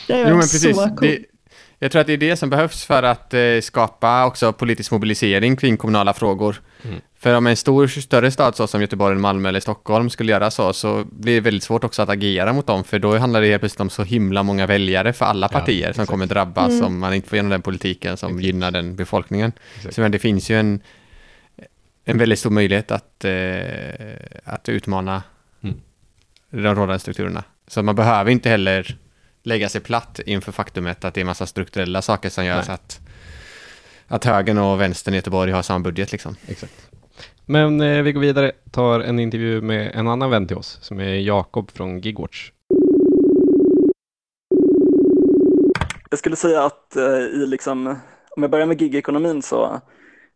[0.07, 0.77] Det är Jo men så precis.
[0.77, 1.01] coolt.
[1.01, 1.19] Det,
[1.79, 5.55] jag tror att det är det som behövs för att eh, skapa också politisk mobilisering
[5.55, 6.61] kring kommunala frågor.
[6.83, 7.01] Mm.
[7.19, 10.73] För om en stor, större stad så som Göteborg, Malmö eller Stockholm skulle göra så,
[10.73, 13.61] så blir det väldigt svårt också att agera mot dem, för då handlar det helt
[13.61, 16.09] plötsligt om så himla många väljare för alla Ja, partier som exakt.
[16.09, 16.85] kommer drabbas Mm.
[16.85, 18.43] om man inte får igenom den politiken som Exakt.
[18.45, 19.51] gynnar den befolkningen.
[19.75, 19.95] Exakt.
[19.95, 20.81] Så men det finns ju en,
[22.05, 25.23] en väldigt stor möjlighet att, eh, att utmana
[25.63, 25.75] Mm.
[26.51, 27.43] de rådande strukturerna.
[27.67, 28.97] Så man behöver inte heller
[29.43, 32.99] lägga sig platt inför faktumet att det är massa strukturella saker som gör att,
[34.07, 36.35] att högern och vänstern i Göteborg har samma budget liksom.
[36.47, 36.89] Exakt.
[37.45, 40.99] Men eh, vi går vidare, tar en intervju med en annan vän till oss, som
[40.99, 42.51] är Jakob från Gigwatch.
[46.09, 47.87] Jag skulle säga att eh, i liksom,
[48.35, 49.81] om jag börjar med gigekonomin så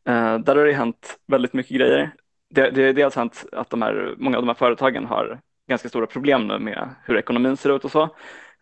[0.08, 2.12] eh, där har det hänt väldigt mycket grejer.
[2.50, 5.40] Det, det är dels hänt att de här, många av de här företagen har
[5.70, 8.10] ganska stora problem nu med hur ekonomin ser ut och så.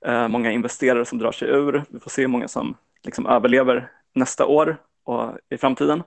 [0.06, 1.84] Eh, många investerare som drar sig ur.
[1.90, 6.04] Vi får se hur många som liksom överlever nästa år och i framtiden.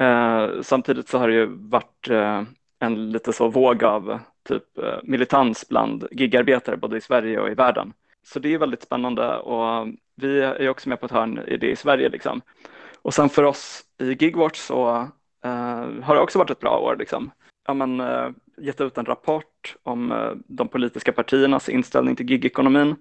[0.00, 2.42] Eh, samtidigt så har det ju varit eh,
[2.78, 4.18] en lite så våg av
[4.48, 7.92] typ eh, militans bland gigarbetare både i Sverige och i världen.
[8.22, 11.56] Så det är väldigt spännande och vi är ju också med på ett hörn i
[11.56, 12.40] det i Sverige liksom.
[13.02, 15.08] Och sen för oss i Gigwatch så
[15.44, 17.30] eh, har det också varit ett bra år liksom.
[17.66, 18.28] Ja, men, eh,
[18.60, 22.96] gett ut en rapport om eh, de politiska partiernas inställning till gigekonomin,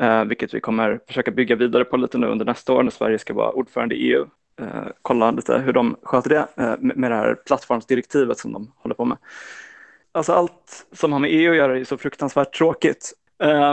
[0.00, 3.18] eh, vilket vi kommer försöka bygga vidare på lite nu under nästa år när Sverige
[3.18, 4.26] ska vara ordförande i EU.
[4.60, 6.48] Eh, kolla lite hur de sköter det
[6.78, 9.18] med, det här plattformsdirektivet som de håller på med.
[10.12, 13.12] Alltså allt som har med EU att göra är så fruktansvärt tråkigt.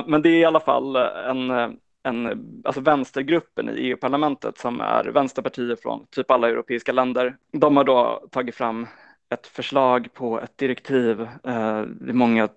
[0.08, 1.52] Men det är i alla fall en,
[2.04, 7.36] en, alltså vänstergruppen i EU-parlamentet som är vänsterpartier från typ alla europeiska länder.
[7.54, 8.88] De har då tagit fram
[9.30, 12.50] ett förslag på ett direktiv, eh, det är många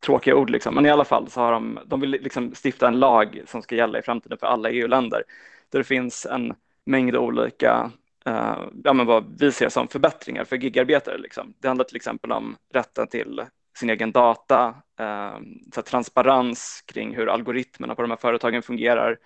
[0.00, 2.98] tråkiga ord liksom, men i alla fall så har de, de vill liksom stifta en
[2.98, 5.24] lag som ska gälla i framtiden för alla EU-länder,
[5.70, 7.90] där det finns en mängd olika
[8.26, 11.18] eh, ja, men vad vi ser som förbättringar för gigarbetare.
[11.18, 11.54] Liksom.
[11.58, 13.42] Det handlar till exempel om rätten till
[13.76, 14.66] sin egen data,
[14.98, 15.36] eh,
[15.74, 19.18] så här, transparens kring hur algoritmerna på de här företagen fungerar.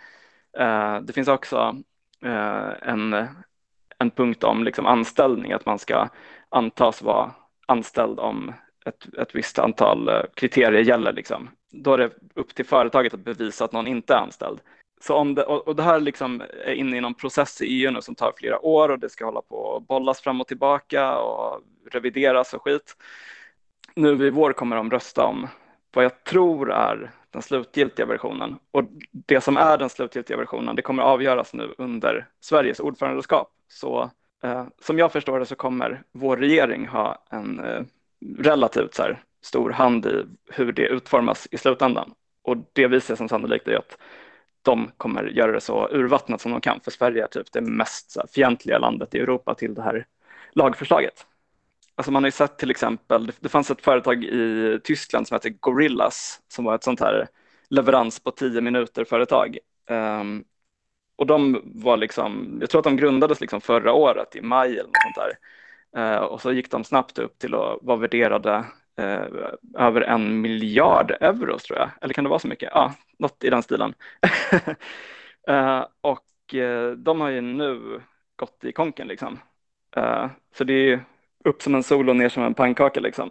[0.59, 1.77] Eh, det finns också
[2.25, 3.27] eh, en,
[3.99, 6.09] en punkt om liksom, anställning, att man ska
[6.49, 7.31] antas vara
[7.67, 8.53] anställd om
[8.87, 11.13] ett, ett visst antal eh, kriterier gäller.
[11.13, 11.51] Liksom.
[11.73, 14.61] Då är det upp till företaget att bevisa att någon inte är anställd.
[15.01, 18.03] Så om det, och det här liksom är inne i någon process i EU nu
[18.03, 21.61] som tar flera år och det ska hålla på och bollas fram och tillbaka och
[21.91, 22.97] revideras och skit.
[23.95, 25.49] Nu i vår kommer de rösta om
[25.95, 28.59] vad jag tror är den slutgiltiga versionen.
[28.71, 33.49] Och det som är den slutgiltiga versionen, det kommer avgöras nu under Sveriges ordförandeskap.
[33.69, 34.11] Så
[34.43, 37.83] Eh, som jag förstår det så kommer vår regering ha en eh,
[38.39, 42.15] relativt så här, stor hand i hur det utformas i slutändan.
[42.43, 43.99] Och det vi ser som sannolikt är att
[44.63, 46.81] de kommer göra det så urvattnat som de kan.
[46.81, 50.07] För Sverige är typ det mest här, fientliga landet i Europa till det här
[50.53, 51.27] lagförslaget.
[51.95, 55.51] Alltså man har ju sett till exempel, det fanns ett företag i Tyskland som heter
[55.51, 57.29] Gorillas som var ett sånt här
[57.71, 59.59] leverans på tio minuter företag.
[59.91, 60.45] Um,
[61.17, 64.83] och de var liksom, jag tror att de grundades liksom förra året i maj eller
[64.83, 65.37] något sånt där.
[65.97, 68.65] Eh, och så gick de snabbt upp till att vara värderade
[68.99, 69.23] eh,
[69.79, 71.91] över en miljard euro tror jag.
[72.01, 72.71] Eller kan det vara så mycket?
[72.73, 73.95] Ja, något i den stilen.
[75.49, 78.01] eh, och eh, de har ju nu
[78.37, 79.39] gått i konken liksom.
[79.97, 81.05] Eh, så det är
[81.45, 83.31] upp som en sol och ner som en pannkaka liksom.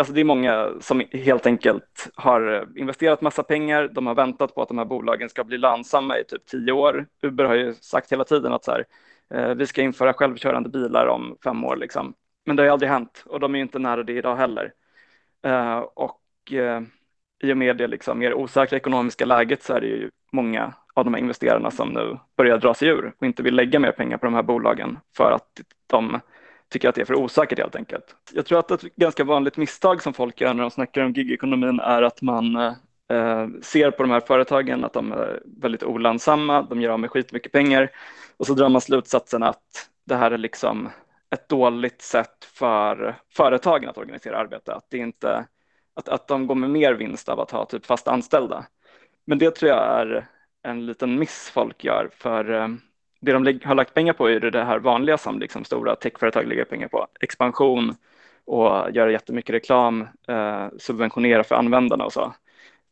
[0.00, 3.88] Alltså det är många som helt enkelt har eh, investerat massa pengar.
[3.88, 7.06] De har väntat på att de här bolagen ska bli lönsamma i typ tio år.
[7.22, 8.84] Uber har ju sagt hela tiden att så här,
[9.34, 11.76] eh, vi ska införa självkörande bilar om fem år.
[11.76, 12.14] Liksom.
[12.46, 14.72] Men det har ju aldrig hänt och de är inte nära det idag heller.
[15.44, 16.82] Eh, och eh,
[17.42, 21.04] i och med det liksom mer osäkra ekonomiska läget så är det ju många av
[21.04, 24.16] de här investerarna som nu börjar dra sig ur och inte vill lägga mer pengar
[24.16, 26.20] på de här bolagen för att de
[26.70, 28.16] tycker att det är för osäkert helt enkelt.
[28.32, 31.80] Jag tror att ett ganska vanligt misstag som folk gör när de snackar om gigekonomin
[31.80, 36.80] är att man eh, ser på de här företagen att de är väldigt olönsamma, de
[36.80, 37.90] gör av med skitmycket pengar
[38.36, 40.88] och så drar man slutsatsen att det här är liksom
[41.30, 45.46] ett dåligt sätt för företagen att organisera arbete, att, det inte,
[45.94, 48.66] att, att de går med mer vinst av att ha typ fast anställda.
[49.26, 50.26] Men det tror jag är
[50.62, 52.68] en liten miss folk gör, för eh,
[53.20, 56.64] det de har lagt pengar på är det här vanliga som liksom stora techföretag lägger
[56.64, 57.06] pengar på.
[57.20, 57.94] Expansion
[58.44, 62.34] och göra jättemycket reklam, eh, subventionera för användarna och så.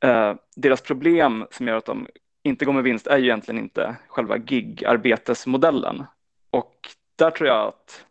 [0.01, 2.07] Eh, deras problem som gör att de
[2.43, 6.05] inte går med vinst är ju egentligen inte själva gig-arbetesmodellen.
[6.51, 6.75] Och
[7.17, 8.05] där tror jag att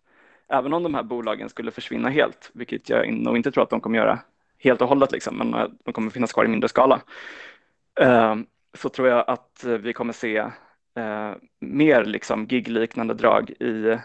[0.50, 3.82] även om de här bolagen skulle försvinna helt, vilket jag nog inte tror att de
[3.82, 4.20] kommer göra
[4.60, 7.02] helt och hållet, liksom, men eh, de kommer finnas kvar i mindre skala,
[8.00, 8.36] eh,
[8.74, 10.46] så tror jag att eh, vi kommer se
[10.98, 13.98] eh, mer liksom gig-liknande drag i,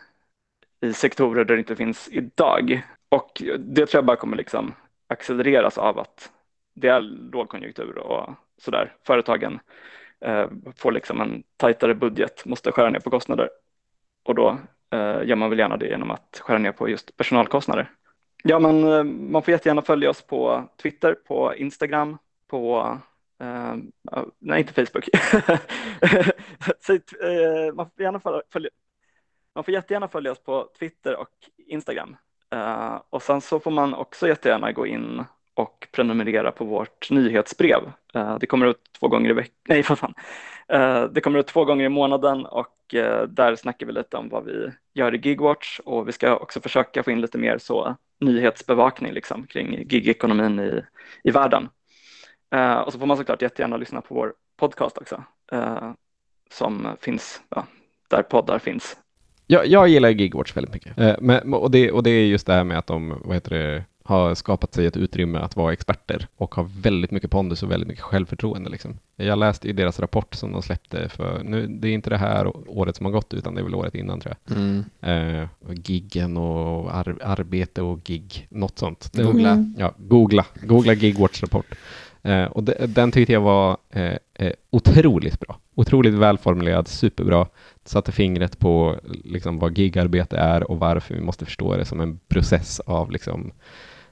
[0.80, 2.82] i sektorer där det inte finns idag.
[3.08, 4.74] Och det tror jag bara kommer liksom
[5.06, 6.30] accelereras av att
[6.74, 7.00] det är
[7.32, 8.94] lågkonjunktur och sådär.
[9.06, 9.60] Företagen
[10.20, 10.46] eh,
[10.76, 13.50] får liksom en tajtare budget, måste skära ner på kostnader
[14.24, 14.58] och då
[14.92, 17.90] eh, gör man väl gärna det genom att skära ner på just personalkostnader.
[18.44, 22.98] Ja, men eh, man får jättegärna följa oss på Twitter, på Instagram, på
[23.42, 23.76] Uh,
[24.38, 25.08] nej, inte Facebook.
[26.80, 28.20] Så, uh, man, får gärna
[28.52, 28.70] följa,
[29.54, 31.28] man får jättegärna följa oss på Twitter och
[31.66, 32.16] Instagram.
[32.54, 35.24] Uh, och sen så får man också jättegärna gå in
[35.54, 37.92] och prenumerera på vårt nyhetsbrev.
[38.16, 40.14] Uh, det kommer ut två gånger i veckan, nej för fan.
[40.72, 42.68] Uh, det kommer ut två gånger i månaden och
[43.28, 47.02] där snackar vi lite om vad vi gör i Gigwatch och vi ska också försöka
[47.02, 50.82] få in lite mer så nyhetsbevakning liksom, kring gigekonomin i,
[51.24, 51.68] i världen.
[52.54, 55.92] Uh, och så får man såklart jättegärna lyssna på vår podcast också, uh,
[56.50, 57.66] som finns ja,
[58.08, 58.96] där poddar finns.
[59.46, 60.98] Jag, jag gillar Gigwatch väldigt mycket.
[60.98, 63.50] Uh, men, och, det, och det är just det här med att de vad heter
[63.50, 67.70] det, har skapat sig ett utrymme att vara experter och har väldigt mycket pondus och
[67.70, 68.70] väldigt mycket självförtroende.
[68.70, 68.98] Liksom.
[69.16, 72.52] Jag läste i deras rapport som de släppte för, nu, det är inte det här
[72.68, 74.56] året som har gått utan det är väl året innan tror jag.
[74.56, 74.84] Mm.
[75.00, 75.48] Eh,
[75.84, 79.10] giggen och ar arbete och gig, något sånt.
[79.12, 79.50] Googla.
[79.50, 79.74] Mm.
[79.78, 81.66] Ja, googla, googla Gigwatch rapport.
[82.22, 85.58] Eh, och de, den tyckte jag var eh, eh, otroligt bra.
[85.74, 87.46] Otroligt välformulerad, superbra.
[87.84, 92.18] Satte fingret på liksom, vad gigarbete är och varför vi måste förstå det som en
[92.28, 93.52] process av, liksom,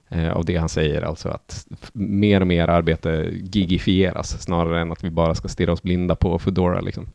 [0.09, 5.05] eh, av det han säger, alltså att mer och mer arbete gigifieras snarare än att
[5.05, 6.81] vi bara ska stirra oss blinda på Foodora.
[6.81, 7.07] Liksom.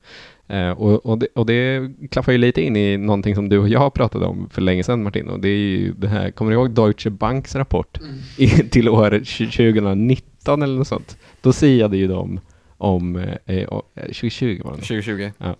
[0.47, 3.69] Eh, och, och, det, och det klaffar ju lite in i någonting som du och
[3.69, 6.57] jag pratade om för länge sedan Martin, och det är ju det här, kommer du
[6.57, 8.69] ihåg Deutsche Banks rapport mm.
[8.69, 11.17] till år 2019 2019 eller något sånt.
[11.41, 12.39] Då siade ju de
[12.77, 13.15] om,
[13.45, 15.31] eh, 2020 var det 2020.
[15.37, 15.55] Ja.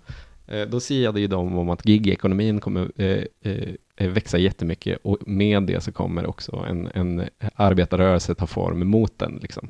[0.48, 5.18] Eh, då siade ju de om att gigekonomin kommer eh, eh, eh, växa jättemycket och
[5.28, 9.40] med det så kommer också en, en arbetarrörelse ta form mot den.
[9.42, 9.70] Liksom.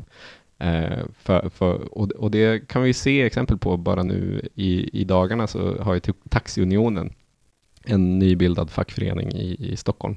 [0.59, 5.03] Eh, för, för, och, och, det kan vi se exempel på bara nu i, i
[5.03, 7.13] dagarna så har ju Taxiunionen
[7.87, 10.15] en nybildad fackförening i, i Stockholm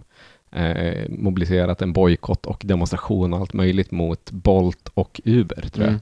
[0.53, 5.95] eh, mobiliserat en bojkott och demonstration och allt möjligt mot Bolt och Uber, tror jag.
[5.95, 6.01] Mm.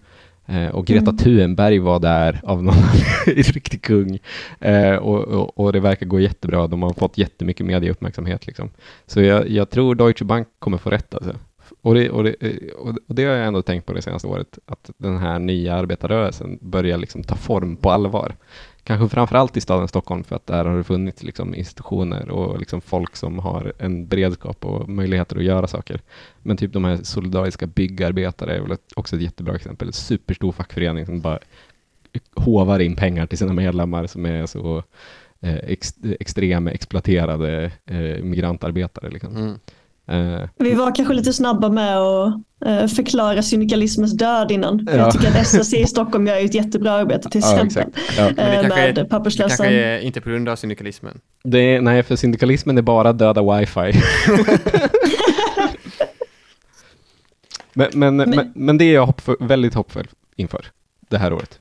[0.49, 1.17] Eh, och Greta mm.
[1.17, 2.75] Thunberg var där av någon
[3.27, 4.19] riktig kung.
[4.61, 6.67] Eh, och, och, och, det verkar gå jättebra.
[6.67, 8.47] De har fått jättemycket medieuppmärksamhet.
[8.47, 8.71] Liksom.
[9.07, 11.15] Så jag, jag, tror Deutsche Bank kommer få rätt.
[11.15, 11.35] Alltså.
[11.83, 12.35] Och det, och, det,
[13.09, 16.59] och det har jag ändå tänkt på det senaste året, att den här nya arbetarrörelsen
[16.61, 18.37] börjar liksom ta form på allvar.
[18.87, 22.81] Kanske framförallt i staden Stockholm för att där har det funnits liksom institutioner och liksom
[22.81, 26.01] folk som har en beredskap och möjligheter att göra saker.
[26.43, 29.89] Men typ de här solidariska byggarbetare är väl också ett jättebra exempel.
[29.89, 31.39] En superstor fackförening som bara
[32.35, 34.83] hovar in pengar till sina medlemmar som är så
[35.41, 39.11] eh, ex, extrema exploaterade eh, migrantarbetare.
[39.11, 39.37] Liksom.
[39.37, 39.59] Mm.
[40.09, 42.35] Eh, Vi var kanske lite snabba med att
[42.67, 44.89] eh, förklara syndikalismens död innan.
[44.91, 44.97] Ja.
[44.97, 47.93] Jag tycker att SSC i Stockholm gör ett jättebra arbete till Ja, exempel.
[47.97, 48.19] exakt.
[48.19, 48.25] Ja.
[48.25, 49.49] Men det eh, kanske, är, med det papperslösa.
[49.65, 51.21] kanske är inte på grund av syndikalismen.
[51.45, 53.93] det är, nej, för syndikalismen är bara döda wifi.
[57.75, 60.67] men, men, men, Men- men, det är jag hoppfull, väldigt hoppfull inför
[61.09, 61.61] det här året.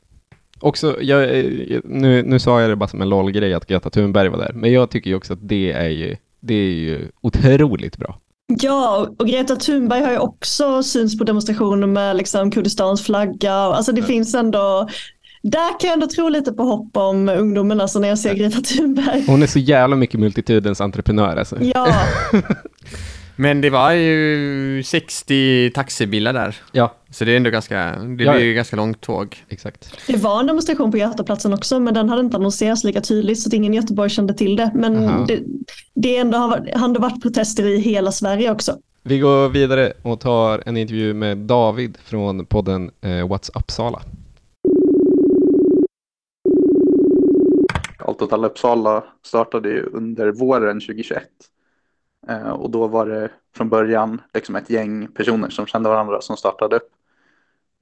[0.60, 1.30] Också, jag,
[1.84, 4.72] nu, nu sa jag det bara som en LOL-grej att Greta Thunberg var där, men
[4.74, 8.20] jag tycker ju också att det är ju, det är ju otroligt bra.
[8.48, 13.54] Ja, och Greta Thunberg har ju också syns på demonstrationer med liksom Kurdistans flagga.
[13.54, 14.90] Alltså det finns ändå,
[15.44, 18.62] där kan jag ändå tro lite på hopp om ungdomen alltså när jag ser Greta
[18.62, 19.24] Thunberg.
[19.28, 21.58] Hon är så jävla mycket multitudens entreprenör alltså.
[21.62, 21.88] Ja,
[23.36, 26.56] Men det var ju 60 taxibilar där.
[26.72, 27.76] Ja, Så det är ändå ganska,
[28.18, 29.44] det Ja, blir ganska långt tåg.
[29.50, 29.98] exakt.
[30.08, 33.50] det var en demonstration på Götaplatsen också men den hade inte annonserats lika tydligt så
[33.50, 34.72] att ingen i Göteborg kände till det.
[34.76, 35.26] Men Aha.
[35.28, 35.40] det,
[35.96, 38.78] det ändå har, varit- har ändå varit protester i hela Sverige också.
[39.04, 44.02] Vi går vidare och tar en intervju med David från podden eh, What's Uppsala.
[48.00, 51.24] Allt åt alla Uppsala startade ju under våren 2021.
[52.28, 56.38] Eh, och då var det från början liksom ett gäng personer som kände varandra som
[56.38, 56.90] startade upp.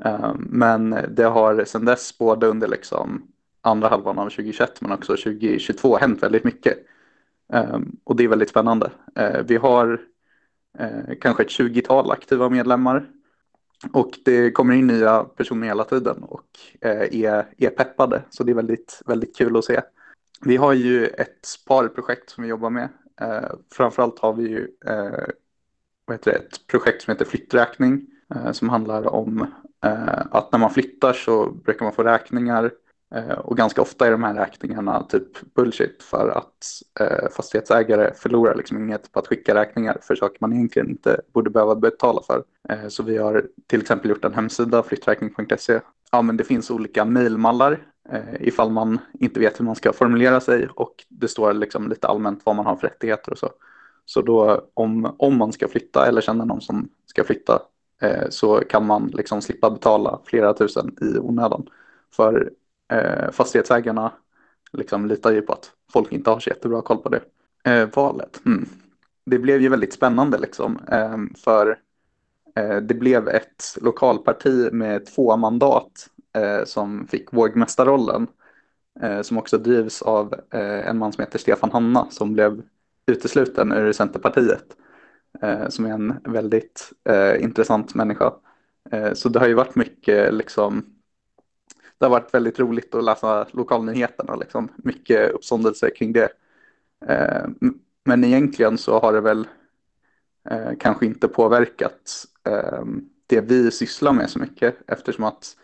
[0.03, 3.28] Eh, men det har sedan dess, både under liksom
[3.61, 6.78] andra halvan av 2021 men också 2022, hänt väldigt mycket.
[7.53, 8.91] Eh, och det är väldigt spännande.
[9.15, 10.02] Eh, vi har
[10.80, 13.10] eh, kanske ett 20-tal aktiva medlemmar.
[13.91, 16.45] Och det kommer in nya personer hela tiden och
[16.82, 18.24] eh, är, är peppade.
[18.30, 19.82] Så det är väldigt, väldigt kul att se.
[20.41, 22.90] Vi har ju ett sparprojekt som vi jobbar med.
[23.22, 25.26] Eh, framförallt har vi ju eh,
[26.06, 28.07] vad heter det, ett projekt som heter flytträkning.
[28.35, 29.48] Eh, som handlar om
[29.85, 32.72] eh, att när man flyttar så brukar man få räkningar.
[33.15, 38.56] Eh, och ganska ofta är de här räkningarna typ bullshit för att eh, fastighetsägare förlorar
[38.56, 42.44] liksom inget på att skicka räkningar för saker man egentligen inte borde behöva betala för.
[42.69, 45.80] Eh, så vi har till exempel gjort en hemsida, flytträkning.se.
[46.11, 50.39] Ja, men det finns olika mejlmallar Eh, ifall man inte vet hur man ska formulera
[50.39, 53.49] sig och det står liksom lite allmänt vad man har för rättigheter och så.
[54.05, 57.61] Så då om, om man ska flytta eller känner någon som ska flytta
[58.01, 61.69] eh, så kan man liksom slippa betala flera tusen i onödan.
[62.15, 62.51] För
[62.91, 64.11] eh, fastighetsägarna
[64.73, 67.21] liksom litar ju på att folk inte har så jättebra koll på det.
[67.63, 68.69] Eh, valet, hmm.
[69.25, 70.80] det blev ju väldigt spännande liksom.
[70.91, 71.80] Eh, för
[72.55, 78.27] eh, det blev ett lokalparti med två mandat Eh, som fick vågmästarrollen.
[79.01, 82.61] Eh, som också drivs av eh, en man som heter Stefan Hanna som blev
[83.05, 84.65] utesluten ur Centerpartiet.
[85.41, 88.34] Eh, som är en väldigt eh, intressant människa.
[88.91, 90.85] Eh, så det har ju varit mycket liksom
[91.97, 94.69] det har varit väldigt roligt att läsa lokalnyheterna, liksom.
[94.76, 96.30] mycket uppståndelse kring det.
[97.05, 97.45] Eh,
[98.05, 99.47] men egentligen så har det väl
[100.49, 102.84] eh, kanske inte påverkat eh,
[103.27, 105.62] det vi sysslar med så mycket eftersom att eh,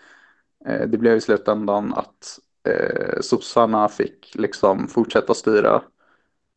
[0.65, 5.81] Eh, det blev i slutändan att eh, sossarna fick liksom fortsätta styra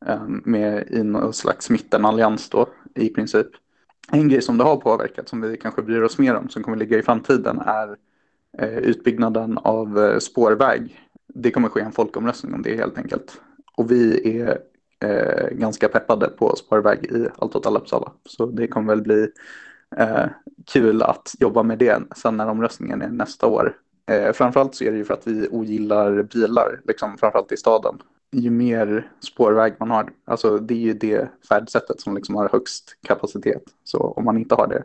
[0.07, 3.47] eh, med i någon slags mittenallians då i princip.
[4.13, 6.77] En grej som det har påverkat som vi kanske bryr oss mer om som kommer
[6.77, 7.97] ligga i framtiden är
[8.59, 11.01] eh, utbyggnaden av eh, spårväg.
[11.35, 13.41] Det kommer ske en folkomröstning om det helt enkelt.
[13.77, 14.59] Och vi är
[15.01, 18.13] eh, ganska peppade på spårväg i Allt åt alla Uppsala.
[18.25, 19.29] Så det kommer väl bli
[19.97, 20.27] eh,
[20.73, 23.77] kul att jobba med det sen när omröstningen är nästa år.
[24.07, 27.99] Eh, framförallt så är det ju för att vi ogillar bilar, liksom, framförallt i staden.
[28.33, 32.97] Ju mer spårväg man har, alltså det är ju det färdsättet som liksom har högst
[33.07, 33.63] kapacitet.
[33.85, 34.85] Så om man inte har det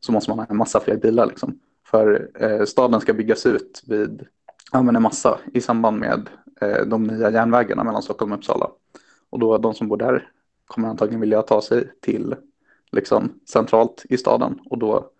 [0.00, 1.26] så måste man ha en massa fler bilar.
[1.26, 1.58] Liksom.
[1.86, 4.26] För eh, staden ska byggas ut vid
[4.72, 6.28] ja, men en massa i samband med
[6.60, 8.70] eh, de nya järnvägarna mellan Stockholm och Uppsala.
[9.30, 10.28] Och då de som bor där
[10.66, 12.34] kommer antagligen vilja ta sig till
[12.92, 15.10] liksom, centralt i staden och då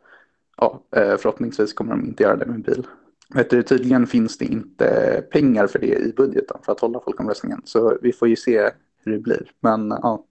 [0.56, 2.86] ja, eh, förhoppningsvis kommer de inte göra det med bil.
[3.34, 7.62] Vet du, tydligen finns det inte pengar för det i budgeten för att hålla folkomröstningen.
[7.64, 8.70] Så vi får ju se
[9.04, 9.50] hur det blir.
[9.60, 10.24] Men ja,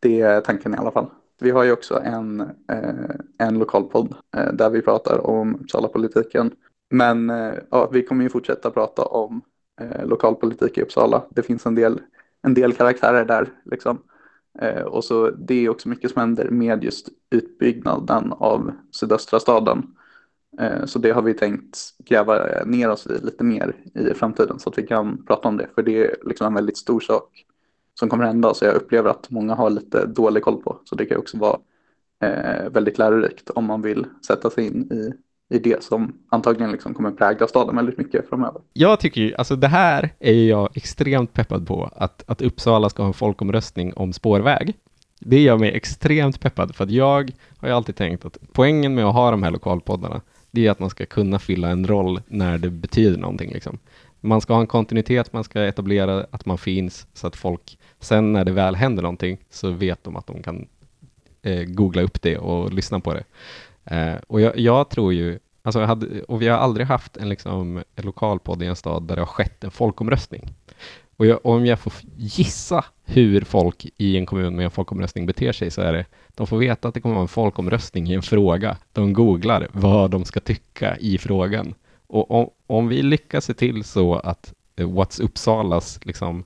[0.00, 1.06] det är tanken i alla fall.
[1.40, 6.50] Vi har ju också en, eh, en lokalpodd eh, där vi pratar om Uppsala-politiken.
[6.90, 9.42] Men eh, ja, vi kommer ju fortsätta prata om
[9.80, 11.24] eh, lokalpolitik i Uppsala.
[11.30, 12.00] Det finns en del,
[12.42, 13.48] en del karaktärer där.
[13.64, 13.98] Liksom.
[14.58, 19.94] Eh, och så det är också mycket som händer med just utbyggnaden av sydöstra staden.
[20.60, 24.58] Eh, så det har vi tänkt gräva eh, ner oss i lite mer i framtiden
[24.58, 25.68] så att vi kan prata om det.
[25.74, 27.44] För det är liksom en väldigt stor sak
[27.98, 28.54] som kommer hända.
[28.54, 30.80] Så jag upplever att många har lite dålig koll på.
[30.84, 31.58] Så det kan också vara
[32.22, 35.12] eh, väldigt lärorikt om man vill sätta sig in i
[35.54, 38.60] i det som antagligen liksom kommer prägla staden väldigt mycket framöver.
[38.72, 42.90] Jag tycker ju, alltså det här är ju jag extremt peppad på, att, att Uppsala
[42.90, 44.74] ska ha en folkomröstning om spårväg.
[45.20, 49.04] Det gör mig extremt peppad, för att jag har ju alltid tänkt att poängen med
[49.04, 50.20] att ha de här lokalpoddarna,
[50.54, 53.52] det är att man ska kunna fylla en roll när det betyder någonting.
[53.52, 53.78] Liksom.
[54.20, 58.32] Man ska ha en kontinuitet, man ska etablera att man finns, så att folk sen
[58.32, 60.66] när det väl händer någonting så vet de att de kan
[61.42, 63.24] eh, googla upp det och lyssna på det.
[63.84, 67.28] Eh, och jag, jag, tror ju, alltså jag hade, och vi har aldrig haft en,
[67.28, 70.54] liksom, en lokalpodd i en stad där det har skett en folkomröstning.
[71.16, 75.52] Och jag, om jag får gissa hur folk i en kommun med en folkomröstning beter
[75.52, 76.04] sig så är det,
[76.34, 78.76] de får veta att det kommer vara en folkomröstning i en fråga.
[78.92, 81.74] De googlar vad de ska tycka i frågan.
[82.06, 86.44] Och om, om vi lyckas se till så att eh, What's Uppsalas liksom, eh,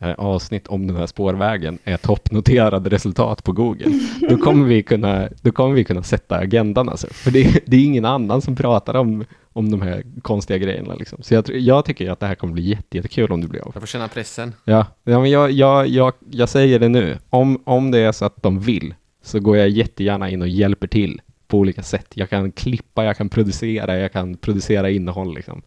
[0.00, 5.52] avsnitt om den här spårvägen är toppnoterade resultat på Google, då kommer vi kunna, då
[5.52, 7.06] kommer vi kunna sätta agendan alltså.
[7.10, 11.22] För det, det är ingen annan som pratar om, om de här konstiga grejerna liksom.
[11.22, 13.70] Så jag, jag tycker att det här kommer bli jätte, jättekul om det blir av.
[13.74, 14.52] Jag får känna pressen.
[14.64, 17.18] Ja, ja men jag, jag, jag, jag säger det nu.
[17.30, 20.86] Om, om det är så att de vill, så går jag jättegärna in och hjälper
[20.86, 21.20] till
[21.50, 22.06] på olika sätt.
[22.14, 25.62] Jag kan klippa, jag kan producera, jag kan producera innehåll liksom.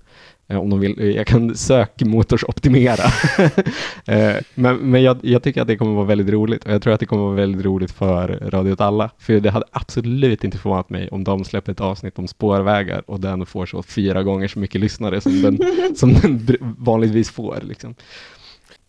[0.47, 3.03] Eh, om de vill, jag kan sökmotorsoptimera.
[4.05, 6.93] Eh, men men jag, jag, tycker att det kommer vara väldigt roligt och jag tror
[6.93, 9.09] att det kommer vara väldigt roligt för Radio åt alla.
[9.17, 13.19] För det hade absolut inte förvånat mig om de släpper ett avsnitt om spårvägar och
[13.19, 15.59] den får så fyra gånger så mycket lyssnare som den,
[15.95, 17.59] som den vanligtvis får.
[17.61, 17.95] Liksom.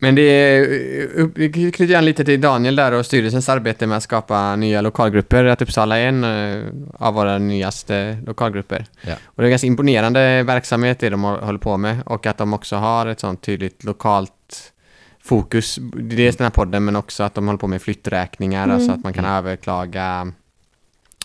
[0.04, 4.02] Men det är, vi knyter an lite till Daniel där och styrelsens arbete med att
[4.02, 6.64] skapa nya lokalgrupper, att Uppsala är en eh,
[6.94, 8.86] av våra nyaste lokalgrupper.
[9.02, 9.14] Ja.
[9.24, 12.54] Och det är en ganska imponerande verksamhet det de håller på med och att de
[12.54, 14.72] också har ett sånt tydligt lokalt
[15.22, 15.78] fokus.
[15.94, 18.76] Dels den här podden men också att de håller på med flytträkningar, Mm.
[18.76, 20.32] alltså att man kan överklaga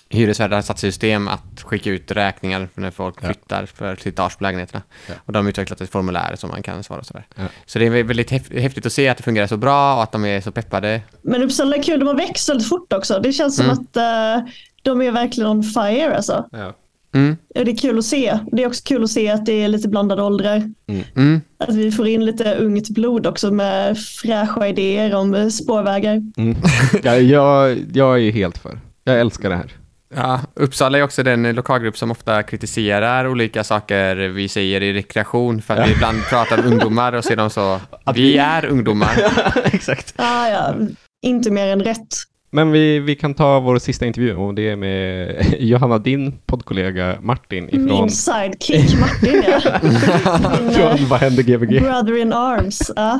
[0.09, 3.25] hyresvärdar har satt system att skicka ut räkningar när folk Ja.
[3.27, 4.81] flyttar för slitage på lägenheterna.
[5.07, 5.13] Ja.
[5.25, 7.25] Och de har utvecklat ett formulär som man kan svara och sådär.
[7.35, 7.43] Ja.
[7.65, 10.11] Så det är väldigt häf- häftigt att se att det fungerar så bra och att
[10.11, 11.01] de är så peppade.
[11.21, 13.19] Men Uppsala är kul, de har växt väldigt fort också.
[13.19, 13.77] Det känns som Mm.
[13.77, 14.49] att eh,
[14.83, 16.45] de är verkligen on fire alltså.
[16.51, 16.73] Ja.
[17.13, 17.37] Mm.
[17.55, 18.39] Och det är kul att se.
[18.51, 20.71] Det är också kul att se att det är lite blandade åldrar.
[21.15, 21.41] Mm.
[21.59, 26.13] Att vi får in lite ungt blod också med fräscha idéer om spårvägar.
[26.37, 26.55] Mm.
[27.03, 28.79] Ja, jag, jag är helt för.
[29.03, 29.71] Jag älskar det här.
[30.15, 35.61] Ja, Uppsala är också den lokalgrupp som ofta kritiserar olika saker vi säger i rekreation
[35.61, 37.79] för att vi ibland pratar om ungdomar och ser de så,
[38.13, 39.11] vi är ungdomar.
[39.65, 40.13] Exakt.
[40.15, 40.75] Ah, ja,
[41.25, 42.07] inte mer än rätt.
[42.51, 47.17] Men vi, vi kan ta vår sista intervju och det är med Johanna, din poddkollega
[47.21, 49.79] Martin ifrån, Min sidekick Martin ja.
[49.83, 51.81] Min, från Vad händer Gbg?
[51.81, 52.91] brother in arms.
[52.95, 53.19] Ja.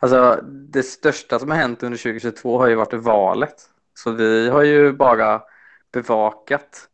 [0.00, 3.54] Alltså det största som har hänt under 2022 har ju varit valet.
[3.94, 5.42] Så vi har ju bara
[5.92, 6.88] bevakat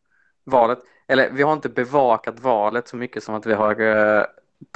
[0.45, 0.79] valet.
[1.09, 4.25] Eller vi har inte bevakat valet så mycket som att vi har eh,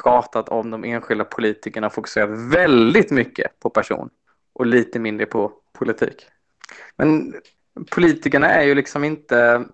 [0.03, 4.11] pratat om de enskilda politikerna fokuserat väldigt mycket på person
[4.53, 6.27] och lite mindre på politik.
[6.97, 7.35] Men
[7.91, 9.65] politikerna är ju liksom inte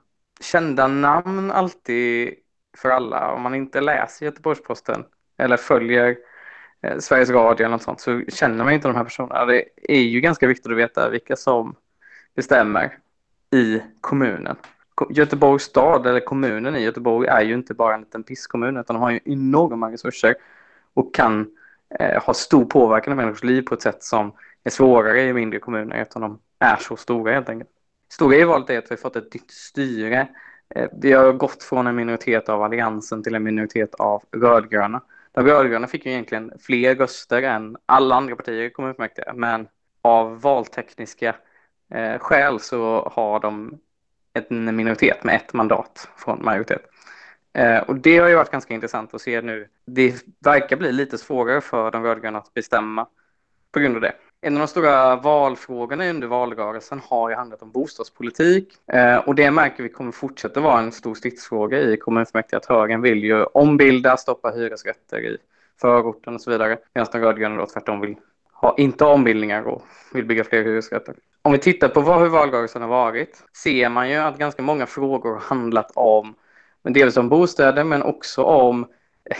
[0.41, 2.35] kända namn alltid
[2.77, 3.33] för alla.
[3.33, 5.05] Om man inte läser Göteborgs-Posten
[5.39, 6.17] eller följer
[6.85, 9.44] Eh, Sveriges Radio eller något sånt så känner man ju inte de här personerna.
[9.44, 11.77] Det är ju ganska viktigt att veta vilka som
[12.36, 12.98] bestämmer
[13.51, 14.56] i kommunen.
[15.11, 19.02] Göteborgs stad eller kommunen i Göteborg är ju inte bara en liten pisskommun utan de
[19.02, 20.35] har ju enorma resurser
[20.94, 21.51] och kan
[22.01, 24.32] eh, ha stor påverkan på människors liv på ett sätt som
[24.65, 27.70] är svårare i mindre kommuner eftersom de är så stora helt enkelt.
[28.09, 30.28] Stora i valet är att vi har fått ett nytt styre.
[30.74, 35.01] Eh, vi har gått från en minoritet av alliansen till en minoritet av rödgröna.
[35.35, 39.69] De rödgröna fick ju egentligen fler röster än alla andra partier i kommunfullmäktige men
[40.02, 41.36] av valtekniska
[41.94, 43.81] eh, skäl så har de
[44.32, 46.82] en minoritet med ett mandat från majoritet.
[47.52, 49.69] Eh, och det har ju varit ganska intressant att se nu.
[49.86, 53.06] Det verkar bli lite svårare för de rödgröna att bestämma
[53.73, 54.12] på grund av det.
[54.47, 58.69] En av de stora valfrågorna under valrörelsen har ju handlat om bostadspolitik.
[58.93, 63.03] Eh, och det märker vi kommer fortsätta vara en stor stridsfråga i kommunfullmäktige att högern
[63.03, 65.37] vill ju ombilda, stoppa hyresrätter i
[65.81, 66.79] förorten och så vidare.
[66.95, 68.16] Medan de rödgröna då tvärtom vill
[68.53, 71.15] ha, inte ombildningar och vill bygga fler hyresrätter.
[71.43, 74.87] Om vi tittar på vad, hur valrörelsen har varit ser man ju att ganska många
[74.87, 76.35] frågor har handlat om
[76.83, 78.87] men dels om bostäder men också om
[79.31, 79.37] eh,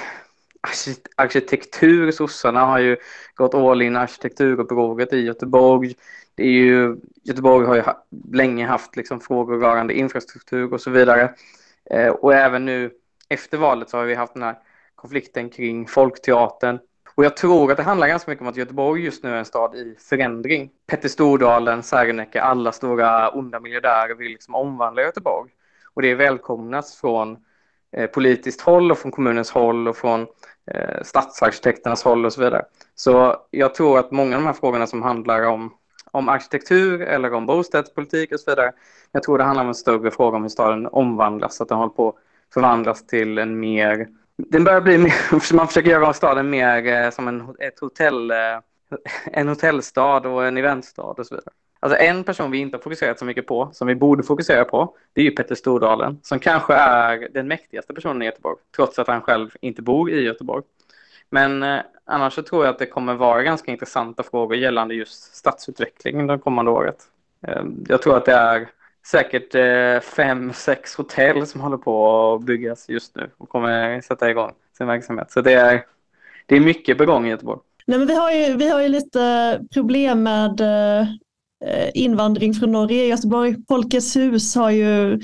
[1.17, 2.11] arkitektur.
[2.11, 2.97] Sossarna har ju
[3.35, 5.95] gått all in arkitekturupproret i Göteborg.
[6.35, 10.91] Det är ju, Göteborg har ju ha, länge haft liksom frågor rörande infrastruktur och så
[10.91, 11.35] vidare.
[11.91, 12.91] Eh, och även nu
[13.29, 14.59] efter valet så har vi haft den här
[14.95, 16.79] konflikten kring Folkteatern
[17.15, 19.45] Och jag tror att det handlar ganska mycket om att Göteborg just nu är en
[19.45, 20.71] stad i förändring.
[20.87, 25.51] Petter Stordalen, Serneke, alla stora onda miljardärer vill liksom omvandla Göteborg.
[25.95, 27.37] Och det välkomnas från
[27.93, 30.27] eh, politiskt håll och från kommunens håll och från
[30.71, 32.65] eh, stadsarkitekternas håll och så vidare.
[32.95, 35.75] Så jag tror att många av de här frågorna som handlar om,
[36.11, 38.73] om arkitektur eller om bostadspolitik och så vidare,
[39.13, 41.93] jag tror det handlar om en större fråga om hur staden omvandlas, att den håller
[41.93, 42.15] på att
[42.55, 47.29] förvandlas till en mer den börjar bli mer, man försöker göra staden mer eh, som
[47.29, 48.37] en, ett hotell, eh,
[49.27, 51.55] en hotellstad och en eventstad och så vidare.
[51.85, 54.97] Alltså en person vi inte har fokuserat så mycket på, som vi borde fokusera på,
[55.13, 59.07] det är ju Petter Stordalen, som kanske är den mäktigaste personen i Göteborg, trots att
[59.07, 60.65] han själv inte bor i Göteborg.
[61.31, 65.35] Men eh, annars så tror jag att det kommer vara ganska intressanta frågor gällande just
[65.35, 66.97] stadsutveckling det kommande året.
[67.47, 68.69] Eh, jag tror att det är
[69.07, 74.31] säkert eh, fem, sex hotell som håller på att byggas just nu och kommer sätta
[74.31, 75.33] igång sin verksamhet.
[75.33, 75.85] Så det är,
[76.47, 77.61] det är mycket på gång i Göteborg.
[77.87, 81.07] Nej, men vi, har ju, vi har ju lite problem med eh,
[81.95, 83.57] invandring från Norge i Göteborg.
[83.69, 85.21] Folkets hus har ju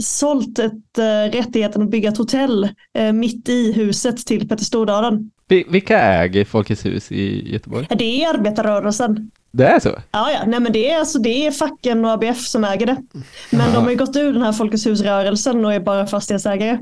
[0.00, 5.30] sålt ett, eh, rättigheten att bygga ett hotell eh, mitt i huset till Petter Stordalen.
[5.68, 7.86] Vilka äger Folkets hus i Göteborg?
[7.90, 9.30] Det är arbetarrörelsen.
[9.54, 9.88] Det är så?
[10.10, 10.44] Ja, ja.
[10.46, 12.96] Nej, men det, är, alltså, det är facken och ABF som äger det.
[13.50, 16.72] Men de har ju gått ur den här Folkets hus-rörelsen och är bara fastighetsägare.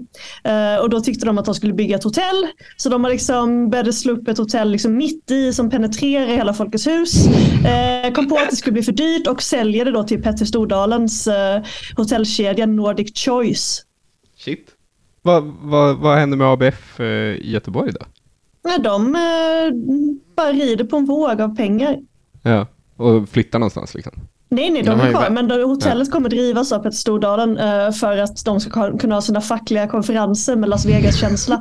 [0.48, 2.46] Uh, och då tyckte de att de skulle bygga ett hotell.
[2.76, 6.54] Så de har liksom börjat slå upp ett hotell liksom mitt i som penetrerar hela
[6.54, 7.26] Folkets hus.
[7.26, 10.44] Uh, kom på att det skulle bli för dyrt och säljer det då till Petter
[10.44, 11.34] Stordalens uh,
[11.96, 13.84] hotellkedja Nordic Choice.
[14.36, 14.68] Shit.
[15.22, 18.00] Vad, vad, vad händer med ABF i Göteborg då?
[18.62, 19.12] Ja, de
[20.36, 21.96] bara rider på en våg av pengar.
[22.42, 24.12] Ja, och flytta någonstans liksom.
[24.52, 25.30] Nej, nej, de, de är kvar.
[25.30, 26.12] Men hotellet ja.
[26.12, 30.56] kommer drivas av Petter Stordalen uh, för att de ska kunna ha sina fackliga konferenser
[30.56, 31.54] med Las Vegas-känsla.
[31.54, 31.60] uh,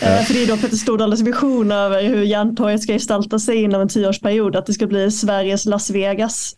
[0.26, 3.88] för det är då Petter Stordalens vision över hur Järntorget ska gestalta sig inom en
[3.88, 4.56] tioårsperiod.
[4.56, 6.56] Att det ska bli Sveriges Las Vegas.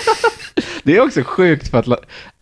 [0.82, 1.86] det är också sjukt för att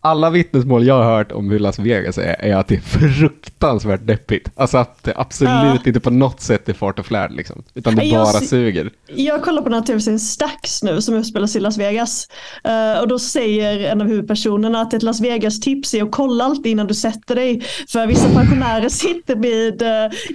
[0.09, 4.06] alla vittnesmål jag har hört om hur Las Vegas är, är att det är fruktansvärt
[4.06, 4.51] deppigt.
[4.55, 5.78] Alltså att det absolut ja.
[5.86, 7.62] inte på något sätt är fart och flärd liksom.
[7.74, 8.90] Utan det jag, bara suger.
[9.06, 12.28] Jag kollar på den här tv-serien Stax nu som utspelas i Las Vegas.
[12.68, 16.72] Uh, och då säger en av huvudpersonerna att ett Las Vegas-tips är att kolla alltid
[16.72, 17.62] innan du sätter dig.
[17.89, 19.89] För vissa pensionärer sitter vid uh,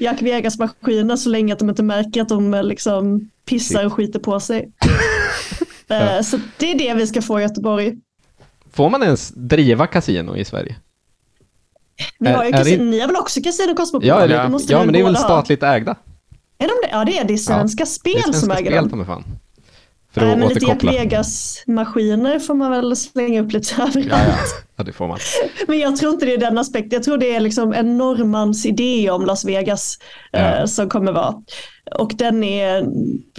[0.04, 4.20] Jack Vegas-maskiner så länge att de inte märker att de uh, liksom pissar och skiter
[4.20, 4.72] på sig.
[5.92, 7.94] uh, så det är det vi ska få i Göteborg.
[8.74, 10.76] Får man ens driva kasino i Sverige?
[12.20, 12.90] Vi har ju är, kasino, det...
[12.90, 14.30] ni har väl också kasino Cosmopolitan?
[14.30, 15.76] Ja, ja, ja men det är väl statligt ha.
[15.76, 15.96] ägda?
[16.58, 16.90] Är de det?
[16.92, 17.38] Ja, det är det.
[17.38, 19.06] Svenska ja, Spel det är som äger spel, dem.
[19.06, 19.24] Fan.
[20.14, 24.08] För att Nej, men lite Jack Vegas-maskiner får man väl slänga upp lite överallt.
[24.10, 24.36] Ja, ja.
[24.76, 25.20] ja, det får man.
[25.68, 26.92] men jag tror inte det är den aspekten.
[26.92, 30.00] Jag tror det är liksom en norrmans idé om Las Vegas
[30.32, 30.40] ja.
[30.40, 31.36] eh, som kommer vara.
[31.96, 32.82] Och den är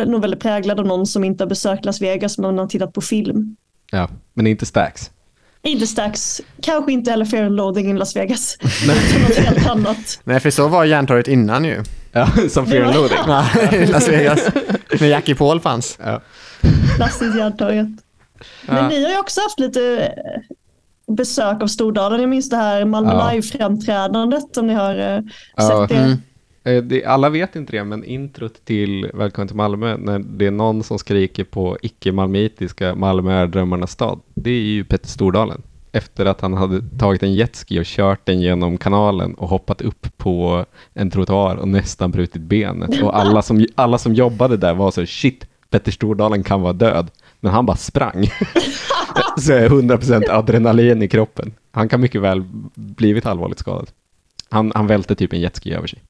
[0.06, 3.00] nog väldigt präglad av någon som inte har besökt Las Vegas men har tittat på
[3.00, 3.56] film.
[3.90, 5.10] Ja, men inte Stax.
[5.64, 8.58] Inte Stax, kanske inte heller Fair and Loading i Las Vegas.
[8.86, 8.96] Nej.
[9.28, 10.20] något helt annat.
[10.24, 11.82] Nej, för så var Järntorget innan ju.
[12.12, 13.18] Ja, som Fair and Loading.
[13.26, 14.40] Ja, i Las Vegas.
[15.00, 15.98] När Jackie Paul fanns.
[16.04, 16.20] Ja.
[16.98, 17.86] Lasses Järntorget.
[18.66, 18.88] Men ja.
[18.88, 20.12] ni har ju också haft lite
[21.06, 22.20] eh, besök av Stordalen.
[22.20, 23.30] Jag minns det här Malmö ja.
[23.30, 25.20] Live-framträdandet om ni har uh,
[25.58, 25.96] sett det.
[25.96, 26.18] Mm.
[26.64, 30.50] Eh, det, alla vet inte det, men introt till Välkommen till Malmö, när det är
[30.50, 35.62] någon som skriker på icke-malmöitiska Malmö är drömmarnas stad, det är ju Petter Stordalen.
[35.92, 40.16] Efter att han hade tagit en jetski och kört den genom kanalen och hoppat upp
[40.16, 40.64] på
[40.94, 43.02] en trottoar och nästan brutit benet.
[43.02, 47.10] Och alla som, alla som jobbade där var så shit, Petter Stordalen kan vara död.
[47.40, 48.24] Men han bara sprang.
[49.38, 51.54] så är 100% adrenalin i kroppen.
[51.72, 53.90] Han kan mycket väl blivit allvarligt skadad.
[54.50, 56.02] Han, han välte typ en jetski över sig.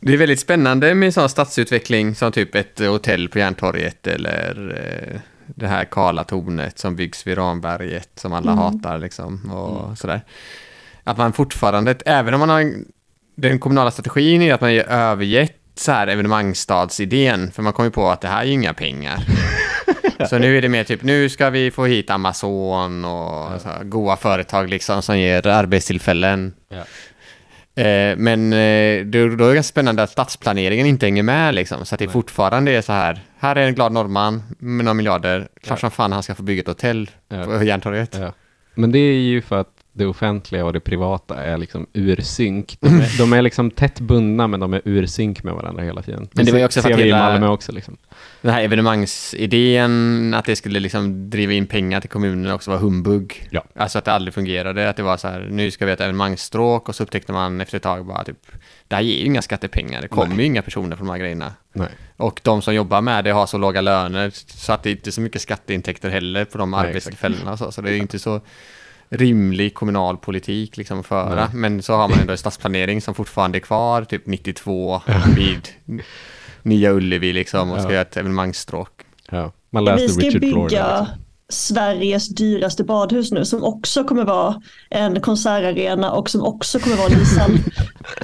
[0.00, 5.20] Det är väldigt spännande med sån stadsutveckling som typ ett hotell på Järntorget eller eh,
[5.46, 8.64] det här kala tornet som byggs vid Ramberget som alla mm.
[8.64, 9.96] hatar liksom och mm.
[9.96, 10.20] sådär.
[11.04, 12.72] Att man fortfarande, även om man har
[13.34, 18.10] den kommunala strategin är att man har övergett så här evenemangsstadsidén för man kommer på
[18.10, 19.24] att det här är ju inga pengar.
[20.28, 23.82] så nu är det mer typ, nu ska vi få hit Amazon och ja.
[23.82, 26.54] goda företag liksom som ger arbetstillfällen.
[26.68, 26.84] Ja.
[27.80, 31.86] Eh, men eh, då, är det ganska spännande att stadsplaneringen inte hänger med liksom.
[31.86, 32.12] Så att det Nej.
[32.12, 33.20] fortfarande är så här.
[33.38, 35.48] Här är en glad norrman med några miljarder.
[35.62, 35.80] Klart ja.
[35.80, 37.44] som fan han ska få bygga ett hotell ja.
[37.44, 38.16] på Järntorget.
[38.20, 38.32] Ja.
[38.74, 42.76] Men det är ju för att det offentliga och det privata är liksom ur synk.
[42.80, 46.02] De är, de är liksom tätt bundna, men de är ur synk med varandra hela
[46.02, 46.28] tiden.
[46.32, 47.72] Men det var ju också ser vi i Malmö också.
[47.72, 47.96] Liksom.
[48.42, 53.48] Den här evenemangsidén, att det skulle liksom driva in pengar till kommunen också var humbug.
[53.50, 53.64] Ja.
[53.74, 56.00] Alltså att det aldrig fungerade, att det var så här, nu ska vi ha ett
[56.00, 58.46] evenemangsstråk och så upptäckte man efter ett tag bara typ,
[58.88, 61.52] det här ger ju inga skattepengar, det kommer ju inga personer från de här grejerna.
[61.72, 61.88] Nej.
[62.16, 65.12] Och de som jobbar med det har så låga löner så att det är inte
[65.12, 67.56] så mycket skatteintäkter heller på de Nej, arbetstillfällena.
[67.56, 68.40] Så, så det är inte så
[69.10, 71.34] rimlig kommunal politik liksom att föra.
[71.34, 71.48] Nej.
[71.54, 75.02] Men så har man ändå en stadsplanering som fortfarande är kvar, typ 92
[75.36, 75.68] vid
[76.62, 77.92] Nya Ullevi liksom och ska Ja.
[77.92, 78.90] göra ett evenemangsstråk.
[79.30, 79.52] Ja.
[79.70, 80.66] Man Vi läste ska Richard Florida.
[80.68, 81.16] bygga Liksom.
[81.48, 87.06] Sveriges dyraste badhus nu som också kommer vara en konsertarena och som också kommer vara
[87.08, 87.58] en ishall.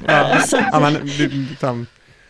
[0.09, 1.87] Eh, så Ja, men, du- liksom,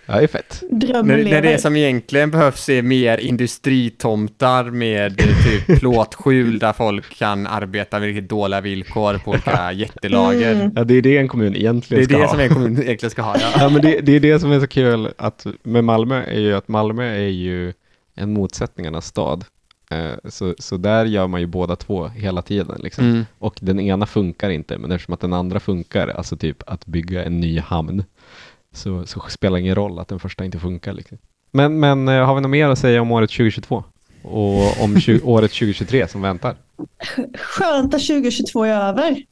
[0.06, 0.62] Ja, det är fett.
[0.70, 7.18] när, när det som egentligen behövs är mer industritomtar med eh, typ plåtskjul där folk
[7.18, 10.54] kan arbeta med riktigt dåliga villkor på olika jättelager.
[10.54, 10.72] Mm.
[10.76, 12.30] Ja, det är det en kommun Det egentligen är ska det ha.
[12.30, 13.36] som en kommun egentligen ska ha.
[13.40, 13.48] Ja.
[13.58, 16.54] Ja, men det, det är det som är så kul att med Malmö är ju
[16.54, 17.72] att Malmö är ju
[18.14, 19.44] en motsättningarnas stad.
[19.90, 22.80] Eh, Så, så där gör man ju båda två hela tiden.
[22.82, 23.04] Liksom.
[23.04, 23.24] Mm.
[23.38, 27.24] Och den ena funkar inte, men eftersom att den andra funkar, alltså typ att bygga
[27.24, 28.04] en ny hamn,
[28.76, 30.92] så, så spelar det ingen roll att den första inte funkar.
[30.92, 31.18] Liksom.
[31.52, 33.84] Men, men eh, har vi något mer att säga om året 2022?
[34.22, 36.56] Och om 20, året 2023 som väntar?
[37.38, 39.22] Skönt att 2022 är över.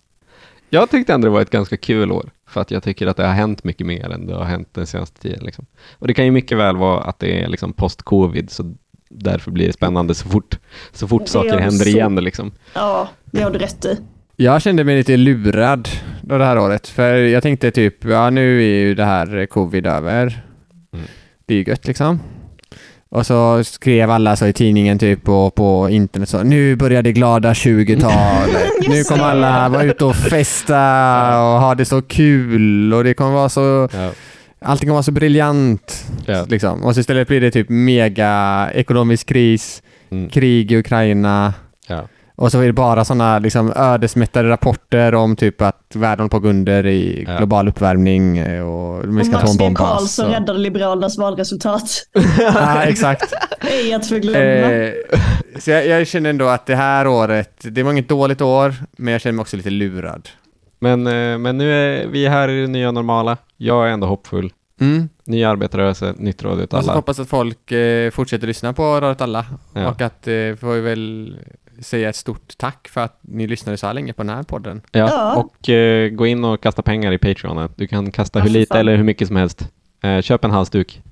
[0.71, 3.27] Jag tyckte ändå det var ett ganska kul år, för att jag tycker att det
[3.27, 5.45] har hänt mycket mer än det har hänt den senaste tiden.
[5.45, 5.67] Liksom.
[5.99, 8.75] Och det kan ju mycket väl vara att det är liksom post-covid, så
[9.09, 10.59] därför blir det spännande så fort,
[10.93, 12.15] så fort Det saker händer så- igen.
[12.15, 12.53] Liksom.
[12.75, 13.99] Ja, det har du rätt i.
[14.37, 15.89] Jag kände mig lite lurad
[16.23, 16.89] då det här året.
[16.89, 20.43] För jag tänkte typ, ja nu är ju det här covid över.
[20.95, 21.07] Mm.
[21.47, 22.21] Det är ju gött liksom.
[23.09, 27.13] Och så skrev alla så i tidningen typ och på internet så nu börjar det
[27.13, 28.71] glada 20-talet.
[28.89, 30.77] nu kommer alla vara ute och festa
[31.43, 34.11] och ha det så kul och det kommer vara så Ja.
[34.67, 36.05] Allting kommer vara så briljant.
[36.27, 36.45] Ja.
[36.49, 36.85] Liksom.
[36.85, 40.29] Och så istället blir det typ mega ekonomisk kris, Mm.
[40.31, 41.55] krig i Ukraina.
[41.89, 42.09] Ja.
[42.37, 46.87] Och så är det bara sådana liksom, ödesmättade rapporter om typ att världen på under
[46.87, 47.37] i Ja.
[47.39, 49.79] global uppvärmning eh, och vi Och ska B atombombas.
[49.91, 51.83] Karlsson och- räddade Liberalernas valresultat.
[52.39, 53.35] Ja, exakt.
[53.61, 54.73] Ej att förglömma.
[54.73, 54.93] Eh,
[55.59, 59.13] så jag, jag känner ändå att det här året, det var inget dåligt år, men
[59.13, 60.29] jag känner mig också lite lurad.
[60.81, 63.37] Men, eh, men nu är vi här i det nya normala.
[63.57, 64.53] Jag är ändå hoppfull.
[64.81, 65.09] Mm.
[65.27, 66.99] Ny arbetarrörelse, nytt radio åt Och så alla.
[66.99, 69.45] hoppas att folk eh, fortsätter lyssna på Radio åt alla.
[69.75, 69.89] Ja.
[69.89, 71.37] Och att eh, får vi väl
[71.85, 74.83] säga ett stort tack för att ni lyssnade så här länge på den här podden.
[74.93, 75.37] Ja, Ja.
[75.37, 77.69] och eh, gå in och kasta pengar i Patreon.
[77.77, 78.79] Du kan kasta hur lite fan.
[78.79, 79.69] eller hur mycket som helst.
[80.03, 81.03] Eh, köp en halsduk.